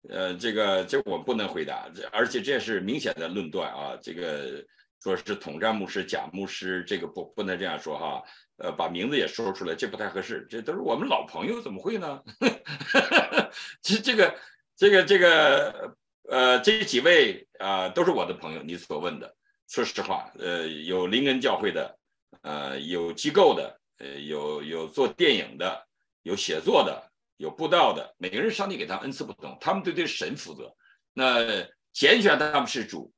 [0.10, 4.66] 呃，这个这我不能回答，而且这是明显的论断啊，这个。
[5.02, 8.22] 说是统战牧师、假牧师，这个不不能这样说哈，
[8.58, 10.46] 呃，把名字也说出来，这不太合适。
[10.48, 12.22] 这都是我们老朋友，怎么会呢？
[13.82, 14.36] 这这个
[14.76, 15.96] 这个这个
[16.30, 18.62] 呃，这几位啊，都是我的朋友。
[18.62, 19.36] 你所问的，
[19.68, 21.98] 说实话，呃，有灵恩教会的，
[22.44, 25.88] 呃，有机构的，呃，有有做电影的，
[26.22, 28.14] 有写作的，有布道的。
[28.20, 30.72] 每个人上帝给他恩赐不同，他们都对神负责。
[31.12, 33.12] 那拣选他们是主。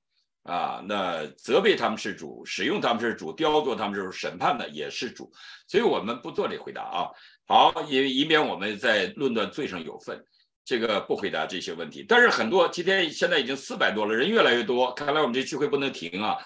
[0.44, 5.32] 啊，那责备他们是主，使用他们是主，雕琢他们就是审判的也是主，
[5.68, 7.08] 所以我们不做这回答啊。
[7.48, 10.22] 好，以以免我们在论断罪上有份，
[10.66, 12.06] 这个不回答这些问题。
[12.08, 16.38] 但是很多今天现在已经四百多了，人越来越多，看来我们这聚会不能停啊。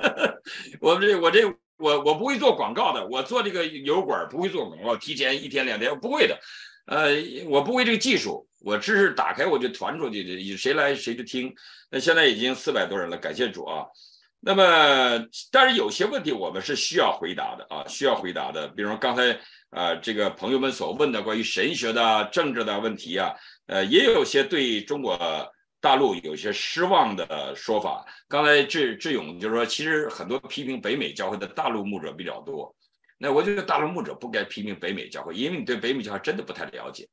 [0.80, 1.44] 我们这我这
[1.76, 6.38] 我我不会做广告的，我做这个油管不会做广告，提前一天两天不会的。
[6.88, 7.12] 呃，
[7.46, 11.54] 我不会这个技术，我只是打开我就传出去，谁来谁就听。
[11.90, 13.84] 那现在已经四百多人了，感谢主啊！
[14.40, 18.68] 那么，但是有些问题我们是需要回答的啊，需要回答的。
[18.68, 19.38] 比如刚才
[19.70, 23.34] 呃这个朋友们所问的关于神学的、政治的问题啊，
[23.66, 25.18] 呃，也有些对中国
[25.80, 28.06] 大陆有些失望的说法。
[28.28, 32.74] 刚才志志勇就是说，其实很多批评北美教会的大陆牧者比较多。
[33.18, 37.06] 那我觉得大陆牧者不该批评北美教会，因为你对北美教会真的不太了解。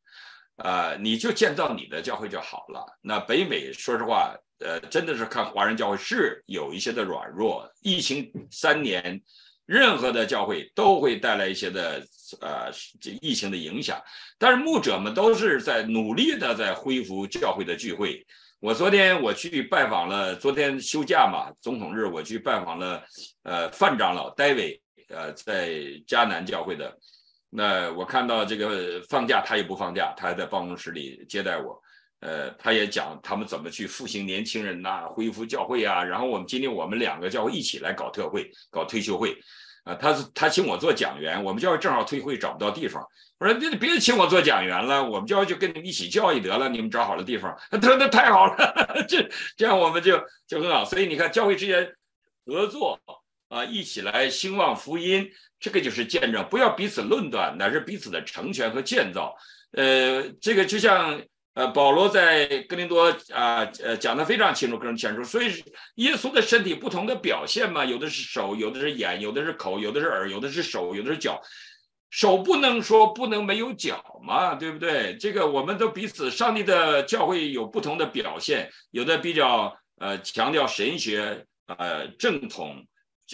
[0.58, 2.86] 呃，你就建造你的教会就好了。
[3.02, 4.34] 那北美说实话。
[4.60, 7.70] 呃，真的是看华人教会是有一些的软弱。
[7.82, 9.22] 疫情三年，
[9.66, 12.02] 任何的教会都会带来一些的
[12.40, 12.72] 呃
[13.02, 14.02] 这疫情的影响。
[14.40, 18.26] 但是牧者们都是在努力的在恢复教会的聚会。
[18.62, 23.04] 我昨天我去拜访了，昨天休假嘛，总统日我去拜访了
[23.44, 25.70] 呃范长老戴维，呃在
[26.08, 26.98] 迦南教会的。
[27.50, 31.82] 那我看到这个放假他也不放假，他还在办公室里接待我。
[32.22, 36.04] 呃，他也讲他们怎么去复兴年轻人呐，恢复教会啊。
[36.04, 39.38] 然后我们今天我们两个教会一起来搞特会，搞退休会，
[39.84, 43.06] 啊，他是他请我做讲员，我们教会正好退会找不到地方，
[43.38, 50.84] 我说那别请我做讲员了，我们教会就跟你们一起教育得了，你们找好了地方， 他说那太好了， 这这样我们就就很好。
[50.84, 51.94] 所以你看教会之间
[52.46, 53.00] 合作
[53.48, 59.36] 啊，一起来兴旺福音，这个就是见证，不要彼此论断，乃是彼此的成全和建造。
[59.72, 61.22] 呃，这个就像。
[61.56, 65.64] 呃，保罗在格林多啊，呃，讲的非常清楚，跟人讲述，所以
[65.96, 71.42] 耶稣的身体不同的表现嘛，有的是手，有的是眼，有的是口，有的是耳，有的是手，有的是脚。
[72.10, 75.16] 手不能说不能没有脚嘛，对不对？
[75.18, 82.86] 这个我们都彼此，上帝的教会有不同的表现，有的比较呃强调神学，呃正统，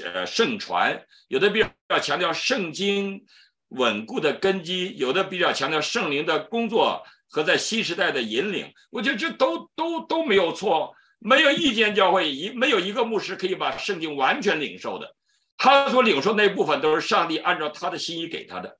[0.04, 3.26] 呃圣传，有的比较强调圣经
[3.70, 7.04] 稳固的根基，有的比较强调圣灵的工作。
[7.34, 15.16] 和在新时代的引领，我觉得这都都都没有错，没有意见教会一没有一个牧师可以把圣经完全领受的，
[15.56, 18.78] 他所领受那部分都是上帝按照他的心意给他的，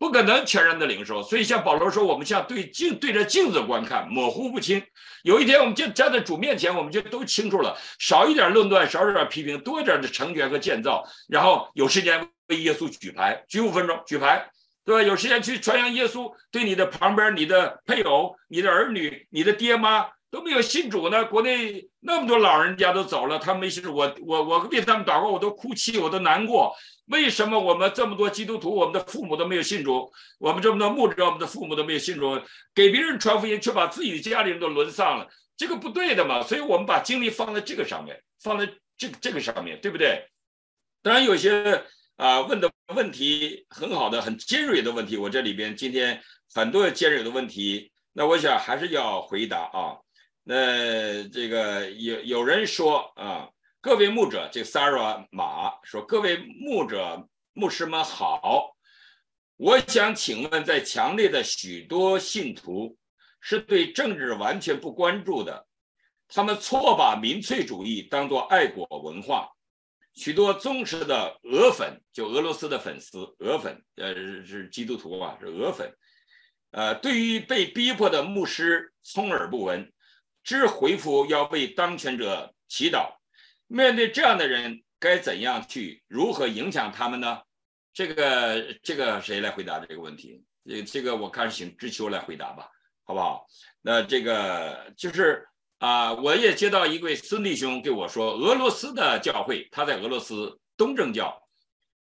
[0.00, 1.22] 不可能全然的领受。
[1.22, 4.82] 所以像保罗说，我们像对镜对着镜子观看，模糊不清。
[5.22, 11.04] 有一天我们就站在主面前，我们就都清楚了，少一点论断，少一点批评，多一点的成全和建造。
[11.28, 14.50] 然后有时间为耶稣举牌，举五分钟举牌。
[14.82, 15.02] 对吧？
[15.02, 21.26] 有时间去传扬耶稣，对你的旁边、你的配偶、你的儿女、你的爹妈都没有信主呢。
[21.26, 26.74] 国内那么多老人家都走了，他们没信主，我我我为他们祷告，我都哭泣，我都难过。
[27.10, 30.10] 为什么我们这么多基督徒，我们的父母都没有信主？
[30.38, 32.40] 我们这么多牧者，我们的父母都没有信主，
[32.74, 36.42] 给别人传福音，却把自己的家里人都沦丧了，这个不对的嘛。
[36.42, 38.66] 所以我们把精力放在这个上面，放在
[38.96, 40.28] 这这个上面对不对？
[41.02, 41.84] 当然有些。
[42.20, 45.16] 啊，问的问题很好的，很尖锐的问题。
[45.16, 46.22] 我这里边今天
[46.54, 49.96] 很多尖锐的问题，那我想还是要回答啊。
[50.44, 53.48] 那这个有有人说啊，
[53.82, 58.76] 各位牧者，这 Sarah 马说，各位牧者、牧师们好。
[59.56, 62.98] 我想请问，在强烈的许多信徒
[63.40, 65.66] 是对政治完全不关注的，
[66.28, 69.48] 他们错把民粹主义当作爱国文化。
[70.12, 75.90] 许多忠实的俄粉，就俄罗斯的粉丝，俄粉，呃，是基督徒啊，是俄粉，
[76.72, 79.90] 呃，对于被逼迫的牧师充耳不闻，
[80.44, 83.19] 只回复要为当权者祈祷。
[83.70, 87.40] 面对这样的人，该怎样去，如何影响他们呢？
[87.92, 90.42] 这个，这个谁来回答这个问题？
[90.66, 92.68] 这，这个我看请知秋来回答吧，
[93.04, 93.46] 好不好？
[93.80, 95.46] 那这个就是。
[95.80, 101.42] 啊，我也接到一位孙弟兄对我说，俄罗斯的教会，他在俄罗斯东正教，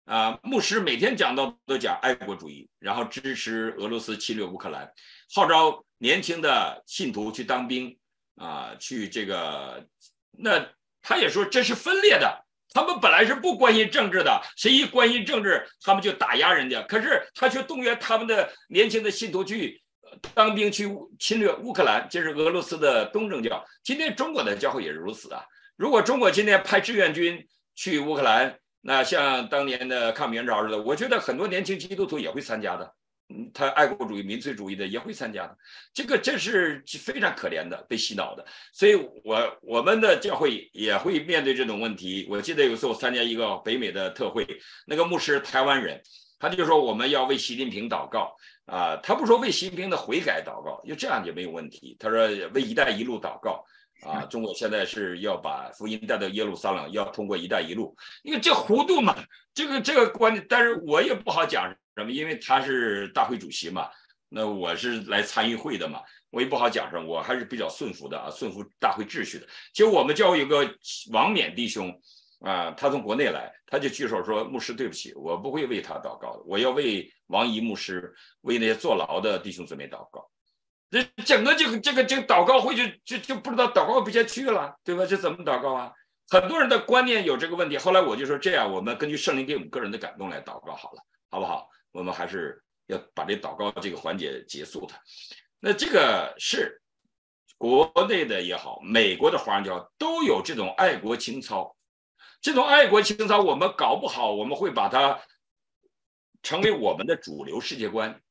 [0.06, 4.92] 啊，牧师每天讲到都讲爱国主义，然后支持俄罗斯侵略乌克兰，
[5.36, 7.96] 号召年轻的信徒去当兵，
[8.38, 9.88] 啊，去这个，
[10.32, 10.68] 那
[11.08, 12.44] 他也说这是分裂的，
[12.74, 19.82] 他们本来是不关心政治的，谁一关心政治，他们就打压人家，可是他却动员他们的年轻的信徒去。
[20.34, 20.90] 当兵去
[21.20, 23.64] 侵略乌克兰，这是俄罗斯的东正教。
[23.84, 25.44] 今天中国的教会也是如此啊。
[25.76, 32.92] 如果中国今天派志愿军去乌克兰，那像当年的抗美援朝似的，我觉得很多年轻基督徒也会参加的。
[33.54, 35.58] 他爱国主义、民粹主义的也会参加的。
[35.94, 38.46] 这个这是非常可怜的，被洗脑的。
[38.74, 42.26] 所以，我我们的教会也会面对这种问题。
[42.30, 44.46] 我记得有一次我参加一个北美的特会，
[44.86, 46.02] 那个牧师台湾人，
[46.40, 48.36] 他就说我们要为习近平祷告。
[48.66, 51.96] 啊，他不说为习近平的悔改祷告，就这样就没有问题。
[51.98, 53.64] 他说为“一带一路”祷告，
[54.04, 59.16] 啊，中国现在是要把福音带到耶路撒冷，要通过“一带一路”，因为这糊涂嘛，
[59.54, 63.90] 这个这个观点，但是我也不好讲什么，因为他是大会主席嘛，
[64.30, 66.00] 那我是来参与会的嘛，
[66.30, 69.48] 我也不好讲什么，我还是比较顺服的啊，顺服大会秩序的。
[69.74, 70.70] 其实我们教会有个
[71.12, 71.92] 王冕弟兄，
[72.42, 80.30] 啊，他从国内来，他就举手说：“牧师，对不起，我不会为他祷告的，我要为王怡牧师，为那些坐牢的弟兄姊妹祷告。”
[80.90, 85.06] 这整个这个这个这个祷告会就就就不知道祷告不下去了，对吧？
[85.06, 85.92] 这怎么祷告啊？
[86.30, 87.78] 很多人的观念有这个问题。
[87.78, 91.70] 后来我就说：“这样，我们根据圣灵给我们个人的感动来祷告好了，好不好？
[91.92, 95.00] 我们还是要把这祷告这个环节结束它。
[95.60, 96.82] 那这个是
[97.58, 101.76] 国内的也好，美国的华人教都有这种爱国情操。”
[102.40, 105.20] 这种爱国情操，我们搞不好，我们会把它
[106.44, 108.22] 成为我们的主流世界观。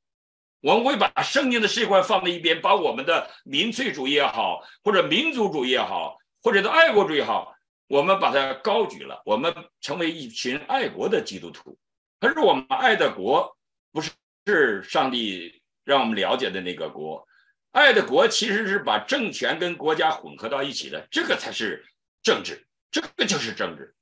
[0.60, 7.54] 我们会把圣经的世界观放在一边，把我们的民粹主义也好，或者民族主义也好，或者的爱国主义也好，
[7.86, 9.22] 我们把它高举了。
[9.24, 11.78] 我们成为一群爱国的基督徒。
[12.18, 13.56] 可是我们爱的国
[13.92, 14.10] 不是
[14.46, 17.28] 是上帝让我们了解的那个国，
[17.72, 21.84] 爱的国其实是把政权跟国家混合到一起的，这个才是
[22.22, 23.94] 政治，这个就是政治。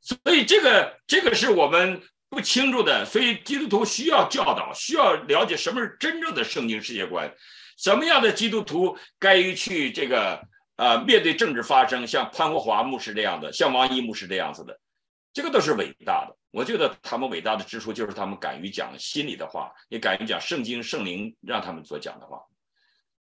[0.00, 2.02] 所以这个这个是我们
[2.34, 7.32] 不清楚的，所以基督徒需要教导，需要了解什么是真正的圣经世界观，
[7.78, 10.42] 什么样的基督徒该于去这个
[10.76, 14.78] 呃面对政治发生，像潘国华牧师这样的，像王一牧师这样子的，
[15.32, 16.36] 这个都是伟大的。
[16.50, 22.40] 我觉得他们伟大的之处就是他们敢于讲心里的话，也敢于讲圣经圣灵让他们所讲的话。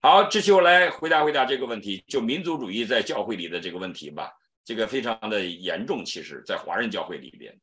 [0.00, 4.30] 好，这期我来回答回答这个问题，就民族主义在教会里的这个问题吧。
[4.64, 7.58] 这个非常的严重，其实，在华人教会里边，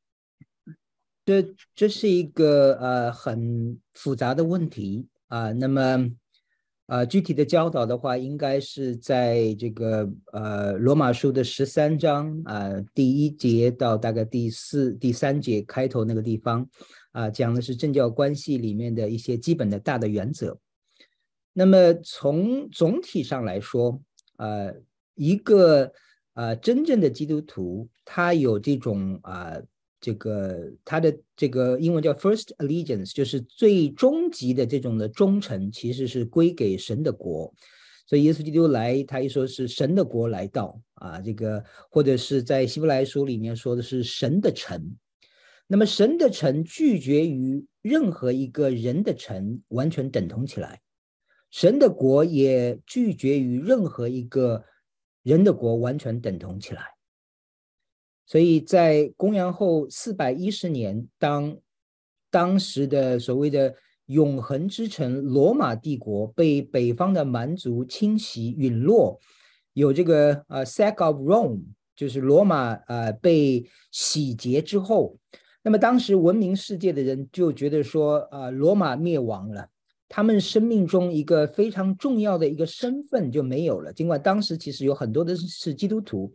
[1.26, 5.52] 这这是一个呃很复杂的问题啊。
[5.52, 6.10] 那么，
[6.86, 16.70] 呃，具体的教导的话，应该是在这个呃罗马书的十三章啊第一节到大概第四第三节开头那个地方
[17.12, 20.58] 啊，讲的是政教关系里面的一些基本的大的原则。
[21.54, 24.00] 那么从总体上来说，
[24.38, 24.76] 呃，
[25.16, 25.92] 一个。
[26.36, 29.56] 呃，真正的基督徒，他有这种啊，
[30.00, 37.54] 这个他的这个英文叫 first allegiance，就是最终极的这种的忠诚，其实是归给神的国。
[38.08, 44.96] 所以耶稣基督来，他一说是神的国来到啊，这个或者是在希伯来书里面说的是神的城。
[45.68, 50.82] 那么神的城拒绝于任何一个人的城完全等同起来，
[51.50, 54.64] 神的国也拒绝于任何一个。
[55.26, 56.84] 人的国完全等同起来，
[58.26, 61.58] 所以在公元后四百一十年，当
[62.32, 63.74] 当时的所谓的
[64.08, 69.20] 永恒之城罗马帝国被北方的蛮族侵袭陨落，
[69.74, 71.62] 有这个呃 sack of Rome，
[71.96, 75.18] 就是罗马呃被洗劫之后，
[75.64, 79.68] 那么当时闻名世界的人就觉得说啊罗马灭亡了。
[80.08, 83.92] 他们生命中一个非常重要的一个身份就没有了。
[83.92, 86.32] 尽管当时其实有很多的是基督徒，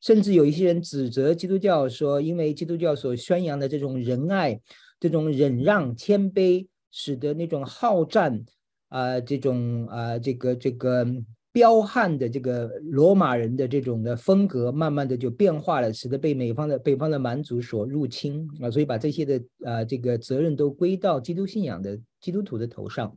[0.00, 4.60] 甚至有一些人指责基督教说，因为基督教所宣扬的这种仁爱、
[4.98, 8.44] 这种忍让、谦卑，使得那种好战
[8.88, 11.06] 啊，这种啊，这个这个
[11.52, 21.98] 彪悍的这个罗马人的这种的风格，慢慢的就变化了，使得被美方的北方的蛮族所入侵啊，所以把这些的啊这个责任都归到基督信仰的。
[22.20, 23.16] 基督徒的头上，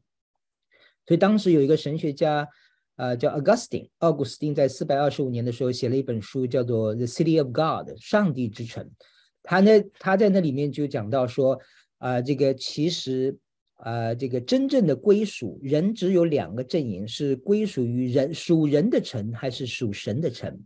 [1.05, 2.47] 所以当时有一个神学家，
[2.95, 8.90] 呃，叫 Augustine，奥古斯丁，在四百二十五年的时候写了一本书，叫做《The City of God》，上帝之城。
[9.41, 11.60] 他呢，他在那里面就讲到说，
[11.98, 13.36] 啊，这个其实，
[13.78, 20.57] 啊，这个真正的归属人只有两个阵营，是归属于人属人的城，还是属神的城。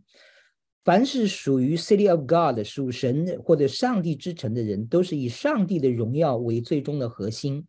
[0.84, 7.66] 凡是属于 City of God 属神或者上帝之城的人，都是以上帝的荣耀为最终的核心。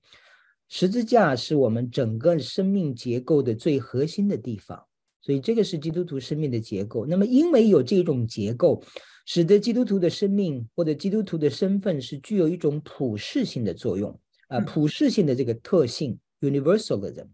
[0.69, 4.81] 十字架是我们整个生命结构的最核心的地方，
[5.19, 7.05] 所以这个是基督徒生命的结构。
[7.07, 8.81] 那么，因为有这种结构，
[9.25, 14.17] 使得基督徒的生命或者基督徒的身份是具有一种普世性的作用
[14.47, 17.25] 啊，普世性的这个特性 （universalism）。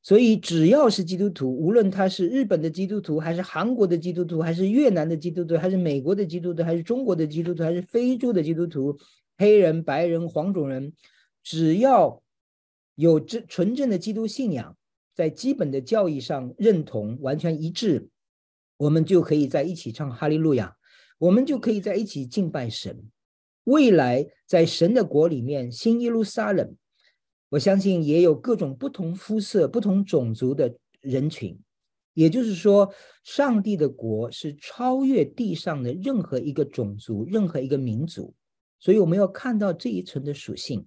[0.00, 8.96] 所以，只要是基督徒，无论他是日本的基督徒，还是韩国的基督徒，还是越南的基督徒，还是美国的基督徒，还是中国的基督徒，还是非洲的基督徒，
[9.36, 10.92] 黑人、白人、黄种人，
[11.42, 12.22] 只要
[12.98, 14.76] 有真纯正的基督信仰，
[15.14, 18.08] 在基本的教义上认同完全一致，
[18.76, 20.76] 我们就可以在一起唱哈利路亚，
[21.18, 23.08] 我们就可以在一起敬拜神。
[23.62, 26.74] 未来在神的国里面，新耶路撒冷，
[27.50, 31.56] 我相信也有各种不同肤色、不同种族的人群。
[32.14, 32.92] 也就是说，
[33.22, 38.34] 上帝的国是超越地上的任何一个种族、任何一个民族。
[38.80, 40.84] 所以我们要看到这一层的属性。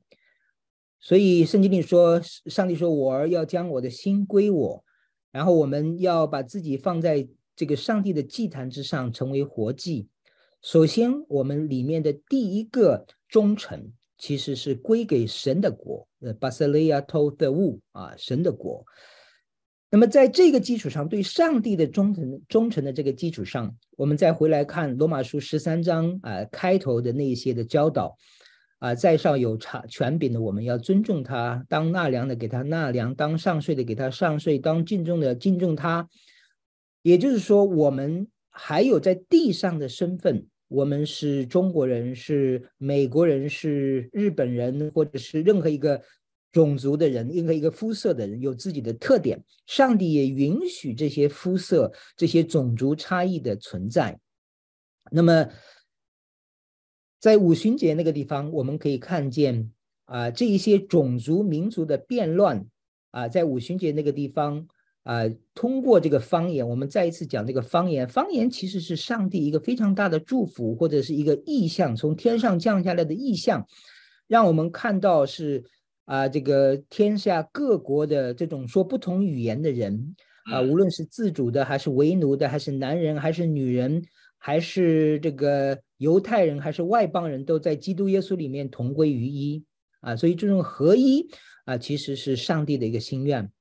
[1.01, 4.85] 所以圣经里说，上帝说：“我儿要将我的心归我。”
[5.33, 10.07] 然后我们要把自己放在这个上帝的祭坛之上，成为活祭。
[10.61, 18.85] 首先，我们里面的第一个忠诚其实是归给神的国，呃，巴塞利亚托的物啊，神的国。
[19.89, 28.15] 那么在这个基础上，对上帝的忠诚忠诚的这个基础上，我们再回来看罗马书十三章啊开头的那些的教导
[28.81, 36.09] 啊，在上有查权柄的，我们要尊重他；当纳粮的给他纳粮，当上税的给他上税，当敬重的敬重他。
[37.03, 46.01] 也就是说，我们还有在地上的身份，我们是中国人，是美国人，是日本人，或者是任何一个。
[46.53, 54.19] 种族的人，任何一个肤色的人有自己的特点，上帝也允许这些肤色、这些种族差异的存在。
[55.09, 55.47] 那么，
[57.21, 59.71] 在五旬节那个地方，我们可以看见
[60.05, 62.65] 啊，这一些种族、民族的变乱
[63.11, 64.67] 啊，在五旬节那个地方
[65.03, 65.21] 啊，
[65.53, 68.05] 通过这个方言，我们再一次讲这个方言。
[68.05, 73.65] 方言其实是上帝一个非常大的祝福，或者是一个意象，从天上降下来的意象，
[74.27, 75.63] 让我们看到是。
[76.05, 80.13] 啊，这个天下各国的这种说不同语言的人
[80.51, 84.03] 啊，无论是自主的，还是为奴的，还是男人，还是女人，
[84.43, 89.63] 还是这个犹太人，还是外邦人，都在基督耶稣里面同归于一
[89.99, 90.15] 啊。
[90.15, 91.29] 所以这种合一
[91.65, 93.51] 啊，其实是上帝的一个心愿。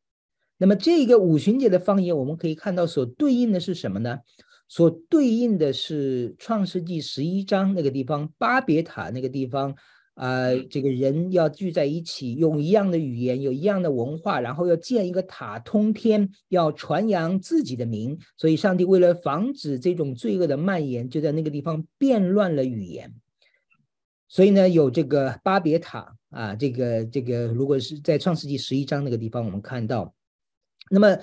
[0.56, 4.20] 那么这个五旬节的方言，我们可以看到所对应的是什么呢？
[4.68, 9.76] 所对应的是创世纪十一章那个地方，巴别塔那个地方。
[10.20, 18.18] 啊，这个人要聚在一起，用一样的语言，有一样的文化，然后要建一个塔通天，要传扬自己的名。
[18.36, 23.14] 所以，上帝为了防止这种罪恶的蔓延，就在那个地方变乱了语言。
[24.28, 30.14] 所以呢，有这个巴别塔啊，这个这个，如果是在创世纪十一章那个地方，我们看到，
[30.90, 31.16] 那么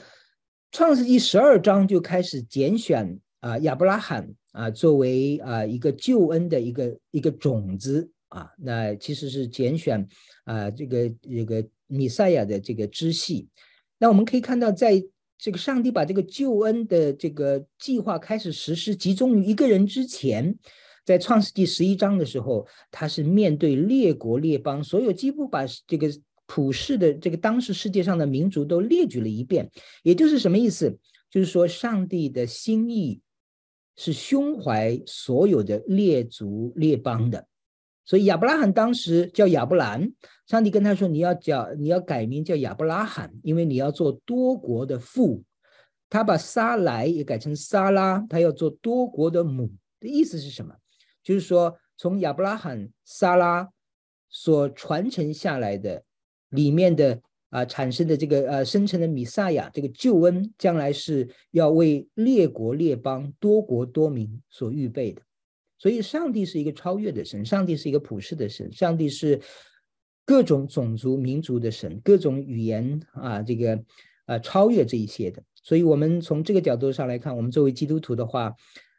[0.71, 8.09] 创世纪十二章就开始拣选啊亚伯拉罕啊作为啊一个救恩的一个一个种子。
[8.29, 10.07] 啊，那其实是拣选
[10.43, 13.47] 啊，这个这个米赛亚的这个支系。
[13.97, 15.01] 那我们可以看到，在
[15.37, 20.57] 这个上帝把这个救恩的这个计划开始实施，集中于一个人之前，
[21.05, 26.07] 在创世纪十一章的时候，他是面对列国列邦，所有几乎把这个
[26.47, 29.69] 普世的这个当时世界上的民族都列举了一遍。
[30.03, 30.97] 也就是什么意思？
[31.29, 33.21] 就是说，上帝的心意
[33.95, 37.47] 是胸怀所有的列族列邦的。
[38.07, 40.11] 所以亚伯拉罕当时叫亚伯兰，
[40.47, 45.43] 上帝跟他说：“你要叫你要改名叫亚伯拉罕，因为你要做多国的父。”
[46.09, 49.69] 他把撒来也改成撒拉，他要做多国的母
[49.99, 50.73] 的意思是什么？
[51.21, 53.67] 就是说从亚伯拉罕、撒拉
[54.29, 56.01] 所传承下来的
[56.51, 57.19] 里面的
[57.49, 65.21] 啊产生的这个呃生成的米撒亚这个救恩，将来是要为列国列邦多国多民所预备的。
[65.77, 69.39] 所以，上帝是一个超越的神，上帝是一个普世的神，上帝是
[70.25, 73.79] 各种种族民族的神，各种语言啊，这个
[74.25, 75.43] 啊超越这一些的。
[75.61, 78.53] 所以，我们从这个角度上来看，我们作为基督徒的话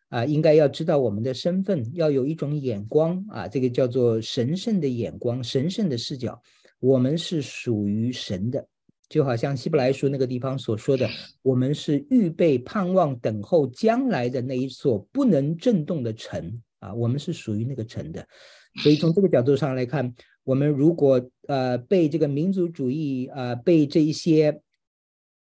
[0.09, 6.41] 啊，应该要知道我们的身份，要有一种眼光啊，这个叫做神圣的眼光、神圣的视角。
[6.81, 8.65] 我们是属于神的，
[9.09, 11.09] 就好像希伯来书那个地方所说的，
[11.43, 16.63] 我们是预备、盼望、等候将来的那一所不能震动的城。
[16.79, 18.27] 啊，我们是属于那个城的，
[18.83, 20.15] 所以从这个角度上来看，
[20.45, 24.61] 我们如果呃被这个民族主义啊，被这一些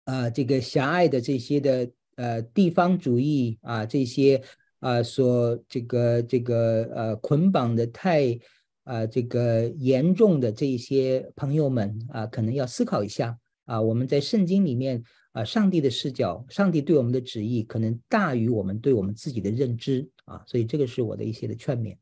[0.05, 4.41] 啊这个狭隘的这些的呃地方主义啊这些
[4.79, 8.39] 啊所这个这个呃捆绑的太
[8.83, 15.03] 啊这个严重的这一些朋友们啊，可能要思考一下啊，我们在圣经里面。
[15.35, 21.97] 啊，上帝的视角，上帝对我们的旨意可能大于我们对我们自己的认知啊，所以这个是我的一些的劝勉。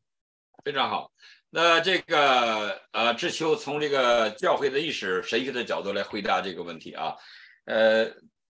[0.64, 1.12] 非常好，
[1.50, 7.14] 那这个呃，志秋从这个教会的历史神学的角度来回答这个问题啊，
[7.66, 8.10] 呃，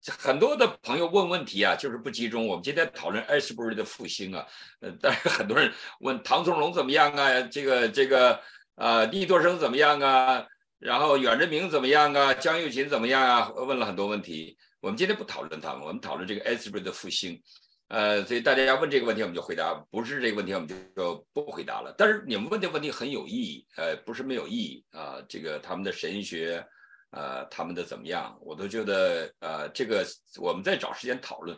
[0.05, 2.47] 很多的朋友问问题啊，就是不集中。
[2.47, 4.45] 我们今天讨论艾斯伯瑞的复兴啊，
[4.81, 8.39] 呃，但是很多人问唐宗龙怎么样啊，这个这个
[8.75, 10.45] 呃，利多生怎么样啊？
[10.77, 12.35] 然后阮志明怎么样啊？
[12.35, 13.51] 江玉琴怎么样啊？
[13.55, 14.55] 问了很多问题。
[14.79, 17.41] 我们今天不讨论他们，我们讨论这个艾斯伯瑞的复兴。
[17.87, 21.93] 呃，所以大家要问这个问题，我们就回答；不是这个问题，我们就就不回答了。
[21.97, 25.21] 但是你们问的问题很有意义，呃，不是没有意义啊。
[25.29, 26.65] 这个他们的神学，
[27.11, 30.03] 呃，他们的怎么样，我都觉得，呃，这个
[30.41, 31.55] 我们再找时间讨论。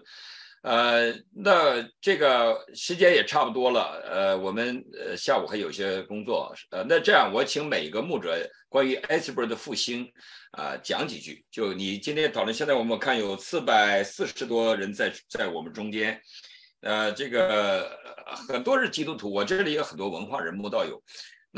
[0.64, 8.36] 呃，那这个时间也差不多了，呃，我们呃下午还有些工作，呃，那这样我请每一个牧者
[8.68, 10.12] 关于艾斯伯的复兴
[10.52, 11.46] 啊讲几句。
[11.50, 16.20] 就你今天讨论，现在我们看有四百四十多人在在我们中间，
[16.82, 17.98] 呃，这个
[18.50, 21.02] 很多是基督徒，我这里有很多文化人、慕道友。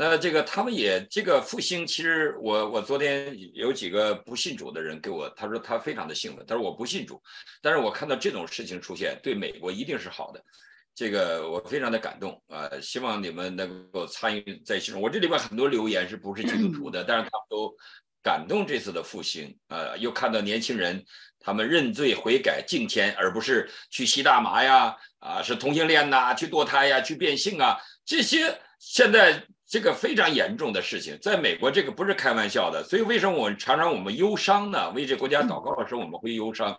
[0.02, 7.22] 那这个他们也这个复兴，其实我我昨天有几个不信主的人给我，他说他非常的兴奋，他说我不信主，
[7.60, 10.42] 但是我看到这种事情出现，对美国一定是好的，
[10.94, 12.70] 这个我非常的感动啊！
[12.80, 15.02] 希望你们能够参与在其中。
[15.02, 17.70] 我这里边很多留言是不是基督徒的，但是他们都
[18.22, 21.04] 感动这次的复兴啊，又看到年轻人
[21.40, 29.44] 他们认罪悔改敬虔，而不是去吸大麻呀啊，是同性恋呐，去堕胎呀，去变性啊，这些现在。
[29.70, 34.90] 这个非常严重的事情，在美国这个不是开玩笑的，所以为什么我们常常我们忧伤呢？
[34.90, 36.76] 为这国家祷告的时候我们会忧伤，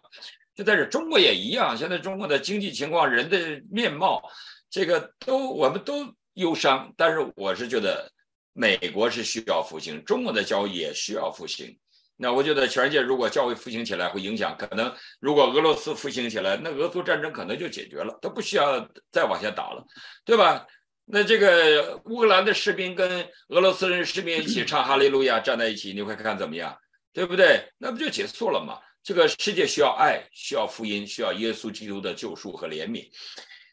[0.54, 1.78] 就在这中国也一样。
[1.78, 4.22] 现在中国的经济情况、人的面貌，
[4.70, 6.94] 这个都我们都忧伤。
[6.98, 8.12] 但是我是觉得
[8.52, 11.80] 美国是需要复兴，中国的教育也需要复兴。
[12.18, 19.82] 那我觉得全世界如果教会复兴起来，会影响可能如果俄罗斯复兴起来，那俄苏战争可能就解决了，都不需要再往下打了，
[20.26, 20.68] 对吧？
[21.12, 26.78] 那这个乌克兰的士兵跟俄罗斯人士兵一起唱哈利路亚，站在一起，你会看怎么样？
[27.12, 27.70] 对不对？
[27.78, 28.80] 那不就结束了吗？
[29.04, 33.10] 这个世界需要爱，需要福音，需要耶稣基督的救赎和怜悯。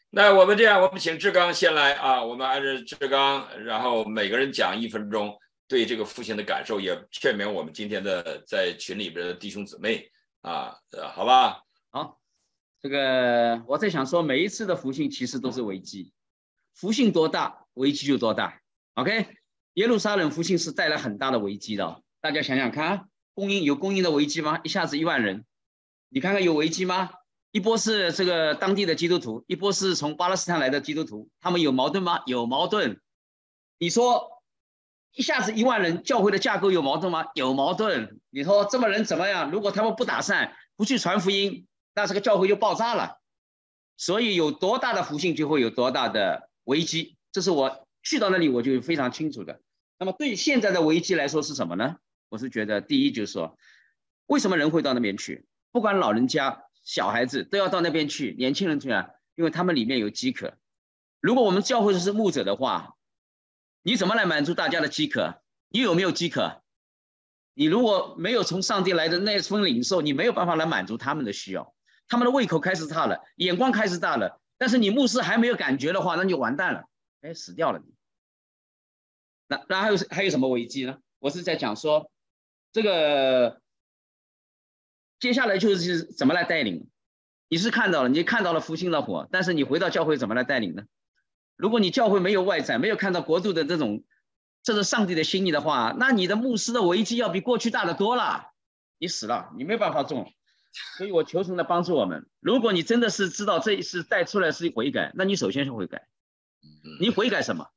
[0.09, 5.37] 那我们这样，我们请志刚先来啊，我们按照志刚，然后每个人讲一分钟
[5.67, 10.11] 对这个复兴的感受，也劝勉我们今天的在群里边的弟兄姊妹
[10.41, 10.75] 啊，
[11.13, 11.61] 好吧？
[11.91, 12.19] 好，
[12.81, 16.11] 这个我在想说，每一次的复兴其实都是危机。
[16.79, 18.61] 福星多大，危机就多大。
[18.93, 19.27] OK，
[19.73, 22.01] 耶路撒冷福星是带来很大的危机的。
[22.21, 24.61] 大家想想看，供应有供应的危机吗？
[24.63, 25.43] 一下子一万人，
[26.07, 27.09] 你看看有危机吗？
[27.51, 32.21] 一波是这个当地的基督徒，一波是从巴勒斯坦来的基督徒，他们有矛盾吗？
[32.25, 33.01] 有矛盾。
[33.77, 34.41] 你说
[35.11, 37.25] 一下子一万人，教会的架构有矛盾吗？
[37.33, 38.21] 有矛盾。
[38.29, 39.51] 你说这么人怎么样？
[39.51, 43.19] 如果他们不打散，不去传福音，那这个教会就爆炸了。
[43.97, 46.48] 所以有多大的福星，就会有多大的。
[46.69, 49.59] 危机，这是我去到那里我就非常清楚的。
[49.97, 51.97] 那么对现在的危机来说是什么呢？
[52.29, 53.57] 我是觉得第一就是说，
[54.27, 55.47] 为什么人会到那边去？
[55.71, 60.53] 不管老人家、小孩子都要到那边去，年轻人去啊，因为他们里面有饥渴。
[61.19, 62.95] 如果我们教会是牧者的话，
[63.81, 65.41] 你怎么来满足大家的饥渴？
[65.69, 66.61] 你有没有饥渴？
[67.55, 71.73] 你如果没有从上帝来的那份领受，你没有办法来满足他们的需要。
[72.07, 74.39] 他们的胃口开始大了，眼光开始大了。
[74.59, 76.83] 但是你牧师还没有感觉的话，那就完蛋了，
[77.21, 77.81] 哎，死掉了。
[79.47, 80.99] 那那还有还有什么危机呢？
[81.17, 82.11] 我是在讲说，
[82.71, 83.59] 这个
[85.19, 86.87] 接下来就是怎么来带领。
[87.47, 90.83] 你是看到了，你看到了复兴的火，但是你回到教会怎么来带领呢？
[91.55, 94.03] 如果你教会没有外在，没有看到国度的这种，
[94.61, 98.51] 这是上帝的心意的话，那你的牧师的危机要比过去大的多了。
[98.99, 100.31] 你死了，你没办法种。
[100.97, 102.27] 所以我求神来帮助我们。
[102.39, 106.07] 如果你真的是知道这一次带出来是悔改，那你首先是悔改。
[106.99, 107.69] 你悔改什么？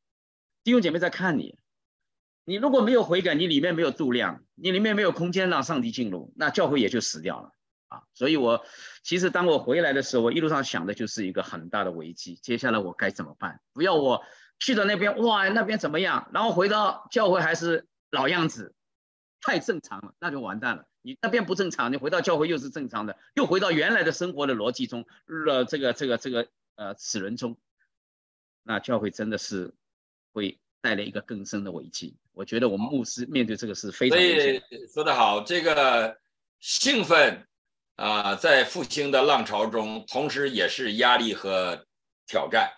[0.64, 1.58] 弟兄姐妹在看你。
[2.44, 7.52] 你如果没有悔改，你里面没有度量，你里面没有空间让上帝进入，那教会也就死掉了
[7.86, 8.02] 啊。
[8.14, 8.64] 所以我
[9.04, 12.34] 其实当我回来的时候，我一路上想的就是一个很大的危机。
[12.34, 13.60] 接下来我该怎么办？
[13.72, 14.24] 不要我
[14.58, 16.28] 去到那边，哇，那边怎么样？
[16.34, 18.74] 然后回到教会还是老样子，
[19.40, 20.86] 太正常了，那就完蛋了。
[21.04, 25.04] 你那边不正常，你回到教会又是正常的，又回到原来的生活的逻辑中，
[25.46, 26.46] 呃这个这个这个
[26.76, 27.58] 呃齿轮中，
[28.62, 29.74] 那教会真的是
[30.32, 32.16] 会带来一个更深的危机。
[32.32, 34.16] 我觉得我们牧师面对这个是非常。
[34.16, 34.62] 所以
[34.94, 36.18] 说得好，这个
[36.60, 37.48] 兴奋
[37.96, 41.84] 啊，在复兴的浪潮中，同时也是压力和
[42.28, 42.70] 挑战。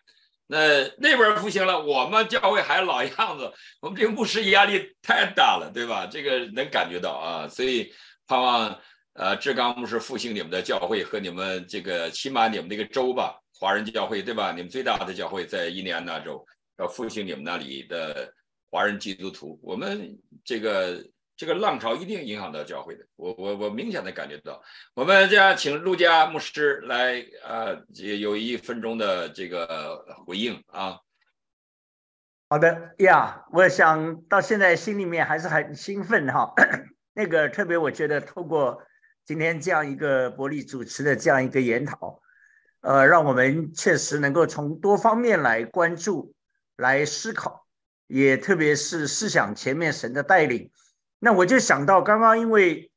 [0.46, 6.06] 那那边复兴了，我们教会还老样子，我们这个牧师压力太大了，对吧？
[6.06, 7.92] 这个能感觉到啊，所以。
[8.26, 8.78] 盼望
[9.14, 14.50] 呃，志刚牧师复兴你们的教会和你们这个起码你们那个州吧，华人教会对吧？
[14.50, 16.44] 你们最大的教会在印第安纳州，
[16.78, 18.32] 要复兴你们那里的
[18.70, 19.60] 华人基督徒。
[19.62, 21.04] 我们这个
[21.36, 24.60] 这个浪潮一定影响到教会的，我我我明显的感觉到。
[24.94, 27.84] 我们这样请陆家牧师来呃，
[28.18, 30.98] 有一分钟的这个回应啊。
[32.48, 36.52] 好的呀，我想到现在心里面还是很兴奋哈。
[37.14, 38.82] 那个特别，我觉得透过
[39.24, 42.20] 今天这样一个伯利主持的这样一个研讨，
[42.80, 46.34] 呃，让我们确实能够从多方面来关注、
[46.76, 47.66] 来思考，
[48.08, 50.70] 也特别是思想前面神的带领。
[51.20, 52.90] 那我就想到刚刚因为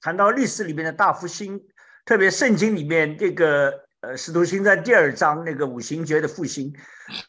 [0.00, 1.60] 谈到历史里面的大复兴，
[2.04, 6.72] 特别圣经里面这个呃使徒行传第二章那个五行节的复兴，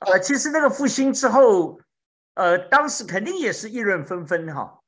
[0.02, 1.80] 呃，其实那个复兴之后，
[2.36, 4.82] 呃，当时肯定也是议论纷纷哈。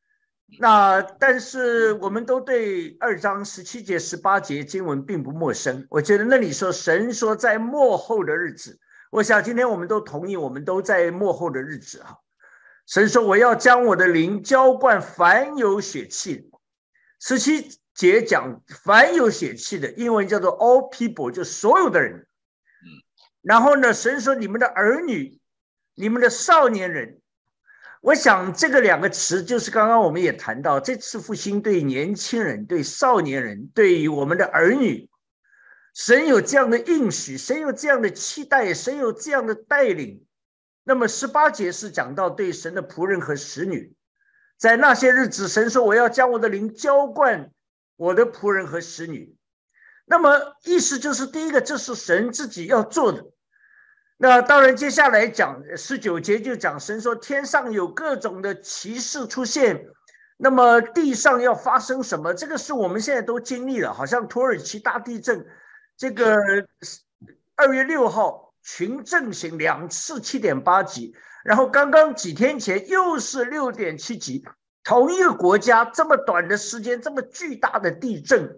[0.60, 5.86] 那但是我们都对二章十七节、十八节经文并不陌生。
[5.90, 8.80] 我觉得那里说神说在末后的日子，
[9.11, 12.18] 我想今天我们都同意，我们都在末后的日子哈。
[12.86, 16.49] 神说我要将我的灵浇灌凡有血气。
[17.19, 22.14] 十七节讲凡有血气的，英文叫做 all people，就所有的人。
[22.14, 22.88] 嗯。
[23.41, 25.41] 然后呢，神说你们的儿女、
[25.95, 27.19] 你们的少年人。
[28.02, 35.10] 我想这个两个词就是刚刚我们也谈到，这次复兴对年轻人、对少年人、对于我们的儿女，
[35.94, 40.24] 神有这样的应许，神有这样的期待，神有这样的带领。
[40.84, 43.94] 那么十八节是讲到对神的仆人和使女，
[44.57, 47.52] 在那些日子，神说我要将我的灵浇灌
[47.98, 49.36] 我的仆人和使女。
[50.06, 53.26] 那么意思就是，第一个，这是神自己要做的。
[54.19, 59.85] 那当然，接下来讲十九节就讲神说天上有各种的奇事出现，
[60.38, 62.34] 那么地上要发生什么？
[62.34, 65.45] 这个是我们现在都经历了，好像土耳其大地震，
[65.95, 66.35] 这个
[67.56, 74.44] 二月六号群震型两次七点八级，然后刚刚几天前又是六点七级，
[74.84, 78.57] 同一个国家这么短的时间这么巨大的地震，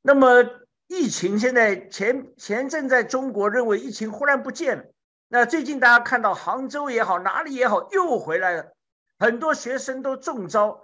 [0.00, 0.44] 那么。
[0.88, 4.84] 疫情现在前前阵在中国认为疫情忽然不见了，
[5.28, 8.72] 那最近大家看到杭州也好，哪里也好又回来了，
[9.18, 10.80] 很多学生都中招。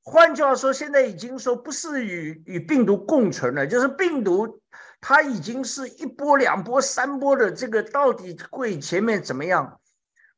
[0.00, 4.60] 换句话说，现在已经说不是与与病毒共存了，就是病毒
[5.00, 9.80] 它已经是一波两波三波的，这个到底会前面怎么样？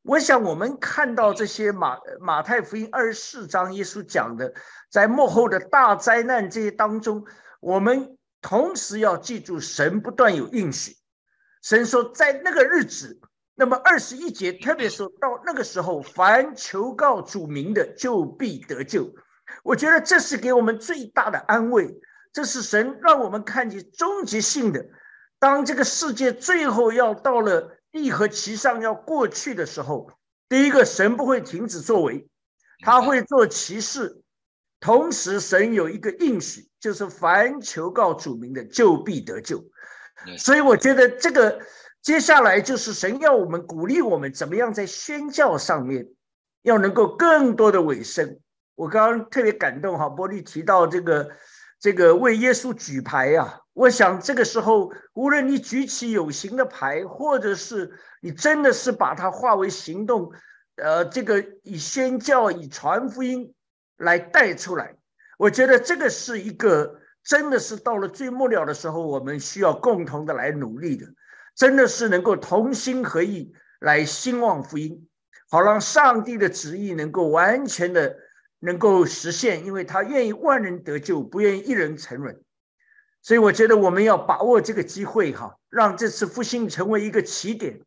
[0.03, 4.55] 我想我们看到这些马马太福音二十四章耶稣讲的，
[4.91, 7.27] 在幕后的大灾难这些当中，
[7.61, 8.17] 我们。
[8.41, 10.97] 同时要记住，神不断有应许。
[11.63, 13.21] 神说，在那个日子，
[13.55, 19.13] 那么二十一节特别说到那个时候，凡求告主名的，就必得救。
[19.63, 22.01] 我觉得这是给我们最大的安慰。
[22.33, 24.87] 这是神让我们看见终极性的。
[25.39, 30.11] 当这个世界最后要到了地和其上要过去的时候，
[30.49, 32.29] 第一个，神不会停止作为，
[32.85, 34.23] 他会做骑士。
[34.81, 39.63] 同时，神有一个应许，就是凡求告主名的，就必得救。
[40.39, 41.61] 所以，我觉得这个
[42.01, 46.09] 接下来就是神要我们鼓励我们，怎么样在宣教上面
[46.63, 48.41] 要能够更多的尾声。
[48.75, 51.31] 我刚刚特别感动哈，波利提到这个
[51.79, 53.61] 这个为耶稣举牌呀。
[53.75, 57.93] 我想这个时候，无论你举起有形的牌，或者是
[58.23, 60.33] 你真的是把它化为行动，
[60.77, 63.55] 呃，这个以宣教、以传福音。
[64.01, 64.97] 来带出来，
[65.37, 71.07] 我觉得这个是一个真的是到了最末了的时候，我们需要共同的来努力的，
[71.55, 75.07] 真的是能够同心合意来兴旺福音，
[75.51, 78.17] 好让上帝的旨意能够完全的
[78.61, 82.41] 能够实现，因为他愿意万人得救，不愿意一人沉沦，
[83.21, 87.79] 所以我觉得我们要把握这个机会哈，让这次复兴成为一个起点，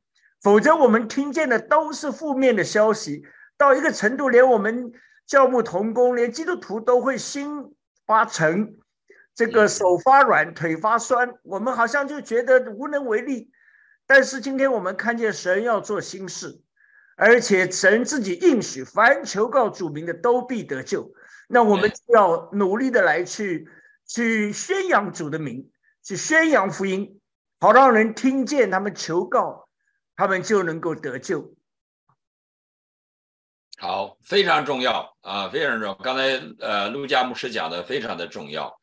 [0.44, 3.23] 否则我们听见的都是负面的消息，
[3.57, 4.91] 到一个程度，连我们。
[5.25, 7.73] 教牧同工，连基督徒都会心
[8.05, 8.77] 发沉，
[9.33, 13.49] 这个手发软，腿发酸，我们好像就觉得无能为力。
[14.05, 16.61] 但是今天我们看见神要做新事，
[17.15, 21.13] 而且神自己应许，凡求告主名的都必得救。
[21.47, 23.69] 那我们就要努力的来去
[24.05, 25.69] 去宣扬主的名，
[26.03, 27.21] 去宣扬福音，
[27.59, 29.69] 好让人听见他们求告，
[30.15, 31.55] 他们就能够得救。
[33.84, 35.93] 好，非常重要啊，非常重要。
[35.95, 38.73] 刚才呃，陆家牧师讲的非常的重要。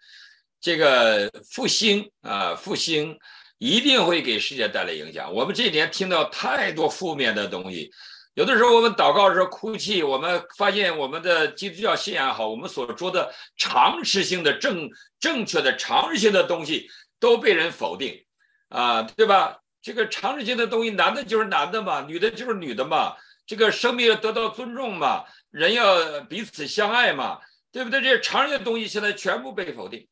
[0.60, 3.18] 这个复兴啊，复兴
[3.56, 5.32] 一定会给世界带来影响。
[5.32, 7.90] 我们这几年听到太多负面的东西，
[8.35, 16.86] 有的时候我们祷告的时候哭泣，我们发现我们的基督教信仰好，我们所说的常识性的正正确的常识性的东西
[17.18, 18.22] 都被人否定
[18.68, 19.60] 啊，对吧？
[19.81, 23.16] 这个常识性的东西，男的就是男的嘛，女的就是女的嘛。
[23.51, 27.40] 这个生命要得到尊重嘛，人要彼此相爱嘛，
[27.72, 28.01] 对不对？
[28.01, 30.06] 这些常人的东西现在全部被否定。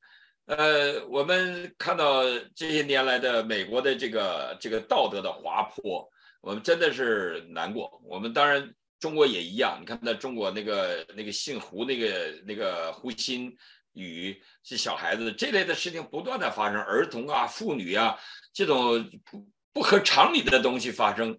[0.46, 2.24] 呃，我们看到
[2.56, 6.10] 这些年来的美国的这个这个道德的滑坡，
[6.40, 8.02] 我们真的是难过。
[8.02, 13.56] 我们当然中国也一样，你看在中国那个那个姓胡那个那个胡鑫
[13.92, 18.18] 宇是小孩子这类的事情不断的发生，儿童啊、妇女啊
[18.52, 21.38] 这种不不合常理的东西发生，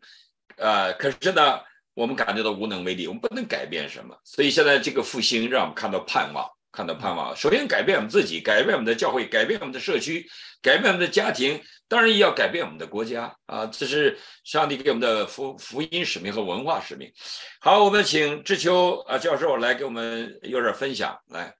[0.56, 1.60] 呃，可是呢。
[2.00, 7.36] 我们感觉到无能为力，我们不能改变什么，所以现在这个复兴让我们看到盼望，看到盼望。
[7.36, 10.26] 首先改变我们自己，改变我们的教会，改变我们的社区，
[10.62, 13.66] 改变我们的家庭，当然也要改变我们的国家啊！
[13.66, 17.12] 这是上帝给我们的福福音使命和文化使命。
[17.60, 21.54] 好，我们请志秋啊教授来给我们有点分享，来。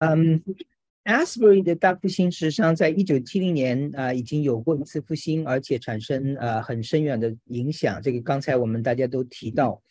[0.00, 0.44] 嗯。
[1.04, 8.00] Asbury 的大复兴，实际上在一九七零年啊，已经有过一次复兴，而且产生呃很深远的影响。
[8.02, 9.82] 这个刚才我们大家都提到。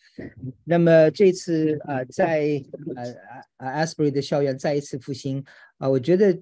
[0.64, 2.64] 那么这次啊，在
[2.96, 3.14] 呃
[3.58, 5.44] 啊 Asbury 的校园再一次复兴
[5.78, 6.40] 啊，我觉得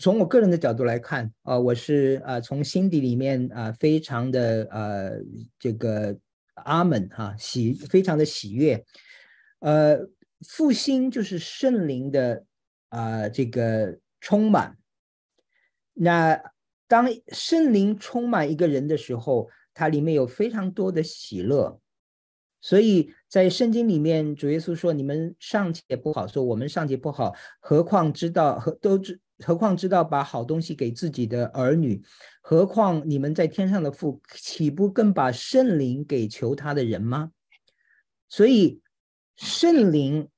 [0.00, 5.12] 从我个人的角度来看啊，我是啊从心底里面啊非常的呃
[5.60, 6.18] 这个
[6.54, 8.84] 阿门哈喜，非常的喜悦。
[9.60, 9.96] 呃，
[10.40, 12.44] 复兴就是圣灵的
[12.88, 13.96] 啊这个。
[14.20, 14.76] 充满，
[15.94, 16.40] 那
[16.86, 21.80] 当圣灵充满一个人的时候，它里面有非常多的喜乐。
[22.60, 32.02] 所以在圣经里面，主耶稣说：“你们尚且不好，说我们尚且不好，何况知道何都知，何况知道把好东西给自己的儿女？
[32.42, 37.30] 何况你们在天上的父，岂不更把圣灵给求他的人吗？”
[38.28, 38.82] 所以
[39.36, 40.28] 圣灵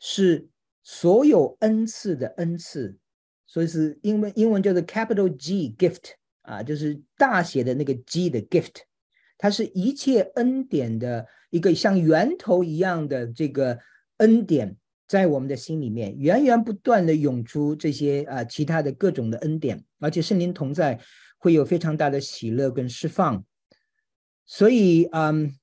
[0.00, 0.49] 是。
[0.92, 2.98] 所有恩赐的恩赐，
[3.46, 8.78] 所以是英文英文叫做 capital G gift 啊，就是大写的那个 G 的 gift，
[9.38, 13.78] 它是一切恩典的一个像源头一样的这个
[14.16, 14.76] 恩典，
[15.06, 20.98] 在我们的心里面源源不断的涌出这些啊其他的各种的恩典，而且圣灵同在
[21.38, 23.44] 会有非常大的喜乐跟释放，
[24.44, 25.54] 所以嗯。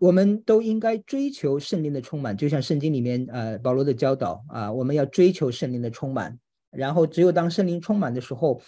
[0.00, 6.38] 我们都应该追求圣灵的充满，就像圣经里面呃保罗的教导啊，我们要追求圣灵的充满。
[6.70, 8.62] 然后只有当圣灵充满的时候，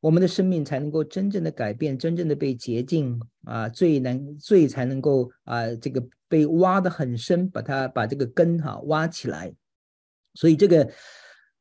[0.00, 9.54] 我们的生命才能够真正的改变，真正的被洁净啊，罪能罪才能够啊这个被挖得很深，把它把这个根哈挖起来。
[10.34, 10.90] 所以这个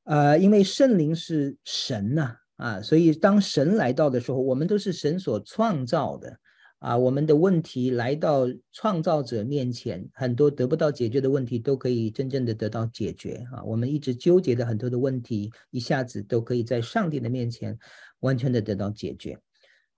[0.05, 6.39] 呃，因为圣灵是神呐啊，所以当神来到的时候，我们都是神所创造的。
[6.81, 13.61] 啊，我们的问题来到创造者面前，很多得不到解决的问题都可以真正的得到解决啊！
[13.63, 17.77] 我们一直纠结的很多的问题，一下子都可以在上帝的面前
[18.21, 19.37] 完全的得到解决。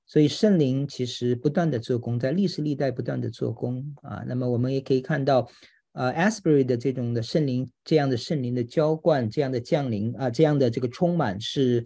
[0.06, 4.22] 所以圣灵其实不断的做工，在历史历代不断的做工啊。
[4.28, 5.50] 那么我们也可以看到，
[5.94, 11.86] 呃，Asbury 的这种的圣灵，这样的圣灵的浇灌，这样的降临啊，这样的这个充满是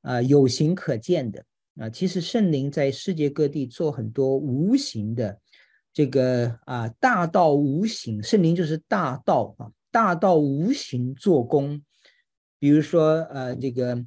[0.00, 1.44] 啊有形可见的。
[1.78, 5.40] 啊，其实圣灵在世界各地做很多无形的
[5.92, 11.82] 这个啊大道无形，圣灵就是大道啊，大道无形做工。
[12.58, 14.04] 比如说呃这个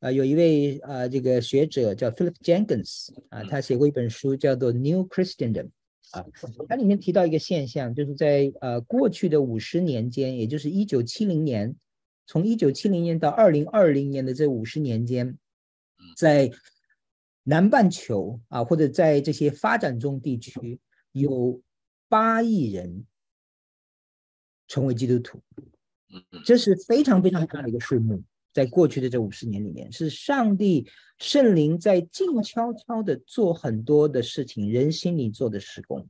[0.00, 5.64] 呃有一位呃这个学者叫 Philip Jenkins 啊，他写过一本书叫做《New Christendom》
[6.10, 6.24] 啊，
[6.68, 11.76] 它里面提到一个现象，就是在呃过去的五十年间，也就是一九七零年，
[12.26, 15.36] 从一九七零年到二零二零年的这五十年间，
[16.16, 16.50] 在
[17.48, 20.80] 南半球啊，或者在这些发展中地区，
[21.12, 21.62] 有
[22.08, 23.06] 八亿人
[24.66, 25.40] 成为基督徒，
[26.44, 28.20] 这是非常非常大的一个数目。
[28.52, 36.08] 在过去的这五十年里面，是上帝圣灵在静悄悄的做很多的事情，人心里做的施工。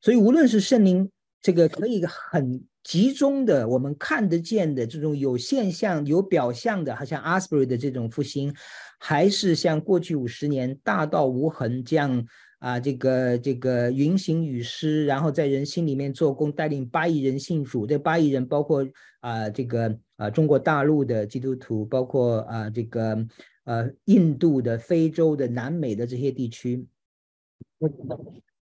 [0.00, 1.10] 所以，无论是圣灵
[1.40, 8.54] 这个可以很集中的，我们看得见的这种有现象、有表象的，好像 Asbury 的这种复兴。
[9.02, 12.26] 还是像过去五十年大道无痕这样
[12.58, 17.86] 啊，这个这个云行雨施，然后在人心里面做工，带领八亿人信主。
[17.86, 18.86] 这八亿人包括
[19.20, 23.26] 啊，这个啊中国大陆的基督徒，包括啊这个
[23.64, 26.86] 呃印度的、非洲的、南美的这些地区。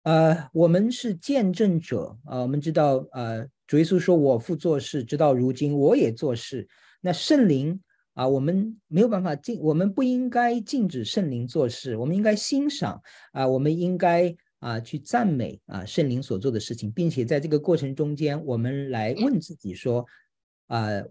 [0.02, 6.68] 呃，我们是见证者啊，我们知道呃，主耶稣说：“我父做事，直到如今我也做事。”
[7.00, 7.80] 那圣灵。
[8.14, 13.00] 啊，我们没有办法禁，我们不应该禁止圣灵做事，我们应该欣赏
[13.32, 20.04] 啊，我们应该啊去赞美啊圣灵所做的事情，并且在这个过程中间，我们来问自己说，
[20.66, 21.02] 啊，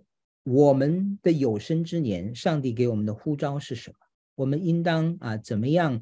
[0.43, 3.95] 我们的有生之年，上帝给我们的呼召是什么？
[4.35, 5.99] 我们应当啊怎么样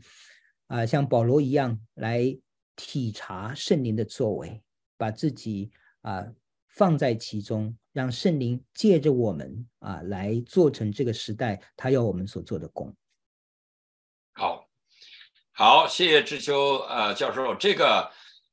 [0.67, 2.37] 啊像保罗一样来
[2.79, 4.61] 体察圣灵的作为，
[4.95, 5.69] 把自己
[6.01, 6.25] 啊
[6.69, 7.77] 放在其中。
[7.91, 12.95] 让圣灵借着我们啊，来做成这个时代他要我们所做的工。
[14.33, 14.69] 好，
[15.51, 17.55] 好，谢谢志秋呃教授。
[17.55, 18.09] 这个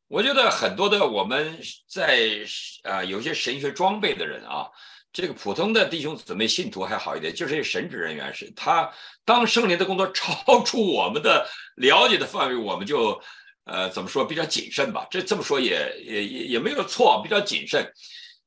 [0.08, 2.40] 我觉得很多的我们在
[2.82, 4.68] 啊有些神学装备的人啊，
[5.12, 8.90] 这个普通的弟兄姊妹信徒还好一点，就是神职人员是他
[9.24, 11.46] 当圣灵的工作超出我们的
[11.76, 13.20] 了解的范围，我们就
[13.66, 15.06] 呃怎么说比较谨慎吧。
[15.10, 17.92] 这这么说也也也也没有错，比较谨慎。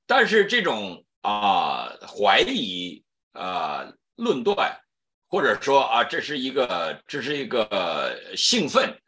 [0.08, 3.86] 但是这种啊怀疑啊
[4.16, 4.76] 论断，
[5.30, 9.00] 或者说啊这是一个这是一个兴奋，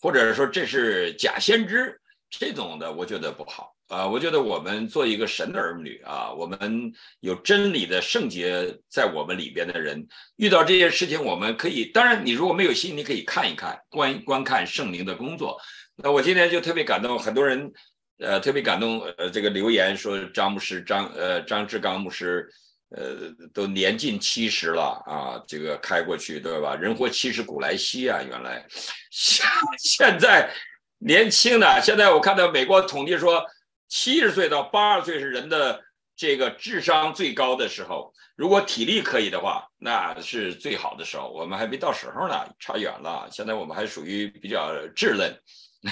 [0.00, 3.74] 或者说这是假先知，这种的我觉得不好。
[3.88, 10.06] 啊，我觉得我们做一个神的儿女啊，我们有真理的圣洁在我们里边的人，
[10.36, 15.58] 遇到这些事情，我们可以，当然你如果没有心，你可以看一看，观观看圣灵的工作。
[15.96, 17.72] 那我今天就特别感动，很多人，
[18.18, 22.46] 呃，特别感动，呃，这个留言说张牧师张，呃，张志刚牧师，
[22.90, 26.76] 呃，都年近七十了啊，这个开过去对吧？
[26.76, 28.66] 人活七十古来稀啊，原来
[29.10, 29.46] 现
[29.78, 30.52] 现在
[30.98, 33.42] 年轻的，现在我看到美国统计说。
[33.88, 35.82] 七十岁到八十岁是人的
[36.16, 41.28] 这个智商最高的时候，如果体力可以的话，那是最好的时候。
[41.30, 43.28] 我们还没到时候呢，差远了。
[43.30, 45.40] 现在我们还属于比较稚嫩，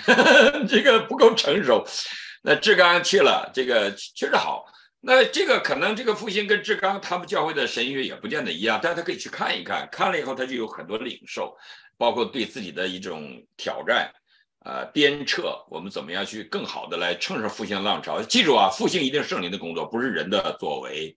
[0.69, 1.85] 这个不够成熟。
[2.43, 4.65] 那志刚去了，这个确实好。
[5.01, 11.57] 那这个可能这个复兴跟志刚他们教会的神学也不见得一样，但他可以去看一看，看了以后他就有很多领受，
[11.97, 14.13] 包括对自己的一种挑战。
[14.67, 18.21] 呃，鞭策我们怎么样去更好的来乘上复兴浪潮？
[18.23, 21.17] 记住啊，复兴一定是圣灵的工作，不是人的作为。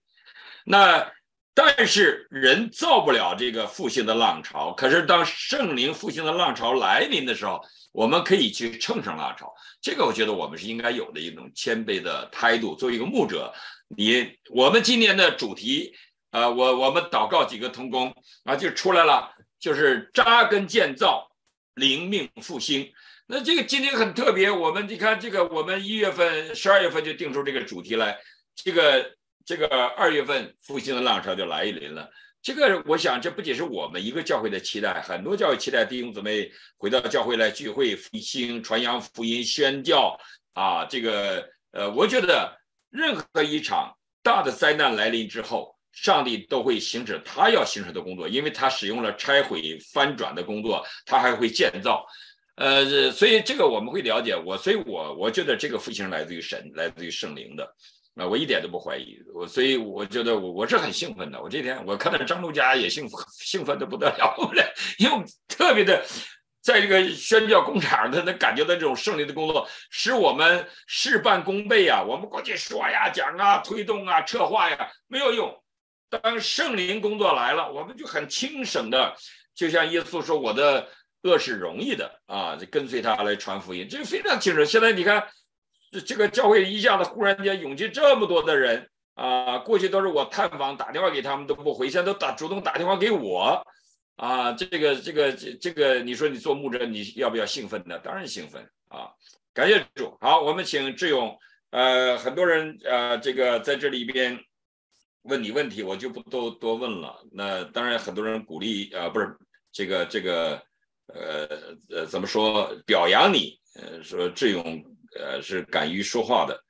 [0.64, 1.10] 那
[1.52, 4.72] 但是人造不了这个复兴的浪潮。
[4.74, 7.60] 可是当圣灵复兴的浪潮来临的时候，
[7.90, 9.52] 我们可以去乘上浪潮。
[9.82, 12.76] 这个我觉得我们是应该有的一种谦卑的态度。
[12.76, 13.52] 作为一个牧者，
[13.88, 15.92] 你我们今年的主题，
[16.30, 18.14] 呃，我我们祷告几个同工
[18.44, 21.32] 啊，就出来了，就是扎根建造，
[21.74, 22.92] 灵命复兴。
[23.32, 28.18] 那这个今天很特别，我们你看这个，我们一月份、十二月份就定出这个主题来，
[28.56, 29.12] 这个
[29.46, 32.10] 这个二月份复兴的浪潮就来临了。
[32.42, 40.18] 这个我想，这不仅是我们一个教会的期待，很多教会期待弟兄姊妹回到教会来聚会、复兴、传扬福音、宣教
[40.54, 40.84] 啊。
[40.86, 42.58] 这个呃，我觉得
[42.90, 43.94] 任何一场
[44.24, 52.04] 大的灾难来临之后，上帝都会行使他要行使的工作，因为他使用了拆毁、翻转的工作，他还会建造。
[52.56, 57.64] 呃，所以这个我们会了解我，所以我我觉得这个复兴来自于神，来自于圣灵的，
[58.16, 61.40] 啊，我一点都不怀疑，我所以我觉得我我是很兴奋的。
[61.40, 64.36] 我这天我看到张路家也兴奋， 兴奋的不得了，
[64.98, 66.04] 因为特别的，
[66.60, 72.02] 在这个宣教工厂，他能感觉到这种胜利的工作，使我们事半功倍啊。
[72.02, 75.62] 我们过去说呀、讲啊、推动啊、策划呀，没有用。
[76.10, 79.14] 当圣灵工作来了，我们就很轻省的，
[79.54, 80.86] 就像耶稣说我的。
[81.22, 84.64] 恶是容易的啊，就跟随他来传福音，这个非常清楚。
[84.64, 85.28] 现在你看，
[85.90, 93.62] 这这个教会一下子忽然间涌进这么多的人啊，过去都是我探访打电话给他们都不回，现在都打主动打电话给我
[94.16, 97.98] 啊，这个这个这这个，你说你做牧者你要不要兴奋呢？
[97.98, 99.10] 当然兴奋啊！
[99.52, 100.16] 感谢主。
[100.22, 101.36] 好，我们请志勇。
[101.70, 104.38] 呃，很多人呃，这个在这里边
[105.24, 107.22] 问你问题，我就不多多问了。
[107.32, 109.36] 那当然很多人鼓励啊，不是
[109.70, 110.62] 这个这个。
[111.14, 111.48] 呃
[111.90, 113.58] 呃，怎么说表扬你？
[113.74, 114.84] 呃，说志勇
[115.18, 116.60] 呃是敢于说话的，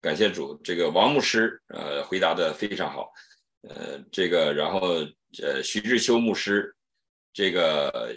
[0.00, 0.54] 感谢主。
[0.62, 3.10] 这个王牧师呃回答的非常好，
[3.68, 5.06] 呃，这个然后
[5.42, 6.74] 呃徐志秋牧师
[7.32, 8.14] 这个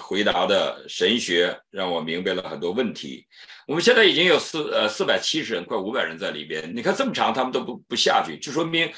[0.00, 3.26] 回答的神学让我明白了很多问题。
[3.68, 6.72] 我们现在已经有四呃四百七十人，快五百人在里边。
[6.74, 8.92] 你看这么长，他们都不不下去，就说明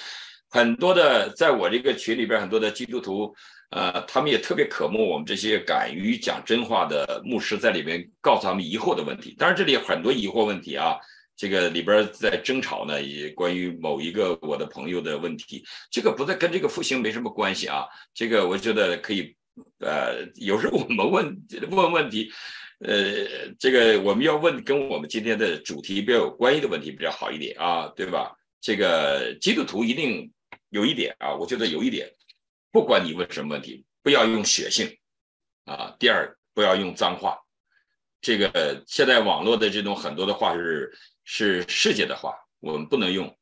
[0.50, 3.34] 很多的在我这个群里边很多的基督徒。
[3.70, 9.34] 呃，他们也特别渴慕我们这些敢于讲真话的牧师在里面告诉他们疑惑的问题。
[9.38, 10.96] 当然，这里有很多疑惑问题啊，
[11.36, 17.84] 这个里边在争吵呢，也关于某一个我的朋友的问题，这个不再跟这个复兴没什么关系啊。
[18.14, 19.36] 这个我觉得可以，
[19.80, 21.38] 呃，有时候我们问
[21.70, 22.30] 问问题，
[22.78, 28.32] 呃，这个我们要问跟我们今天的主题比较有关系的问题比较好一点啊，对吧？
[28.62, 30.32] 这个基督徒一定
[30.70, 32.12] 有一点啊，我觉得有一点。
[32.70, 34.98] 不管你问什么问题，不要用血性，
[35.64, 37.38] 啊，第二不要用脏话，
[38.20, 40.92] 这个现在网络的这种很多的话是
[41.24, 43.36] 是世界的话，我们不能用。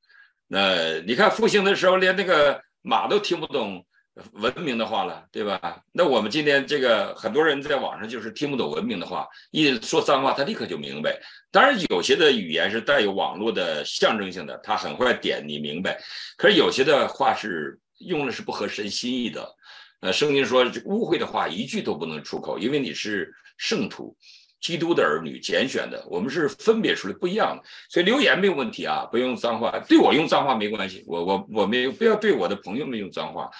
[0.46, 3.85] 那你看复兴的时候，连那个马都听不懂
[4.32, 5.82] 文明的话了，对吧？
[5.92, 11.18] 那我们今天这个很多人在网上就是听不懂文明的话，一说脏话，他立刻就明白。
[11.50, 16.00] 当然有些的语言是带有网络的象征性的，他很快点你明白。
[16.36, 17.78] 可是有些的话是。
[18.00, 19.54] 用的是不合神心意的，
[20.00, 24.14] 呃，圣经说污秽的话一句都不能出口，因为你是圣徒，
[24.60, 33.50] 基督的儿女拣选的，我们是分别出来不一样的，所以留言没有问题啊，不用脏话，对我用脏话没关系，我我我没不要对我的朋友们用脏话，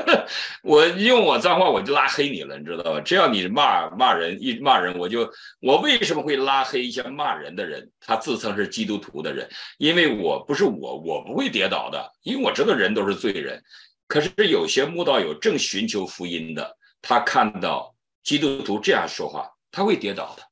[0.62, 3.00] 我用我脏话我就拉黑你了，你知道吧？
[3.00, 5.30] 只要你骂骂人一骂人，我就
[5.60, 7.90] 我为什么会拉黑一些骂人的人？
[8.00, 9.48] 他自称是基督徒的人，
[9.78, 13.62] 因为我不是我，我不会跌倒的，因为我知道人都是罪人，
[14.08, 19.48] 可是有些慕道友正寻求福音的，他看到基督徒这样说话。
[19.74, 20.42] 他会跌倒的，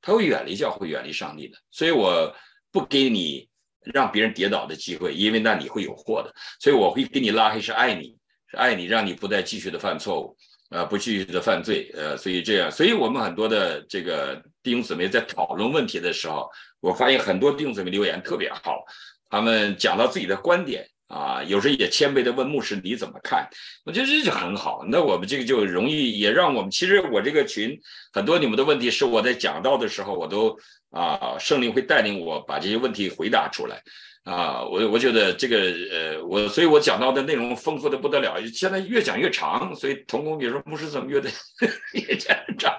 [0.00, 1.56] 他会远离教会，远离上帝的。
[1.70, 2.34] 所以我
[2.72, 3.48] 不给你
[3.94, 6.34] 让别人跌倒的机会，因为那你会有祸的。
[6.58, 8.16] 所以我会给你拉黑，是爱你，
[8.50, 10.36] 是爱你，让你不再继续的犯错误，
[10.70, 18.84] 呃，不继续的犯罪，呃，所以这样，所以我们很多的这个弟兄姊妹在讨论问题的时候，我发现很多弟兄姊妹留言特别好，
[19.30, 20.88] 他们讲到自己的观点。
[21.12, 23.46] 啊，有时候也谦卑的问牧师你怎么看？
[23.84, 24.82] 我觉得这就很好。
[24.88, 27.78] 那我们这个就容易，也让我们其实我这个群
[28.14, 30.56] 很多你们的问题是我在讲到的时候，我都
[30.90, 33.82] 啊圣灵会带领我把这些问题回答出来
[34.24, 34.64] 啊。
[34.64, 35.58] 我我觉得这个
[35.92, 39.74] 呃我所以我讲到的内容丰富的不得了，现在越讲越长。
[39.74, 41.28] 所以童工比如说牧师怎么越得
[41.92, 42.74] 越讲越长？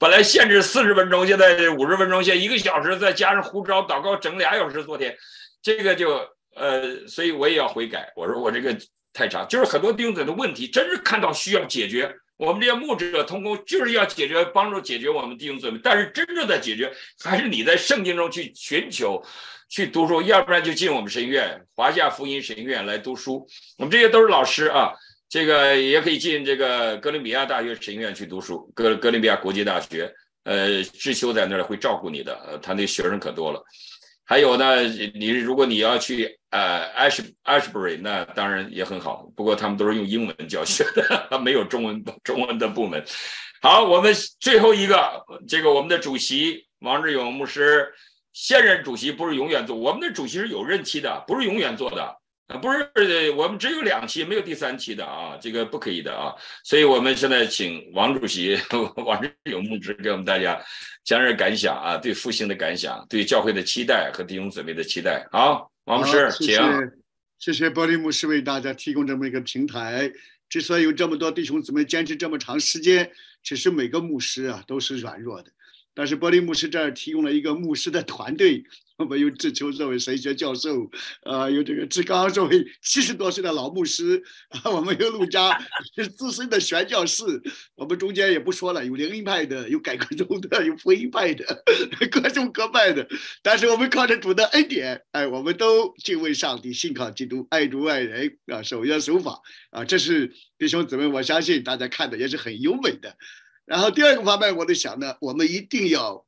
[0.00, 4.82] 本来限制四十分钟，现在五十分钟，现一个小时，再加上呼召祷告整俩小时。
[4.82, 5.16] 昨天
[5.62, 6.34] 这个就。
[6.56, 8.10] 呃，所以我也要悔改。
[8.16, 8.76] 我说我这个
[9.12, 12.12] 太长，就是很多钉子的问题，真是看到需要解决。
[12.38, 15.78] 我们这些牧者通工就是要解决，帮助解决我们弟兄姊妹。
[15.82, 19.22] 但是真正的解决，还是你在圣经中去寻求、
[19.68, 23.46] 去读书，要不然就进我们神院华夏福音神院来读书。
[23.78, 24.92] 我们这些都是老师啊，
[25.28, 30.12] 这个也可以进这个哥伦比亚大学神院去读书，哥哥伦比亚国际大学。
[30.44, 33.60] 呃，智修在那儿会照顾你的，他那学生可多了。
[34.28, 34.82] 还有呢，
[35.14, 39.30] 你如果你要去呃，Ash Ashbury，那当然也很好。
[39.36, 43.04] 不过他们都是用英文教学的， 没有中文中文的部门。
[43.62, 47.94] 好，我们最后一个，这个我们的主席王志勇牧师，
[48.32, 52.16] 现任主席不是永远做，我们的主席是有任期的，不是永远做的。
[52.46, 56.32] 啊，不是，我们只有两期，没有第三期的啊，这个不可以的啊。
[56.62, 58.56] 所以我们现在请王主席
[59.04, 60.60] 王志勇牧师给我们大家
[61.04, 65.26] 讲点感想啊，对复兴的感想，对教会的期待和弟兄姊妹的期待。
[65.32, 66.56] 好，王牧师，请。
[67.38, 70.10] 谢谢玻璃牧师为大家提供这么一个平台。
[70.48, 73.10] 之所以有这么多弟兄姊妹坚持这么长时间，
[73.42, 75.50] 其实每个牧师啊都是软弱的。
[75.92, 78.62] 但是玻璃牧师这儿提供了一个牧师的团队，
[78.98, 80.90] 我们有志秋这位神学教授，
[81.24, 85.58] 呃，有这个志刚这位 七十多岁的老牧师，啊，我们有陆家
[85.94, 87.22] 是资深的宣教士，
[87.74, 91.62] 我们中间也不说了，有灵音派的，有改革宗的，有福音派的，
[92.10, 93.06] 各种各派的。
[93.42, 99.38] 但是我们靠着主的恩典，哎，我们都敬畏上帝，信靠基督，爱主爱人啊，守约守法
[99.72, 103.14] 啊，这是弟兄姊妹，我相信大家看的也是很优美的。
[103.66, 106.24] 然后第二个方面，我在想呢，我们一定要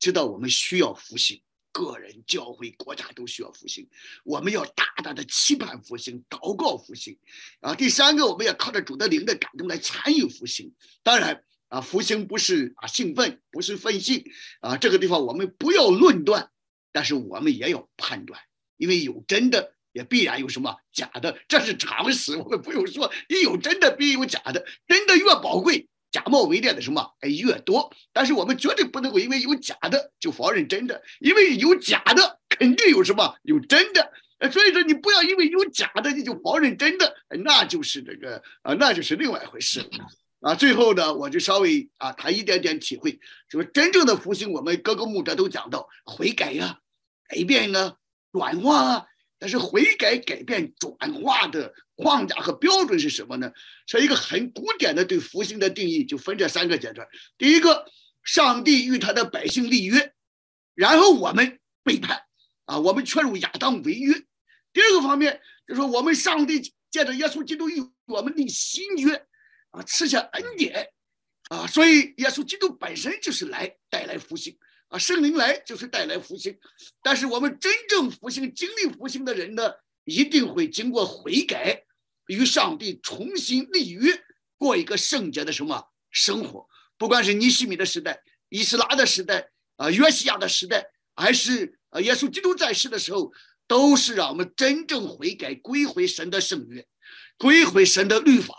[0.00, 1.40] 知道，我们需要复兴，
[1.78, 3.88] 个人、教会、国家都需要复兴。
[4.24, 7.16] 我们要大大的期盼复兴，祷告复兴。
[7.60, 10.74] 啊，第三个，我们要靠着主的灵的感动来参与复兴。
[11.04, 16.50] 当然啊，复兴不是啊兴奋，不是分析啊，这个地方我们不要论断，
[16.90, 18.40] 但是我们也要判断，
[18.76, 22.36] 因为有真的，也必然有什么假的，这是常识。
[22.36, 25.88] 我们不用说，你有真的，必有假的，真的越宝贵。
[26.10, 34.12] 假冒伪劣的什么哎越多，但是我们绝对不能够因为有假的就否认真的，因为有假的肯定有什么有真的，
[34.50, 37.14] 所以说你不要因为有假的你就否认真的，
[37.44, 39.88] 那就是这个啊，那就是另外一回事了
[40.40, 40.54] 啊。
[40.54, 46.78] 最后呢，我就稍微啊谈一点点体会，就是真正的复兴，我们各个牧者都讲到悔改呀、
[47.28, 47.96] 改变啊、
[48.32, 49.04] 转化啊。
[49.40, 53.52] 但是悔改、改变、转化的框架和标准是什么呢？
[53.86, 57.06] 是一个很古典的对复兴的定义，就分这三个阶段。
[57.36, 57.84] 第一个，
[58.22, 60.14] 上帝与他的百姓立约，
[60.74, 62.22] 然后我们背叛，
[62.66, 64.14] 啊，我们劝入亚当违约。
[64.72, 69.14] 第二个方面，就是说我们上帝借着耶稣基督与我们立新约，
[69.70, 70.88] 啊，赐下恩典，
[71.50, 74.56] 啊，所以耶稣基督本身就是来带来复兴。
[74.88, 76.58] 啊，圣灵来就是带来复兴，
[77.02, 79.70] 但是我们真正复兴、经历复兴的人呢，
[80.04, 81.84] 一定会经过悔改，
[82.28, 84.22] 与上帝重新立约，
[84.56, 86.68] 过一个圣洁的什么生活？
[86.96, 93.32] 不管是尼西米的时代、以斯拉的时代、啊约西亚的时代，还是啊耶稣基督在世的时候，
[93.66, 96.86] 都是让我们真正悔改、归回神的圣约，
[97.36, 98.54] 归回神的律法。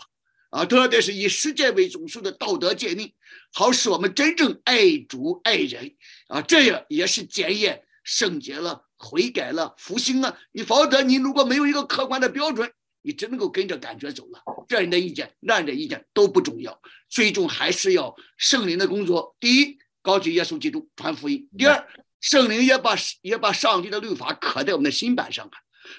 [0.50, 3.12] 啊，特别是以世界为总数的道德诫命，
[3.52, 5.94] 好使我们真正爱主爱人
[6.26, 10.36] 啊，这样也是检验圣洁了、悔改了、复兴了。
[10.50, 14.42] 你否则，你如果没有一个客观的标准，你只能够跟着感觉走了。
[14.68, 19.36] 这人的意见、那人的意见都不重要，最终还是要圣灵的工作。
[19.40, 21.48] 第一，高举耶稣基督传福音。
[21.56, 21.88] 第二，
[22.20, 25.52] 圣灵也把也把上帝的律法刻在我们的心板上啊。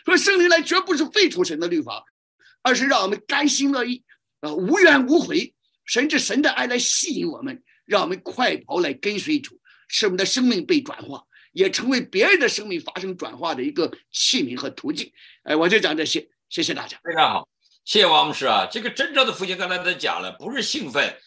[0.05, 2.05] 说圣灵来绝不是废除神的律法，
[2.61, 4.03] 而是让我们甘心乐意
[4.39, 5.53] 啊，无怨无悔，
[5.85, 15.11] 甚至神的爱来吸引我们，让我们快跑来跟随主，使我们的生命被转化，也成为别人的生命发生转化的一个器皿和途径。
[15.43, 16.99] 哎，我就讲这些，谢谢大家。
[17.03, 17.49] 非常好，
[17.85, 18.67] 谢谢王牧师啊。
[18.69, 21.17] 这个真正的复兴，刚才他讲了，不是兴奋，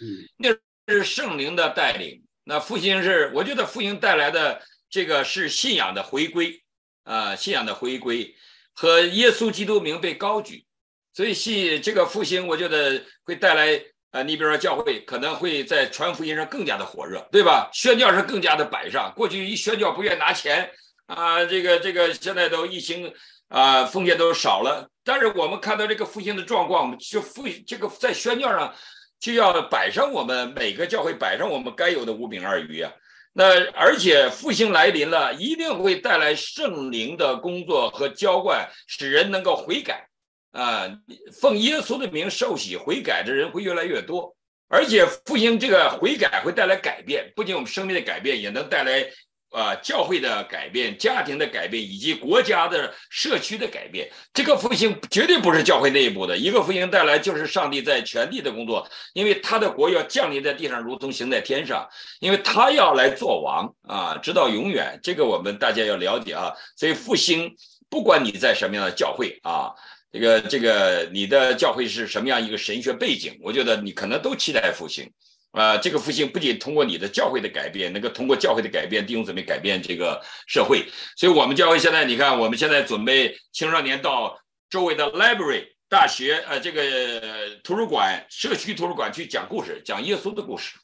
[0.00, 2.24] 嗯，那是圣灵的带领。
[2.44, 6.62] 那复兴是，我觉得复兴带来的这个是信仰的回归。
[7.04, 8.36] 啊，信仰的回归
[8.74, 10.66] 和耶稣基督名被高举，
[11.14, 17.70] 所以信这个复兴，我觉得会带来啊，你比如说教会可能会在传福音上更加的火热，对吧？
[17.72, 19.10] 宣教上更加的摆上。
[19.16, 20.70] 过去一宣教不愿拿钱
[21.06, 23.10] 啊，这个这个现在都疫情
[23.48, 24.88] 啊，奉献都少了。
[25.04, 28.74] 但是我们看到这个复兴的状况，就复这个在宣教上
[29.18, 32.92] 就要摆上我们每个教会摆上我们该有的五饼二鱼啊。
[33.32, 40.08] 那而且复兴来临了，一定会带来圣灵的工作和浇灌，使人能够悔改，
[40.52, 40.88] 啊，
[41.40, 44.36] 奉耶稣的名受洗悔改的人会越来越多，
[44.68, 49.10] 而且复兴这个悔改会带来改变，不仅我们生命的改变，也能带来。
[49.50, 61.88] 啊，教会的改变、家庭的改变以及国家的社区的改变，这个复兴绝对不是教会内部的一个复兴带来，就是上帝在全地的工作，因为他的国要降临在地上，如同行在天上，
[62.20, 65.00] 因为他要来做王啊，直到永远。
[65.02, 66.52] 这个我们大家要了解啊。
[66.76, 67.56] 所以复兴，
[67.88, 69.72] 不管你在什么样的教会啊，
[70.12, 75.10] 这个这个你的教会是什么样一个神学背景，我觉得你可能都期待复兴。
[75.52, 80.84] 啊，这个复兴不仅通过你的教会的改变，能够通过教会的改变，弟兄姊妹改变这个社会。
[81.16, 90.74] 所以，我们教会现在，你看，我们现在准备青少年到周围的 library 大学，呃，这个图书馆、社区图书馆去讲故事，讲耶稣的故事。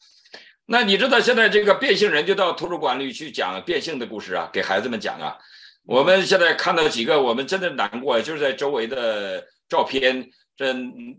[0.66, 5.36] 那你知道，现在这个变性人就到图书馆里去讲变性的故事啊，给孩子们讲啊。
[5.86, 10.30] 我们现在看到几个，我们真的难过，就是在周围的照片。
[10.56, 10.72] 这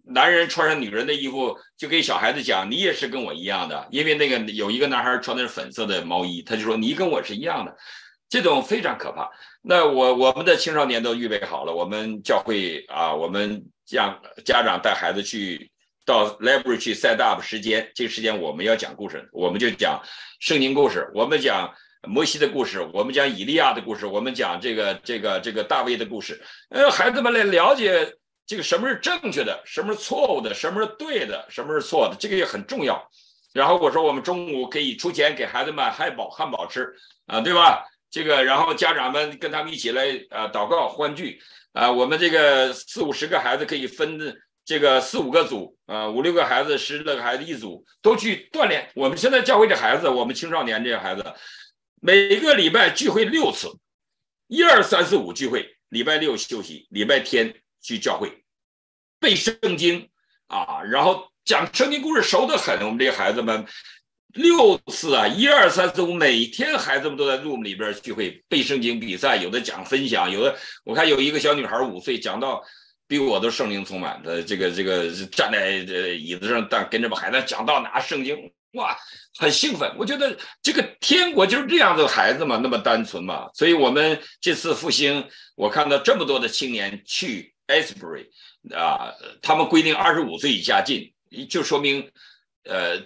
[0.05, 7.75] 男人穿上女人的衣服，就给小孩子讲：“你也是跟我一样的。”因为那个有一个男孩穿的是粉色的毛衣，他就说：“你跟我是一样的。”
[8.29, 9.29] 这种非常可怕。
[9.61, 15.69] 那我我们的青少年都预备好了，我们教会啊，我们让家长带孩子去
[16.05, 20.01] 到 library 去 set up 时间，这个时间我们要讲故事，我们就讲
[20.39, 21.73] 圣经故事，我们讲
[22.07, 28.13] 摩西的故事，我们讲以利亚的故事，我们讲这个这个这个大卫的故事，呃，孩子们来了解。
[28.47, 33.09] 这个什么是正确的，什么是错误的，什么是对的，什么是错的，这个也很重要。
[33.53, 36.93] 然后我说，我们中午可以出钱给孩子们汉堡汉堡吃
[37.25, 37.85] 啊，对吧？
[38.11, 41.41] 这个，然后家长们跟他们一起来啊祷告欢聚
[41.73, 41.91] 啊。
[41.91, 48.89] 我们这个四五十个孩子可以分这个四五个组啊，五六个孩子、十来个孩子一组，都去锻炼。
[48.93, 51.25] 我们现在教会这孩子，我们青少年这些孩子，
[52.01, 53.69] 每个礼拜聚会六次，
[54.47, 57.53] 一二三四五聚会，礼拜六休息，礼拜天。
[57.85, 58.43] 去教会
[59.19, 60.09] 背圣经
[60.47, 62.79] 啊，然后讲圣经故事熟得很。
[62.85, 63.65] 我们这些孩子们
[64.33, 72.63] 六次啊，一二三四五，每天孩子们都在 room 里边聚会背圣经比赛，有的讲分享，有的我看有一个小女孩五岁讲到
[73.07, 78.95] 比我都圣灵充满的，这个这个站在这椅子上，但跟着把孩子讲到拿圣经，哇，
[79.39, 79.91] 很兴奋。
[79.97, 83.49] 我觉得这个天国就是这样的孩子嘛，那么单纯嘛。
[83.53, 87.54] 所以我们这次复兴，我看到这么多的青年去。
[87.67, 88.27] Asbury
[88.75, 91.13] 啊，他们规定二十五岁以下进，
[91.49, 92.11] 就说明，
[92.63, 92.97] 呃，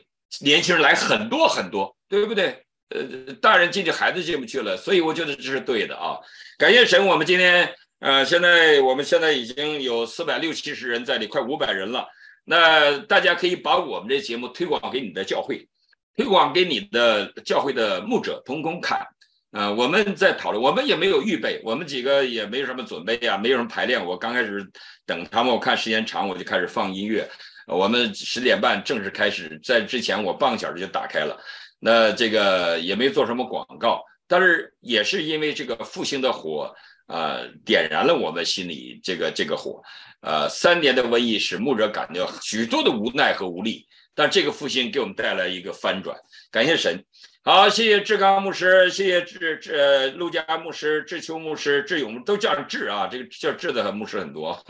[0.41, 2.65] 年轻人来很多很多，对不对？
[2.89, 6.17] 呃，大人进去，孩子进不去了，所以我觉得这是对的啊。
[6.57, 12.07] 感谢神，我们今天，呃，现在我们现在已经有四百六七十人在里，快五百人了。
[12.45, 15.69] 那大家可以把我们这节目推广给你的教会，
[16.15, 19.05] 推广给你的教会的牧者同工看。
[19.51, 24.03] 啊，我们在讨论，我们也没有预备，我们几个也没什么准备啊，没有什么排练。
[24.05, 24.63] 我刚开始
[25.07, 27.27] 等他们，我看时间长，我就开始放音乐。
[27.65, 31.35] 我们十点半正式开始，在之前我半个小时就打开了。
[31.79, 36.71] 那这个也没做什么广告，但是也是因为这个复兴的火，
[37.07, 39.81] 呃，点燃了我们心里这个这个火。
[40.21, 46.15] 呃，三年的瘟疫使牧者感到许多的无奈和无力，但这个复兴给我们带来一个翻转，
[46.51, 47.03] 感谢神。
[47.51, 54.53] 好，谢谢志刚牧师，谢谢志志陆家牧师、志秋牧师、志勇都叫志啊，这个叫志的牧师很多。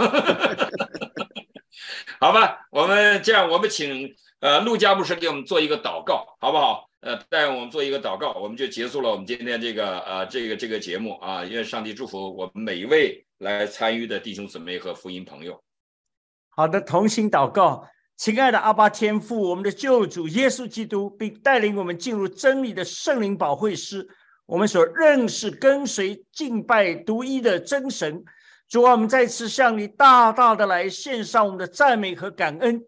[2.22, 6.90] 好吧，我们这样，我们请呃陆家牧师给我们做一个祷告，好不好？
[7.01, 11.43] 呃，带我们做一个祷告，我们就结束了我们今天这个呃这个这个节目啊。
[11.43, 15.61] 愿上帝祝福我们每一位来参与的弟兄姊妹和福音朋友。
[16.48, 17.85] 好的，同心祷告。
[18.19, 24.06] 亲爱的阿巴天父，我们的救主耶稣基督，并带领我们进入真理的圣灵保惠师，
[24.45, 28.22] 我们所认识、跟随、敬拜独一的真神。
[28.67, 32.83] 主啊，我们再次向你大大的来献上我们的赞美和感恩。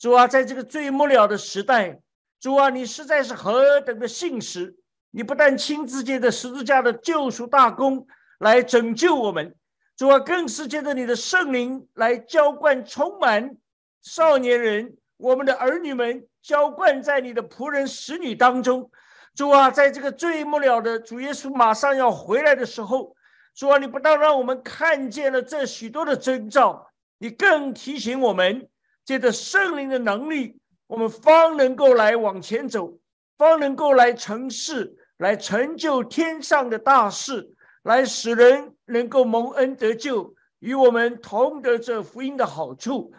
[0.00, 2.00] 主啊，在这个最末了的时代，
[2.40, 4.74] 主啊，你实在是何等的信实！
[5.12, 8.04] 你不但亲自借着十字架的救赎大功
[8.40, 9.54] 来拯救我们，
[9.96, 13.58] 主啊，更是借着你的圣灵来浇灌、充满。
[14.02, 18.90] 少年人，我们的儿女们，浇灌在你的仆人、使女当中。
[19.34, 23.14] 主啊，在这个最末了的主耶稣马上要回来的时候，
[23.54, 28.68] 主啊，你不但让我们看见了这许多的征兆，你更提醒我们，
[29.04, 30.58] 借着圣灵的能力，
[30.88, 32.98] 我们方能够来往前走，
[33.38, 43.12] 方能够来成事，来成就天上的大事，来使人能够蒙恩得救，与我们同得这福音的好处。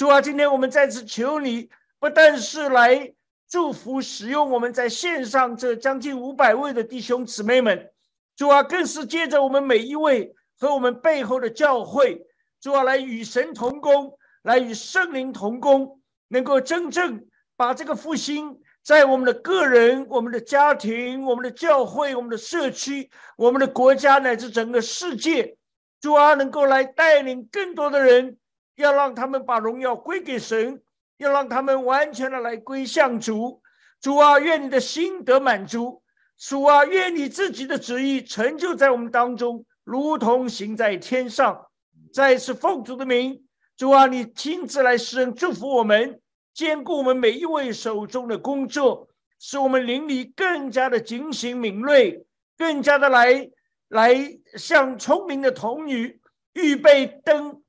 [0.00, 3.12] 主啊，今天我们再次求你，不但是来
[3.50, 7.90] 祝福使用我们在线上这将近五百位的弟兄姊妹们，
[8.34, 12.24] 主啊，更是借着我们每一位和我们背后的教会，
[12.62, 25.58] 主啊，来与神同工，来与圣灵同工，能够真正把这个复兴在我们的个人、我们的家庭、我们的教会、我们的社区、我们的国家乃至整个世界，
[26.00, 28.38] 主啊，能够来带领更多的人。
[28.76, 30.82] 要让他们把荣耀归给神，
[31.18, 33.62] 要让他们完全的来归向主。
[34.00, 36.02] 主啊，愿你的心得满足。
[36.38, 41.66] 主啊，愿你自己的旨意成就在我们当中，如同行在天上。
[42.12, 43.44] 再次奉主的名，
[43.76, 46.20] 主啊，你亲自来施恩祝福我们，
[46.54, 49.08] 兼顾我们每一位手中的工作，
[49.38, 52.24] 使我们灵里更加的警醒敏锐，
[52.56, 53.50] 更加的来
[53.88, 54.16] 来
[54.54, 56.20] 像聪明的童女
[56.54, 57.59] 预备灯。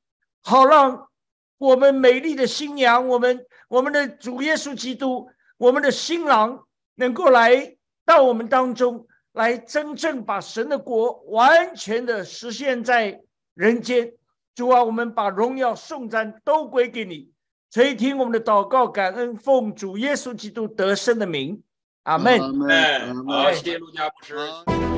[0.42, 1.08] 好让
[1.58, 6.64] 我们美丽的新娘，我们我们的主耶稣基督，我们的新郎，
[6.96, 13.22] 能够来到我们当中，来真正把神的国完全的实现在
[13.54, 14.14] 人间。
[14.54, 17.32] 主啊，我们把荣耀颂赞都归给你，
[17.72, 21.64] 垂听我们的祷告，感恩奉主耶稣基督得胜的名，
[22.04, 22.38] 阿门。
[22.40, 24.91] 阿门好，谢谢陆家牧师。